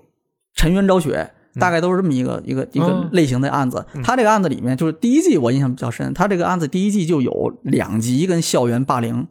[0.55, 1.31] 沉冤昭雪，
[1.61, 3.85] 大概都是这么一个、一个一个嗯类型的案子。
[4.03, 9.29] 他这个案子里面，就是第一季我印象比较深，他这个案子第一季就有两集跟校园霸凌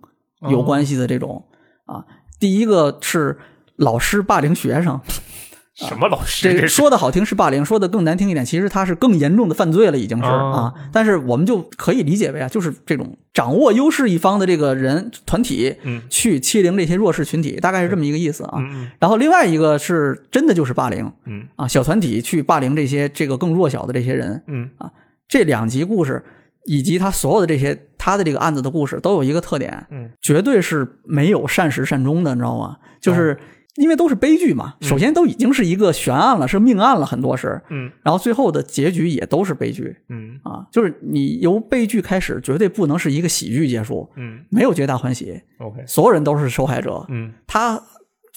[0.50, 1.46] 有关系的这种、
[1.86, 2.06] 啊。
[2.40, 3.38] 第一个是
[3.76, 5.00] 老师霸凌学生，
[5.76, 6.54] 什么老师？
[6.54, 10.90] 这这说的好听是霸凌，说的更难听一点，其实他是更严重的犯罪了，已经是、哦啊。
[10.92, 18.58] 但是我们就可以理解为啊，就是这种掌握优势一方的这个人团体，嗯去欺凌这些弱势群体，大概是这么一个意思啊。
[18.58, 24.92] 嗯然后另外一个是真的就是霸凌嗯啊，小团体去霸凌这些这个更弱小的这些人，嗯啊
[25.28, 26.24] 这两集故事
[26.66, 32.78] 以及他所有的这些他的这个案子的故事都有一个特点，嗯，绝对是没有善始善终的，你知道吗？
[33.02, 33.38] 就是
[33.76, 37.92] 因为都是悲剧嘛，首先都已经是一个悬案了，是命案了，很多是，嗯。
[38.04, 40.40] 然后最后的结局也都是悲剧嗯。
[40.44, 44.46] 啊，就是你由悲剧开始，绝对不能是一个喜剧结束，嗯。
[44.50, 47.34] 没有皆大欢喜，，OK，所有人都是受害者，嗯。
[47.48, 47.82] 他，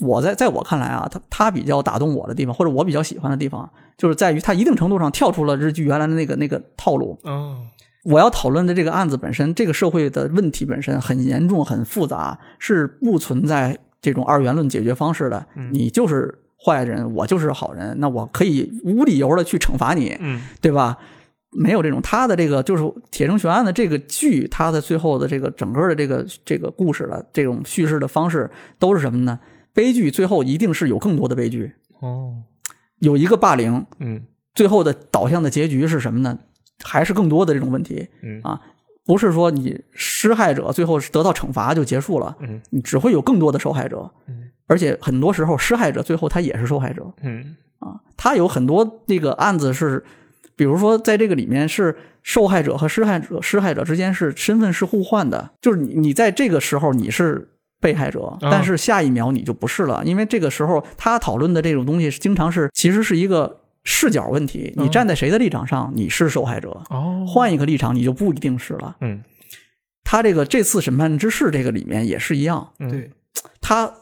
[0.00, 7.18] 我在在我看来啊，他他比较打动我的地方，或者我比较喜欢的地方，就是在于他一定程度上跳出了日剧原来的那个那个套路。
[7.24, 7.58] 哦
[8.06, 15.44] 我要讨论的这个案子本身，这个社会的问题本身很严重、很复杂，是不存在这种二元论解决方式的。
[15.72, 16.32] 你就是
[16.64, 20.96] 坏人，我就是好人，那我可以无理由的去惩罚你，嗯对吧？
[21.50, 29.40] 没有这种，他的这个就是《铁证悬案》的这个剧，它的最后的这个整个的这个这个故事的这种叙事的方式都是什么呢？
[29.72, 32.34] 悲剧最后一定是有更多的悲剧，哦
[33.00, 34.22] 有一个霸凌，嗯
[34.54, 36.38] 最后的导向的结局是什么呢？
[36.86, 38.40] 还是更多的这种问题嗯。
[38.42, 38.60] 啊？
[39.04, 42.60] 不是说你施害者最后是得到惩罚就结束了，嗯。
[42.70, 44.50] 你只会有更多的受害者，嗯。
[44.66, 47.56] 而且很多时候施害者最后他也是受害者，嗯。
[47.78, 50.02] 啊，他有很多那个案子是，
[50.56, 57.48] 比如说在这个里面是受害者和施害者，施害者之间是身份是互换的，就是你你在这个时候你是
[57.80, 68.96] 被害者，但是下一秒你就不是了，因为这个时候他讨论的这种东西是经常是其实是一个视角问题，你站在谁的立场上你是受害者，哦换一个立场你就不一定是了。
[69.00, 69.22] 嗯
[70.04, 73.10] 他这个这次审判之事这个里面也是一样，嗯对，
[73.60, 73.92] 他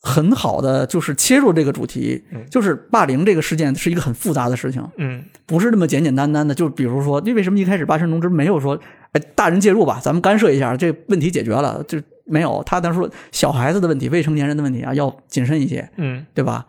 [0.00, 6.54] 很好的就是切入这个主题，就是霸凌这个事件是一个很复杂的事情，嗯不是那么简简单单的。
[6.54, 8.78] 就比如说，因为什么一开始八神龙之没有说，
[9.12, 12.62] 哎，大人介入吧，咱们干涉一下，这问题解决了，就没有。
[12.64, 16.66] 他当时说小孩子的问题、未成年人的问题啊，要谨慎一些，嗯对吧？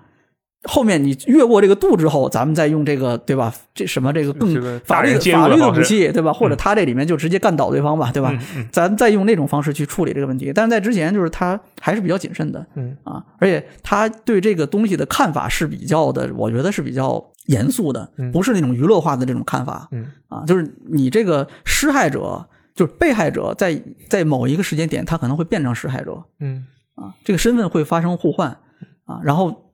[0.65, 3.53] 后面你越过这个度之后，咱们再用这个，对吧？
[3.73, 6.31] 这什么这个更法律法律的武器，对吧？
[6.33, 8.33] 或者他这里面就直接干倒对方吧，对吧？
[8.71, 10.51] 咱再用那种方式去处理这个问题。
[10.53, 26.65] 但是在之前，就是他还是比较谨慎的，嗯啊，而且他对这个东西的看法是比较的，我觉得是比较严肃的，不是那种娱乐化的这种看法，嗯啊，就是你这个施害者，就是被害者在，在某一个时间点，他可能会变成施害者，嗯
[26.95, 28.57] 啊，这个身份会发生互换
[29.05, 29.64] 啊，然后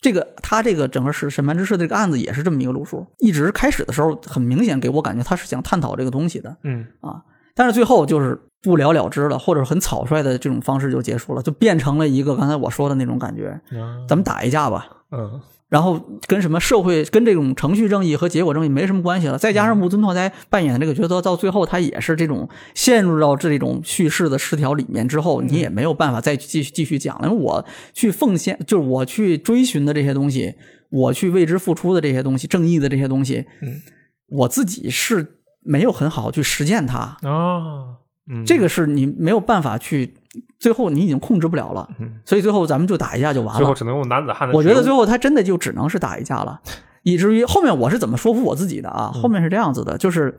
[0.00, 6.86] 这个他这个整个是审判之事这个案子也是这么一个路数，一直开始的时候很明显给我感觉他是想探讨这个东西的嗯。
[7.00, 7.22] 啊，
[7.54, 13.60] 但是最后就是不了了之了，或者很草率的这种方式就结束了，就变成了一个刚才我说的那种感觉，
[14.08, 14.86] 咱们打一架吧。
[15.10, 19.36] 嗯然后跟什么社会、跟这种程序正义和结果正义没什么关系了。
[19.36, 27.28] 再加上木村拓哉扮演的这个角色，到最后他也是这种陷入到这种叙事的失调里面之后，你也没有办法再继续继续讲了。
[27.28, 30.54] 因为我去奉献，就是我去追寻的这些东西，
[30.90, 33.80] 我去为之付出的这些东西，正义的这些东西，嗯，
[34.28, 37.16] 我自己是没有很好去实践它。
[37.22, 37.96] 哦
[38.30, 40.14] 嗯这个是你没有办法去，
[40.58, 41.88] 最后你已经控制不了了，
[42.24, 43.58] 所以最后咱们就打一架就完了。
[43.58, 46.60] 最后只能用男子汉的我觉得最后他真的就只能是打一架了，
[47.02, 49.10] 以至于后面我是怎么说服我自己的啊？
[49.14, 50.38] 嗯后面是这样子的，就是。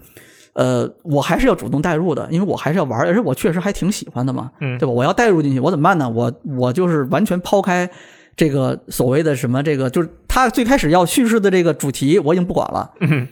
[0.53, 4.91] 呃，我还是要主动带入的，因为我还是要玩，而且我确实还挺喜欢的嘛，嗯对吧？
[4.91, 6.09] 我要带入进去，我怎么办呢？
[6.09, 7.89] 我我就是完全抛开
[8.35, 12.91] 这个所谓的什么这个，就是他最开始要叙事的这个主题，我已经不管了。
[12.99, 13.27] 嗯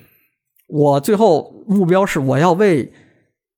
[0.68, 2.94] 我最后目标是我要为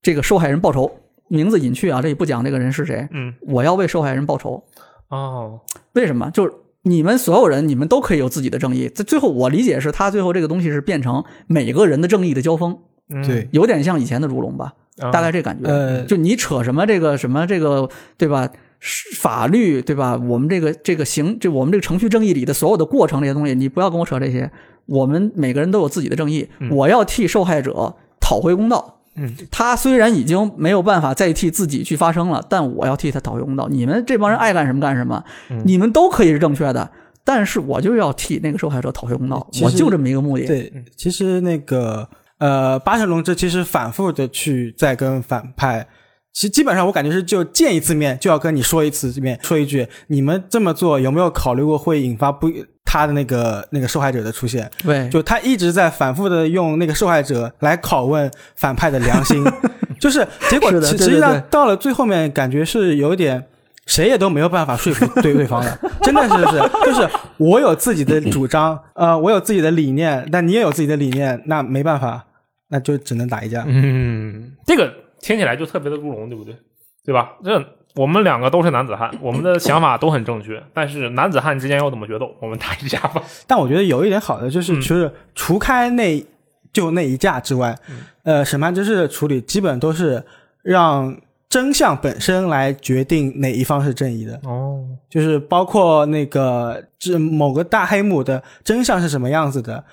[0.01, 0.89] 这个受害人报仇，
[1.30, 3.07] 名字隐去啊，这里不讲这个人是谁。
[3.11, 4.61] 嗯我要为受害人报仇，
[5.10, 5.61] 哦
[5.93, 6.30] 为什么？
[6.31, 8.89] 就是你们所有人，你们都可以有自己的正义。
[8.89, 12.77] 在最后，我理解是他最后这个东西是变成每个人的正义的交锋，
[13.10, 15.69] 嗯对，有点像以前的如龙吧，啊大概这感觉。
[15.69, 18.49] 呃就你扯什么这个什么这个对吧？
[18.81, 20.15] 是法律对吧？
[20.15, 24.49] 我们这个这个行，就我们这个程序正义里的所有的过程这些东西，你不要跟我扯这些。
[24.85, 28.98] 我们每个人都有自己的正义，我要替受害者讨回公道。
[29.19, 33.67] 嗯，他虽然已经没有办法再替自己去发声了，但我要替他讨回公道。
[33.69, 35.23] 你们这帮人爱干什么干什么，
[35.65, 36.89] 你们都可以是正确的，
[37.23, 40.45] 但是我就要替那个受害者讨回公道，我就这么一个目的。
[40.45, 42.07] 对，其实那个
[42.39, 45.85] 呃，八神龙之其实反复的去在跟反派，
[46.31, 52.49] 其实基本上我感觉是就见一次面就要跟你说一次面，说一句你们这么做有没有考虑过会引发不
[52.91, 54.68] 他的那个那个受害者的出现？
[54.84, 59.45] 对，就他一直在反复的用那个受害者来拷问反派的良心，
[60.02, 63.45] 就是结果实际上到了最后面，感觉是有点。
[63.86, 72.24] 谁也都没有办法说服 对对方的，真的是是，就是我有自己的主张，呃，我有自己的理念，但你也有自己的理念，那没办法，
[72.68, 73.66] 那就只能打一架。
[73.68, 76.56] 嗯，这个听起来就特别的乌龙，对不对？
[77.03, 77.32] 对吧？
[77.44, 77.60] 这
[77.99, 82.34] 我们两个都是男子汉，我们的想法都很正确， 但是男子汉之间要怎么决斗？
[82.39, 83.21] 我们打一架吧。
[83.45, 86.26] 但我觉得有一点好的就是，嗯就是除开那
[86.71, 87.77] 就那一架之外，
[88.23, 90.23] 呃，审判之事的处理基本都是
[90.63, 91.13] 让
[91.49, 99.84] 真相本身来决定哪一方是正义的，哦，就是包括那个这某个大黑幕的真相是什么样子的，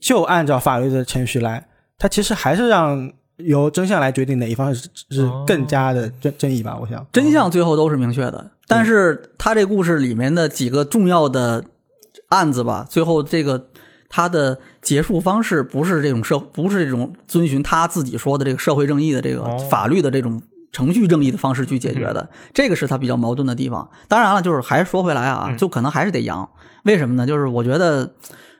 [0.00, 1.66] 就按照法律的程序来，
[1.98, 7.06] 他其实还是让由真相来决定哪一方是是更加的正正义吧，我想。
[7.12, 11.64] 真相最后都是明确的，但是他这故事里面的几个重要的
[12.28, 13.68] 案子吧，最后这个
[14.08, 20.42] 他的结束方式不是这种社，不是这种遵循他自己说的这个社会正义的这个哦法律的这种
[20.72, 23.88] 程序正义的方式去解决的， 这个是他比较矛盾的地方。
[24.08, 26.48] 当然了，就是还是说回来啊，就可能还是得扬，
[26.84, 27.26] 为什么呢？
[27.26, 28.10] 就是我觉得，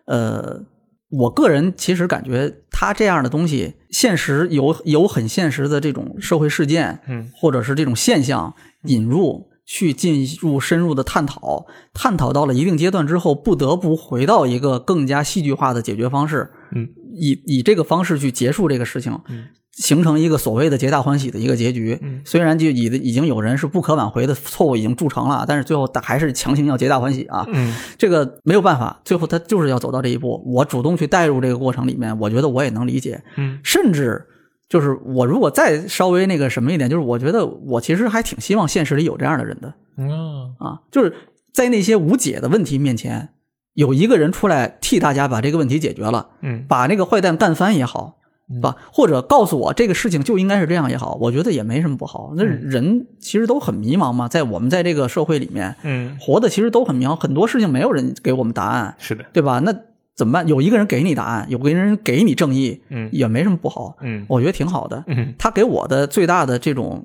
[0.05, 0.63] 呃。
[1.11, 8.55] 我个人其实感觉他这样的东西，现实有有很现实的这种社会事件，嗯，或者是这种现象
[8.85, 19.47] 引入，去进入深入的探讨，探讨到了一定阶段之后，不得不回到一个更加戏剧化的解决方式，嗯，以以这个方式去结束这个事情，嗯，
[19.81, 21.99] 形成一个所谓的皆大欢喜的一个结局。
[22.03, 30.43] 嗯虽然就已已经有人是不可挽回的错误已经铸成了，但是最后他还是强行要皆大欢喜啊，嗯这个没有办法，最后他就是要走到这一步。
[30.47, 34.27] 我主动去带入这个过程里面，我觉得我也能理解，嗯甚至
[34.69, 41.15] 就是我如果再稍微那个什么一点，就是我觉得我其实还挺希望现实里有这样的人的嗯啊，就是
[41.55, 43.31] 在那些无解的问题面前，
[43.75, 48.18] 有一个人出来替大家把这个问题解决了，嗯把那个坏蛋干翻也好。
[48.53, 48.77] 是吧？
[48.93, 52.33] 或者告诉我这个事情就应该是这样也好，我觉得也没什么不好。
[52.37, 58.95] 那人其实都很迷茫嘛，在我们在这个社会里面嗯，活的其实都很迷茫，很多事情没有人给我们答案。
[58.99, 59.61] 是的，对吧？
[59.61, 59.75] 那
[60.15, 60.49] 怎么办？
[60.49, 65.05] 有一个人给你答案，有个人给你正义，嗯也没什么不好，嗯我觉得挺好的。
[65.07, 67.05] 嗯他给我的最大的这种，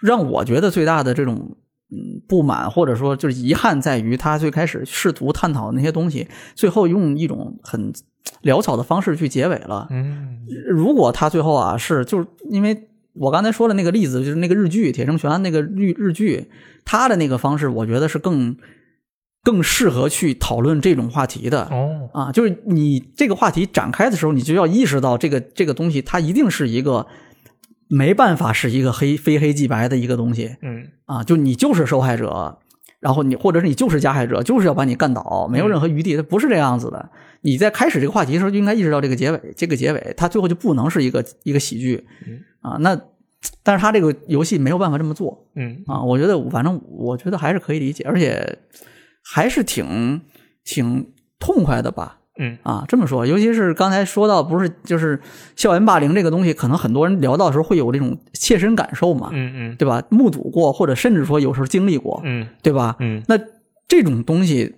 [0.00, 1.56] 让我觉得最大的这种
[1.94, 7.92] 嗯不满，或者说就是遗憾，在于他最开始试图探讨的那些东西，最后用一种很
[8.42, 9.86] 潦草的方式去结尾了。
[9.90, 10.38] 嗯
[10.68, 16.50] 如果他最后啊是就是因为我刚才说的那个例子，就是那个日剧《铁证悬案》那个日日剧，
[16.84, 18.56] 他的那个方式，我觉得是更
[19.44, 21.64] 更适合去讨论这种话题的。
[21.70, 27.06] 哦啊，就是你这个话题展开的时候，你就要意识到这个这个东西，它一定是一个
[27.94, 32.58] 没办法是一个黑非黑即白的一个东西嗯啊，就你就是受害者，
[32.98, 37.10] 然后你或者是你就是加害者，就是要把你干倒，没有任何余地，它不是这样子的。
[37.42, 42.04] 你在开始这个话题的时候就应该意识到这个结尾，这个结尾它最后就不能是一个一个喜剧
[42.60, 42.76] 啊。
[42.80, 42.98] 那
[43.62, 48.58] 但是他这个游戏没有办法这么做，嗯啊，我觉得反正我觉得还是可以理解，而且
[49.22, 50.22] 还是挺
[50.64, 52.18] 挺痛快的吧。
[52.38, 55.20] 嗯啊，这么说，尤其是刚才说到，不是就是
[55.54, 60.02] 校园霸凌这个东西，可能很多人聊到的时候会有这种切身感受嘛，嗯嗯对吧？
[60.10, 62.96] 目睹过，或者甚至说有时候经历过，嗯对吧？
[62.98, 63.38] 嗯那
[63.86, 64.74] 这种东西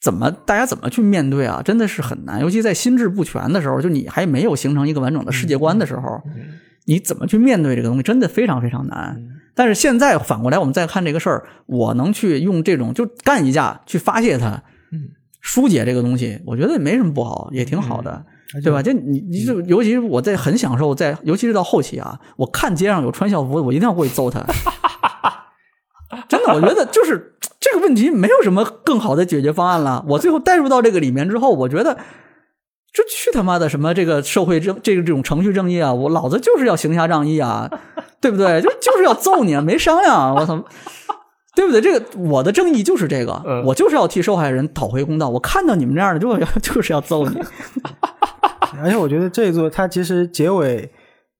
[0.00, 1.62] 怎么大家怎么去面对啊？
[1.64, 6.20] 真的是很难，尤其在心智不全的时候，就你还没有形成一个完整的世界观的时候，
[6.86, 9.22] 你怎么去面对这个东西，真的非常非常难。
[9.54, 14.62] 但是现在反过来，我们再看这个事儿，我能去用这种就干一架去发泄它，
[15.42, 18.24] 疏解这个东西，我觉得也没什么不好，也挺好的。
[18.62, 18.82] 对吧？
[18.82, 24.44] 就你，你就尤其是我在很享受在，尤其是到后期啊，我看街上有穿校服的，我一定要过去揍他。
[26.28, 30.04] 真的，我觉得就是这个问题没有什么更好的解决方案了。
[30.06, 31.96] 我最后带入到这个里面之后，我觉得
[32.92, 37.70] 这去他妈的什么这个社会正这个这种程序正义啊，我老子就是要行侠仗义啊，
[38.20, 38.60] 对不对？
[38.60, 40.62] 就就是要揍你啊，没商量，我操！
[41.54, 41.80] 对不对？
[41.80, 45.28] 这个我的正义就是这个，嗯我就是要替受害人讨回公道。
[45.28, 47.38] 我看到你们这样的，就要 就是要揍你。
[48.82, 50.90] 而且我觉得这一座它其实结尾，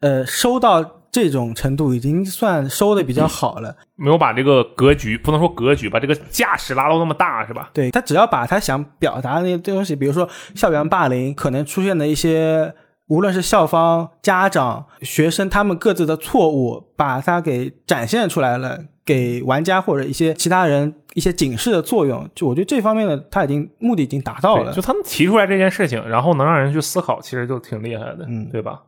[0.00, 3.74] 呃，收到这种程度已经算收的比较好了。
[3.96, 7.70] 没有把这个格局，不能说格局，把这个架势拉到那么大，是吧？
[7.72, 12.74] 对他只要把他想表达的那些东西，比如说校园霸凌可能出现的一些，
[13.12, 22.26] 无论是校方、家长、学生他们各自的错误，把它给展现出来了，给玩家或者一些其他人一些警示的作用。
[22.34, 24.80] 就我觉得这方面的他已经目的已经达到了，就。
[24.80, 28.80] 他们提出来这件事情，然后能让人去思考，其实就挺厉害的，嗯对吧？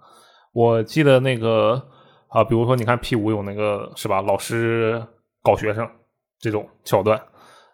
[0.54, 1.82] 我记得那个
[2.28, 5.04] 啊，比如说你看 P 五有那个是吧，老师
[5.42, 5.86] 搞学生
[6.38, 7.20] 这种桥段，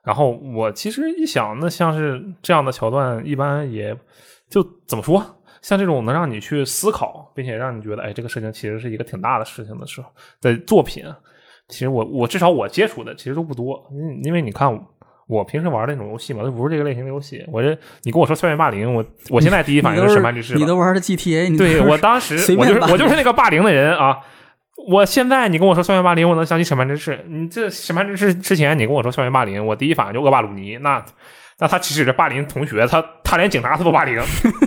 [0.02, 3.97] 然后我其实一想，那像是这样的桥段，一般也
[4.51, 5.24] 就怎么说，
[5.62, 10.08] 像这种能让你去思考，并且让你觉得，哎，这个事情其实是一个挺大的事情的时候
[10.40, 11.04] 的作品，
[11.68, 14.80] 其实我我至少我接触的其实都不多，因因为你看我
[15.26, 17.44] 我平时玩的那种游戏嘛，都不是这个类型的游戏。
[17.52, 24.18] 我这你跟我说校园霸凌，我我现在第一反应是审判之士你都玩的 GTA，你对我当时我就是我就是那个霸凌的人啊。
[24.88, 27.22] 我现在你跟我说校园霸凌，我能想起审判之士。
[27.28, 30.78] 你这审判之士之前你跟我说校园霸凌，我第一反应就恶霸鲁尼。
[30.78, 31.04] 那
[31.60, 34.18] 那他其实是霸凌同学，他他连警察他都霸凌，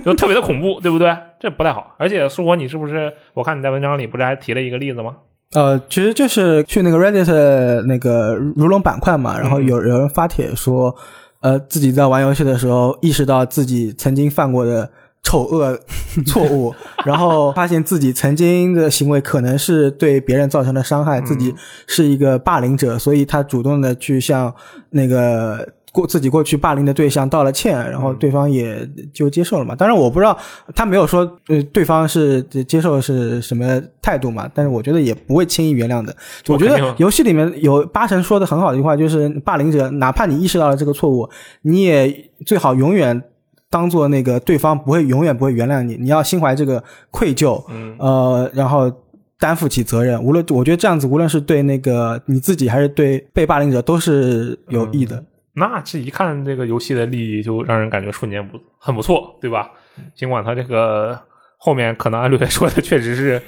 [0.06, 1.12] 就特别的恐怖， 对不对？
[1.40, 1.96] 这不太好。
[1.98, 3.12] 而且苏活，你是不是？
[3.34, 5.16] 我看你在文章里不是还提了一个例子吗？
[5.54, 10.96] 呃，其实就是去那个 Reddit 那个如龙板块嘛，然后有有人发帖说，
[11.42, 14.92] 呃，自己在玩游戏的时候意识到自己曾经犯过的
[15.24, 15.80] 丑恶
[16.26, 16.74] 错误，
[17.06, 21.54] 然后发现自己曾经的行为可能是对别人造成了伤害，自己
[21.88, 24.54] 是一个霸凌者，所以他主动的去向
[24.92, 25.74] 那个。
[25.94, 29.76] 过自己过去霸凌的对象道了歉，然后对方也就接受了嘛。
[29.76, 30.36] 当然我不知道
[30.76, 36.14] 他没有说呃对方是接受是什么态度嘛，但是我觉得也不会轻易原谅的。
[36.48, 41.30] 我觉得游戏里面有八神说的很好的一句话，就是霸凌者，哪怕你意识到了这个错误，
[41.62, 43.22] 你也最好永远
[43.70, 48.92] 当做那个对方不会永远不会原谅你，你要心怀这个愧疚，嗯呃，然后
[49.40, 50.20] 担负起责任。
[50.24, 55.24] 无论我觉得这样子，无论是对那个你自己还是对被霸凌者，都是有益的。
[55.56, 59.72] 那这一看这个游戏的利益，就让人感觉瞬间不很不错，对吧？
[60.16, 61.20] 尽管它这个
[61.58, 63.42] 后面可能按六爷说的确实是，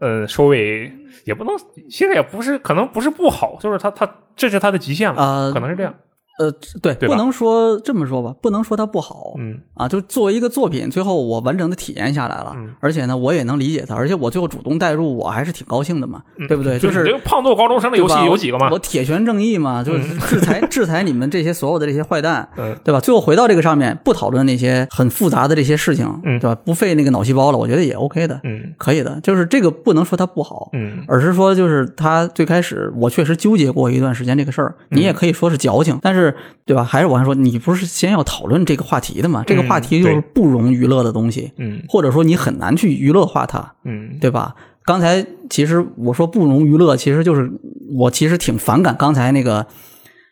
[0.00, 0.92] 呃，收尾
[1.24, 1.56] 也不能，
[1.88, 5.94] 其实也不是，可能不是不好，就是它它这是它的极限了，呃可能是这样。
[6.38, 6.50] 呃，
[6.80, 16.78] 对，对不能说这么说吧，不能说它不好，嗯啊，就作为一个作品，最后我完整的体验下来了，嗯而且呢，我也能理解它，而且我最后主动带入，我还是挺高兴的嘛，嗯对不对？
[16.78, 18.78] 就是你这个胖揍高中生的游戏有几个嘛我？
[18.78, 22.98] 铁拳正义嘛，就是制裁制裁你们这些所有的这些坏蛋，嗯对吧？
[23.00, 26.54] 最后回到这个上面，不讨论那些很复杂的这些事情，嗯对吧？
[26.64, 29.20] 不费那个脑细胞了，我觉得也 OK 的，嗯可以的。
[29.22, 36.21] 就是这个不能说它不好，嗯而是说就是它最开始我确实纠结过一段时间这个事儿，嗯你也可以说是矫情，但是
[36.64, 36.84] 对吧？
[36.84, 39.42] 还是我还说你不是先要讨论这个话题的嘛？
[39.46, 44.54] 这个话题就是不容娱乐的东西，嗯或者说你很难去娱乐化它，嗯对吧？
[44.84, 47.50] 刚才其实我说不容娱乐，其实就是
[47.96, 49.64] 我其实挺反感刚才那个，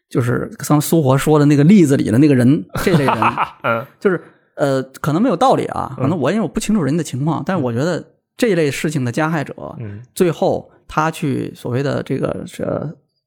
[0.08, 3.16] 就是像苏活说的那个例子里的那个人，这类人
[3.62, 4.20] 嗯就是
[4.56, 8.04] 呃，可能没有道理啊，可能我因为我不清楚人的情况，但是我觉得
[8.36, 12.66] 这一类事情的加害者，嗯最后他去所谓的这个是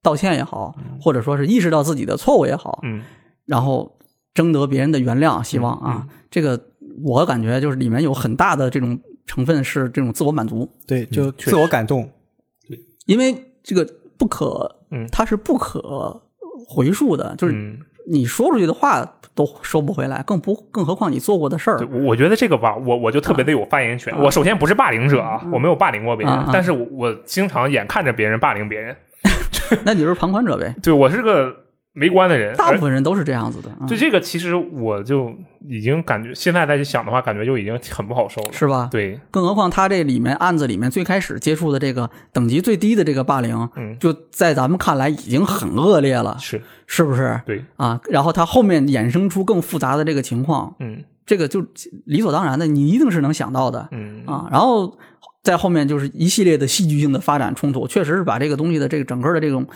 [0.04, 3.02] 道歉也好，或者说是意识到自己的错误也好，嗯。
[3.46, 3.98] 然后
[4.34, 6.60] 征得别人的原谅，希望啊，这个
[7.04, 12.08] 我感觉就是里面有很大的这种成分是这种自我满足，对，就自我感动。
[12.70, 12.80] 对。
[13.06, 15.08] 因为这个不可，嗯。
[15.12, 16.22] 它是不可
[16.68, 19.04] 回溯的，就是嗯，你说出去的话
[19.36, 21.88] 都收不回来，更不更何况你做过的事儿，。
[22.06, 24.14] 我觉得这个吧，我我就特别的有发言权。
[24.22, 28.96] 我首先不是霸凌者啊，我没有霸凌过别人但是我我经常眼看着别人霸凌别人，
[29.86, 31.56] 那你就是旁观者呗，对我是个
[31.96, 35.32] 围观的人，大部分人都是这样子的，嗯就这个，其实我就
[35.68, 38.50] 已经感觉，现在再去想的话，感觉就已经很不好受了。
[38.52, 38.90] 是吧？
[38.92, 47.40] 对，更何况他这里面案子里面最开始接触的这个等级最低的这个霸凌，嗯就在咱们看来已经很恶劣了，是，是不是？
[47.46, 51.64] 对，啊，然后他后面衍生出更复杂的这个情况，嗯这个就
[52.06, 54.48] 理所当然的，你一定是能想到的嗯啊。
[54.52, 54.98] 然后
[55.44, 59.68] 在后面就是一系列的戏剧性的发展冲突，确实是把这个东西的这个整个的这种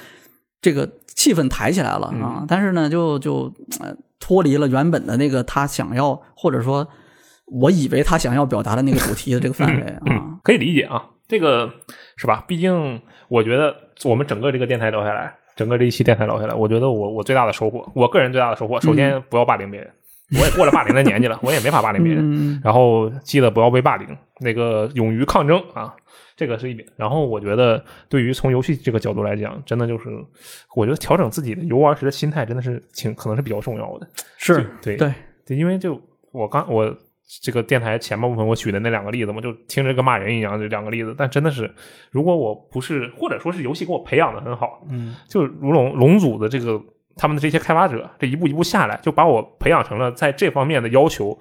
[0.61, 2.45] 这个气氛抬起来了嗯啊。
[2.47, 6.87] 但是呢，就就呃脱离了原本的那个他想要或者说
[7.45, 9.99] 我以为他想要表达的那个主题的这个范围啊。
[10.09, 11.69] 嗯，可以理解啊，这个
[12.15, 12.43] 是吧？
[12.47, 13.75] 毕竟我觉得
[14.05, 19.91] 我们整个这个电台聊下来，整个这一期电台聊下来，我觉得我我最大的收获，我个人最大的收获，首先不要霸凌别人，
[20.33, 22.23] 我也过了霸凌的年纪了，我也没法霸凌别人。
[22.23, 24.07] 嗯然后记得不要被霸凌，
[24.41, 25.95] 那个勇于抗争啊，
[26.35, 26.85] 这个是一点。
[26.97, 30.09] 然后我觉得，对于从游戏这个角度来讲，真的就是，
[30.75, 34.07] 我觉得调整自己的游玩时的心态真的是挺可能是比较重要的。
[34.37, 35.13] 是对对，
[35.45, 36.01] 对，因为就
[36.33, 36.93] 我刚我
[37.41, 41.15] 这个电台前半部分我举的那两个例子嘛，就听着跟骂人一样，这两个例子。
[41.17, 41.73] 但真的是，
[42.11, 46.81] 如果我不是，或者说是游戏给我培养的很好，嗯，就如龙龙组的这个
[47.17, 51.37] 他们的这些开发者，这一步一步下来，就把我培养成了在这方面的要求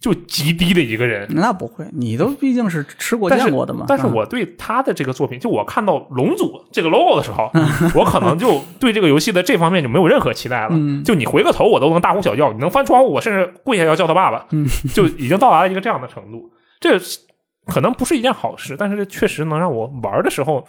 [0.00, 1.26] 就极低的一个人。
[1.30, 3.82] 那不会，你都毕竟是吃过见过的嘛。
[3.82, 7.50] 啊但是我对他的这个作品，就我看到龙组这个 logo 的时候，
[7.94, 10.70] 我可能就对这个游戏的这方面就没有任何期待了。
[10.72, 14.46] 嗯就你回个头，我都能大呼小叫；你能翻窗户，我甚至跪下要叫他爸爸。
[14.50, 16.50] 嗯就已经到达了一个这样的程度。
[16.80, 16.98] 这
[17.66, 20.66] 可能不是一件好事，但是这确实能让我玩的时候，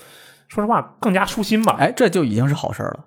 [0.56, 2.98] 说实话更加舒心吧，哎，这就已经是好事儿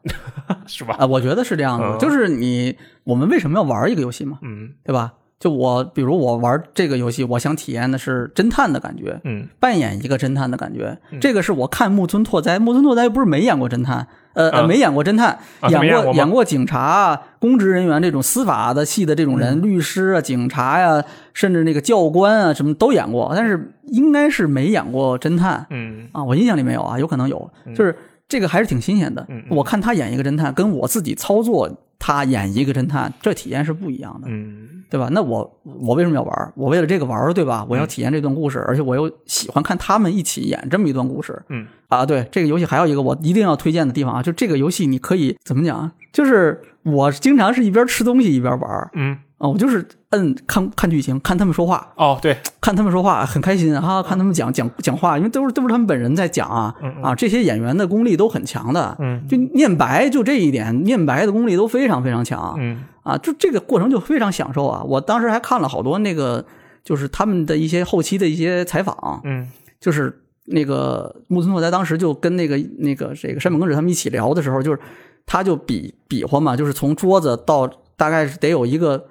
[0.47, 0.95] 了 是吧？
[0.99, 1.07] 啊！
[1.07, 5.15] 我觉得是这样的，嗯就是你我们为什么要玩一个游戏嘛，嗯对吧？
[5.41, 10.99] 就我比如我玩这个游戏，我想体验的是侦探的感觉，嗯扮演一个侦探的感觉。
[11.21, 15.39] 这个是我看木村拓哉，木村拓哉不是没演过侦探，呃，没演过侦探，
[15.71, 27.97] 演过演过警察、公职人员这种司法的系的这种人，律师啊、警察呀、甚至那个教官啊，什么都演过，但是应该是没演过侦探嗯啊，我印象里没有啊，有可能有，就是
[28.29, 29.25] 这个还是挺新鲜的。
[29.51, 34.27] 我看他演一个侦探，跟我自己操作他演一个侦探，这体验是不一样的。
[34.29, 35.09] 嗯对吧？
[35.13, 36.53] 那我我为什么要玩？
[36.57, 37.67] 我为了这个玩，对吧？
[37.69, 42.07] 我要体验这段故事，而且我又喜欢看他们一起演这么一段故事嗯啊。
[42.07, 45.93] 对，这个游戏还有一个我一定要推荐的地方啊，就这个游戏你可以怎么讲啊？
[46.13, 62.57] 就是我经常是一边吃东西一边玩嗯啊，我就是摁看看剧情，看他们说话，哦对，看他们说话很开心啊，看他们讲讲讲话，因为都是都是他们本人在讲啊嗯嗯啊，这些演员的功力都很强的，嗯就念白就这一点，念白的功力都非常非常强。
[62.59, 64.83] 嗯啊，就这个过程就非常享受啊！
[64.85, 66.45] 我当时还看了好多那个，
[66.85, 69.49] 就是他们的一些后期的一些采访，嗯
[69.81, 74.79] 就是那个木村拓哉当时就跟那个那个这个山本耕史他们一起聊的时候，就是
[75.25, 77.67] 他就比比划嘛，就是从桌子到
[77.97, 79.03] 大概是得有一个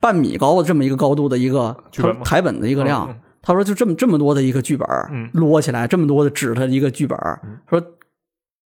[0.00, 1.76] 半米高的这么一个高度的一个
[2.24, 3.14] 台本的一个量。
[3.42, 5.30] 他说就这么这么多的一个剧本，嗯。
[5.32, 7.18] 摞起来这么多的纸的一个剧本，
[7.70, 7.82] 说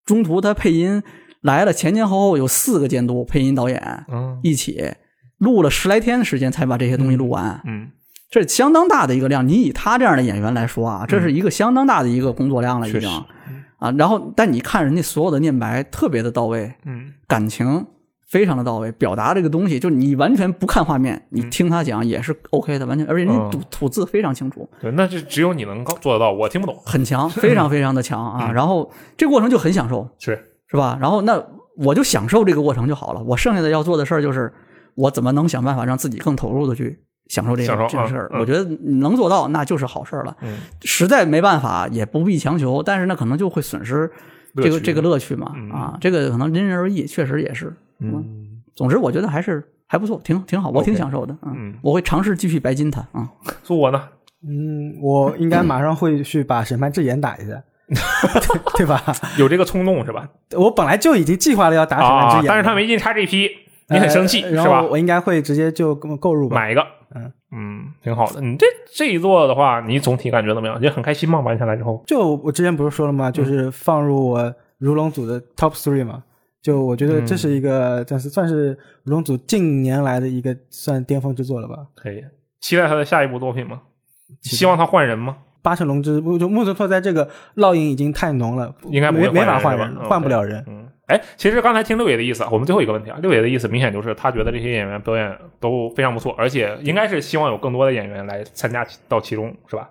[0.06, 1.02] 中途他配音
[1.42, 4.40] 来了，前前后后有四个监督、配音导演，嗯。
[4.44, 4.94] 一起
[5.40, 7.90] 录了十来天的时间才把这些东西录完，嗯。
[8.30, 9.48] 这相当大的一个量。
[9.48, 13.10] 你以他这样的演员来说啊，这是一个相当大的一个工作量了，已经。
[13.78, 13.92] 啊。
[13.98, 17.14] 然后，但你看人家所有的念白特别的到位，嗯。
[17.28, 17.88] 感情
[18.32, 28.50] 非常的到位，表达这个东西，就是你完全不看画面，你听他讲也是 OK 的，完全，而且人吐吐字非常清楚，对，那这只有你能搞做得到，我听不懂，很强，非常 非常的强啊。
[28.54, 30.32] 然后这个过程就很享受，是
[30.70, 30.98] 是吧？
[31.02, 31.44] 然后那
[31.78, 33.22] 我就享受这个过程就好了。
[33.24, 34.54] 我剩下的要做的事儿就是，
[34.96, 36.98] 我怎么能想办法让自己更投入的去
[37.28, 38.32] 享受这个这个事儿。
[38.40, 40.38] 我觉得能做到，那就是好事儿了。
[40.42, 44.10] 嗯实在没办法，也不必强求，但是那可能就会损失
[44.56, 45.52] 这个这个乐趣嘛。
[45.58, 47.76] 嗯啊，这个可能因人而异，确实也是。
[48.02, 51.36] 嗯总之，我觉得还是还不错，挺挺好，我挺享受的。
[51.46, 53.30] 嗯我会尝试继续白金它啊。
[53.64, 54.02] 说我呢，
[54.48, 57.62] 嗯，我应该马上会去把审判之眼打一下，
[57.92, 59.04] 对对吧？
[59.38, 60.28] 有这个冲动是吧？
[60.58, 63.50] 我本来就已经计划了要打审判之眼，，啊但是他没进 XGP，
[63.90, 64.82] 你很生气呃是吧？
[64.84, 66.56] 我应该会直接就购购入吧。
[66.56, 66.82] 买一个，
[67.14, 68.40] 嗯嗯，挺好的。
[68.40, 68.66] 你这
[68.96, 70.80] 这一座的话，你总体感觉怎么样？
[70.82, 71.40] 也很开心吗？
[71.42, 73.30] 玩下来之后，就我之前不是说了吗？
[73.30, 76.24] 就是放入我如龙组的 top three 嘛。
[76.62, 81.76] 就我觉得这是一个，算是算是如龙组近年来的一个算巅峰之作了吧。
[81.96, 82.24] 可以
[82.60, 83.82] 期待他的下一部作品吗？
[84.42, 85.38] 希望他换人吗？
[85.64, 90.64] 八神龙之，就木村拓哉这个烙印已经太浓了，应该没没法换人，换不了人。
[90.68, 99.90] 嗯，哎，其实刚才听六爷的意思啊，我们最后一个问题啊，六爷的意思明显就是他觉得这些演员表演都非常不错，而且应该是希望有更多的演员来参加到其中，是吧？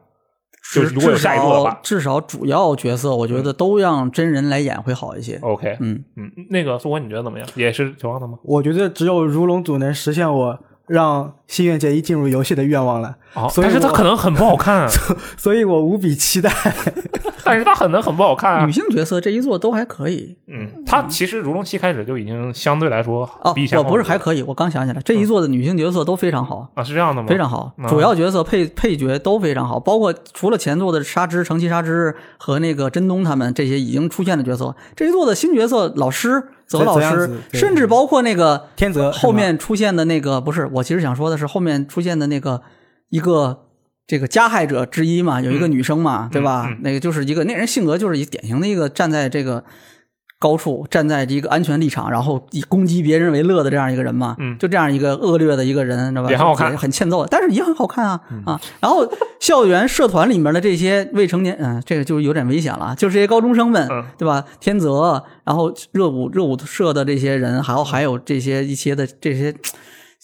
[0.72, 5.38] 就是如果有至下一部的少话至少主要角色，我觉得都让真人来演会好一些。
[5.42, 7.48] ，OK，嗯，嗯，那个苏文你觉得怎么样？
[7.54, 8.38] 也是绝望的吗？
[8.42, 14.90] 我觉得只有如龙组能实现我让新垣结衣进入游戏的愿望了，哦，所以但是他可能很不好看， 啊
[15.36, 16.48] 所以我无比期待。
[17.42, 18.70] 但是他可能很不好看啊女。
[18.70, 26.68] 性角色这一座都还可以嗯，他其实如龙七开始就已经相对来说哦比以前，我不是还可以，我刚想起来，这一座的女性角色都非常好。
[26.74, 27.26] 啊，是这样的吗？
[27.28, 42.62] 非常好嗯，主要角色配配角都非常好，包括除了前作的沙织、成吉沙织和那个真东他们这些已经出现的角色，这一座的新角色老师泽老师甚至包括那个天泽后面出现的那个不是，我其实想说的是后面出现的那个
[43.08, 43.66] 一个
[44.06, 46.66] 这个加害者之一嘛，有一个女生嘛，对吧？
[46.68, 49.64] 嗯那个就是一个那人性格就是一典型的一个站在这个
[50.38, 56.30] 高处，站在一个安全立场，然后以攻击别人为乐的这样一个人嘛，嗯就这样一个恶劣的一个人，知道吧？
[56.30, 58.60] 也很好看很欠揍，但是也很好看啊、嗯啊！
[58.80, 59.06] 然后
[59.38, 64.44] 校园社团里面的这些未成年，嗯、这个就有点危险了，就是这些高中生们，嗯对吧？
[64.60, 69.54] 天泽，然后热舞热舞社的这些人，还有还有这些一些的这些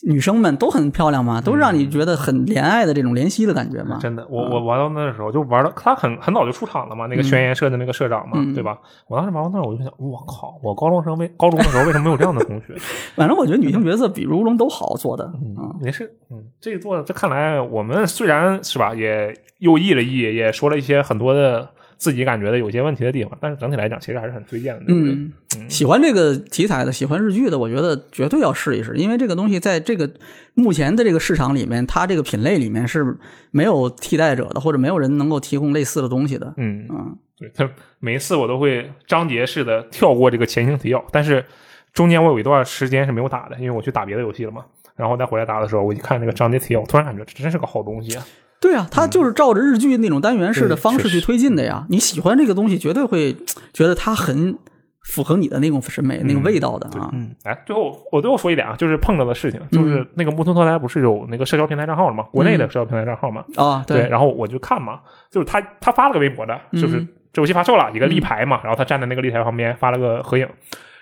[0.03, 3.99] 女生们都很漂亮嘛，都让你觉得很怜爱的这种怜惜的感觉嘛。
[3.99, 8.79] 真的，我我玩到那时候就玩到他很很早就出场了嘛，那个宣言社的那个社长嘛，嗯对吧？
[9.09, 12.75] 我当时玩到那儿我就想，我靠，我高中生为高中的时候为什么没有这样的同学？
[13.17, 25.13] 反正我觉得女性角色比如龙都好做的，嗯，没事，嗯，这做的这看来我们虽然是吧，也又议了议，也说了一些很多的自己感觉的有些问题的地方，但是整体来讲其实还是很推荐的，对不对？
[25.13, 30.11] 嗯，喜欢这个题材的，喜欢日剧的，我觉得绝对要试一试，因为这个东西在这个
[30.55, 33.17] 目前的这个市场里面，它这个品类里面是
[33.51, 36.53] 没有替代者的，或者没有人能够提供类似的东西的。
[36.57, 37.69] 嗯，嗯，对，他
[37.99, 41.45] 每一次我都会章节式的跳过这个前情提要，但是
[41.93, 44.65] 中间我有一段时间是没有打的，因为我去打别的游戏了嘛。
[44.95, 48.27] 然后再回来打的时候，我一看那个章节提要，我突然感觉这真是个好东西啊！
[48.61, 51.87] 对啊，它就是照着日剧那种单元式的方式去推进的呀。
[51.89, 53.37] 你喜欢这个东西，绝对会
[53.73, 54.59] 觉得它很
[55.03, 57.13] 符合你的那种审美、那种味道的啊。
[57.45, 62.25] 哎，最后我最后说一点啊，就是碰到的事情，就是那个木村拓哉不是有那个社交平台账号了吗？
[62.33, 65.01] 国内的社交平台账号嘛，啊，对，然后我就看嘛，
[65.31, 70.49] 就是他他发了个微博的，就是嗯这游戏发售了，一个立牌嘛，然后他站在那个立牌旁边发了个合影，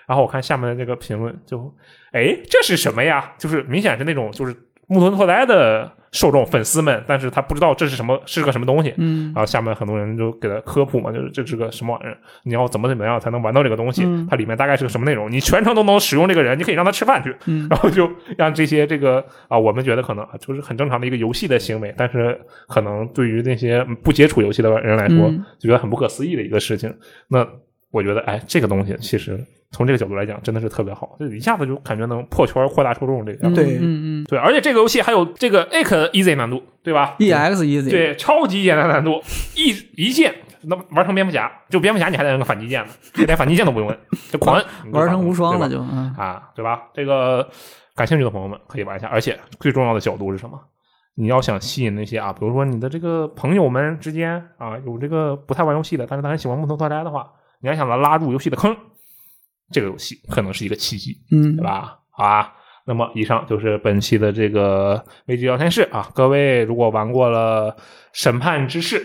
[0.05, 1.73] 然后我看下面的那个评论就，
[2.11, 3.31] 哎，这是什么呀？
[3.39, 4.53] 就是明显是那种就是
[4.87, 14.03] 木村拓哉的受众粉丝们，但是他不知道这是什么是个什么东西，嗯然后下面很多人就给他科普嘛，就是这是个什么玩意儿，你要怎么怎么样才能玩到这个东西？
[14.05, 15.29] 嗯它里面大概是个什么内容？
[15.31, 26.93] 你全程都能使用这个人，你可以让他吃饭去，嗯 然后就让这些这个啊，我们觉得可能啊就是很正常的一个游戏的行为，但是可能对于那些不接触游戏的人来说，嗯就觉得很不可思议的一个事情。
[27.27, 27.45] 那
[27.95, 29.39] 我觉得，哎，这个东西其实
[29.71, 33.63] 从这个角度来讲，真的是特别好，就一下子就感觉能破圈、扩大受众这个样子。
[33.63, 33.79] 对嗯
[34.21, 39.21] 嗯对，而且这个游戏还有这个 A 克 easy 难度，对吧？，EX easy，对，超级简单难度，
[39.55, 42.91] 一一键那玩成蝙蝠侠，就蝙蝠侠你还得摁个反击键呢，
[43.25, 43.97] 连反击键都不用摁，
[44.29, 46.89] 就狂摁，玩成无双了就嗯啊，对吧？
[46.93, 47.47] 这个
[47.95, 50.59] 感兴趣的朋友们可以玩一下，而且最重要的角度是什么？
[51.17, 57.31] 你要想吸引那些啊，比如说你的这个朋友们之间啊，有这个不太玩游戏的，但是他很喜欢木头拓哉的话，
[57.65, 58.77] 你还想把他拉入游戏的坑，
[59.71, 61.17] 这个游戏可能是一个契机。
[61.31, 61.97] 嗯对吧？
[62.11, 62.53] 好啊，
[62.85, 66.07] 那么以上就是本期的这个危机聊天室啊。
[66.13, 67.71] 各位如果玩过了
[68.13, 68.99] 《审判之誓》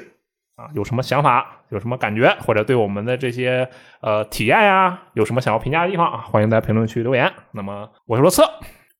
[0.62, 3.66] 啊，有什么想法，有什么感觉，或者对我们的这些
[4.02, 7.32] 呃体验呀、有什么想要评价的地方啊，欢迎在评论区留言。
[7.52, 8.42] 那么我是罗策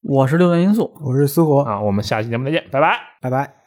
[0.02, 0.90] 我是六元因素。
[1.04, 2.98] 我是思活，啊，我们下期节目再见，拜拜。
[3.20, 3.59] 拜拜。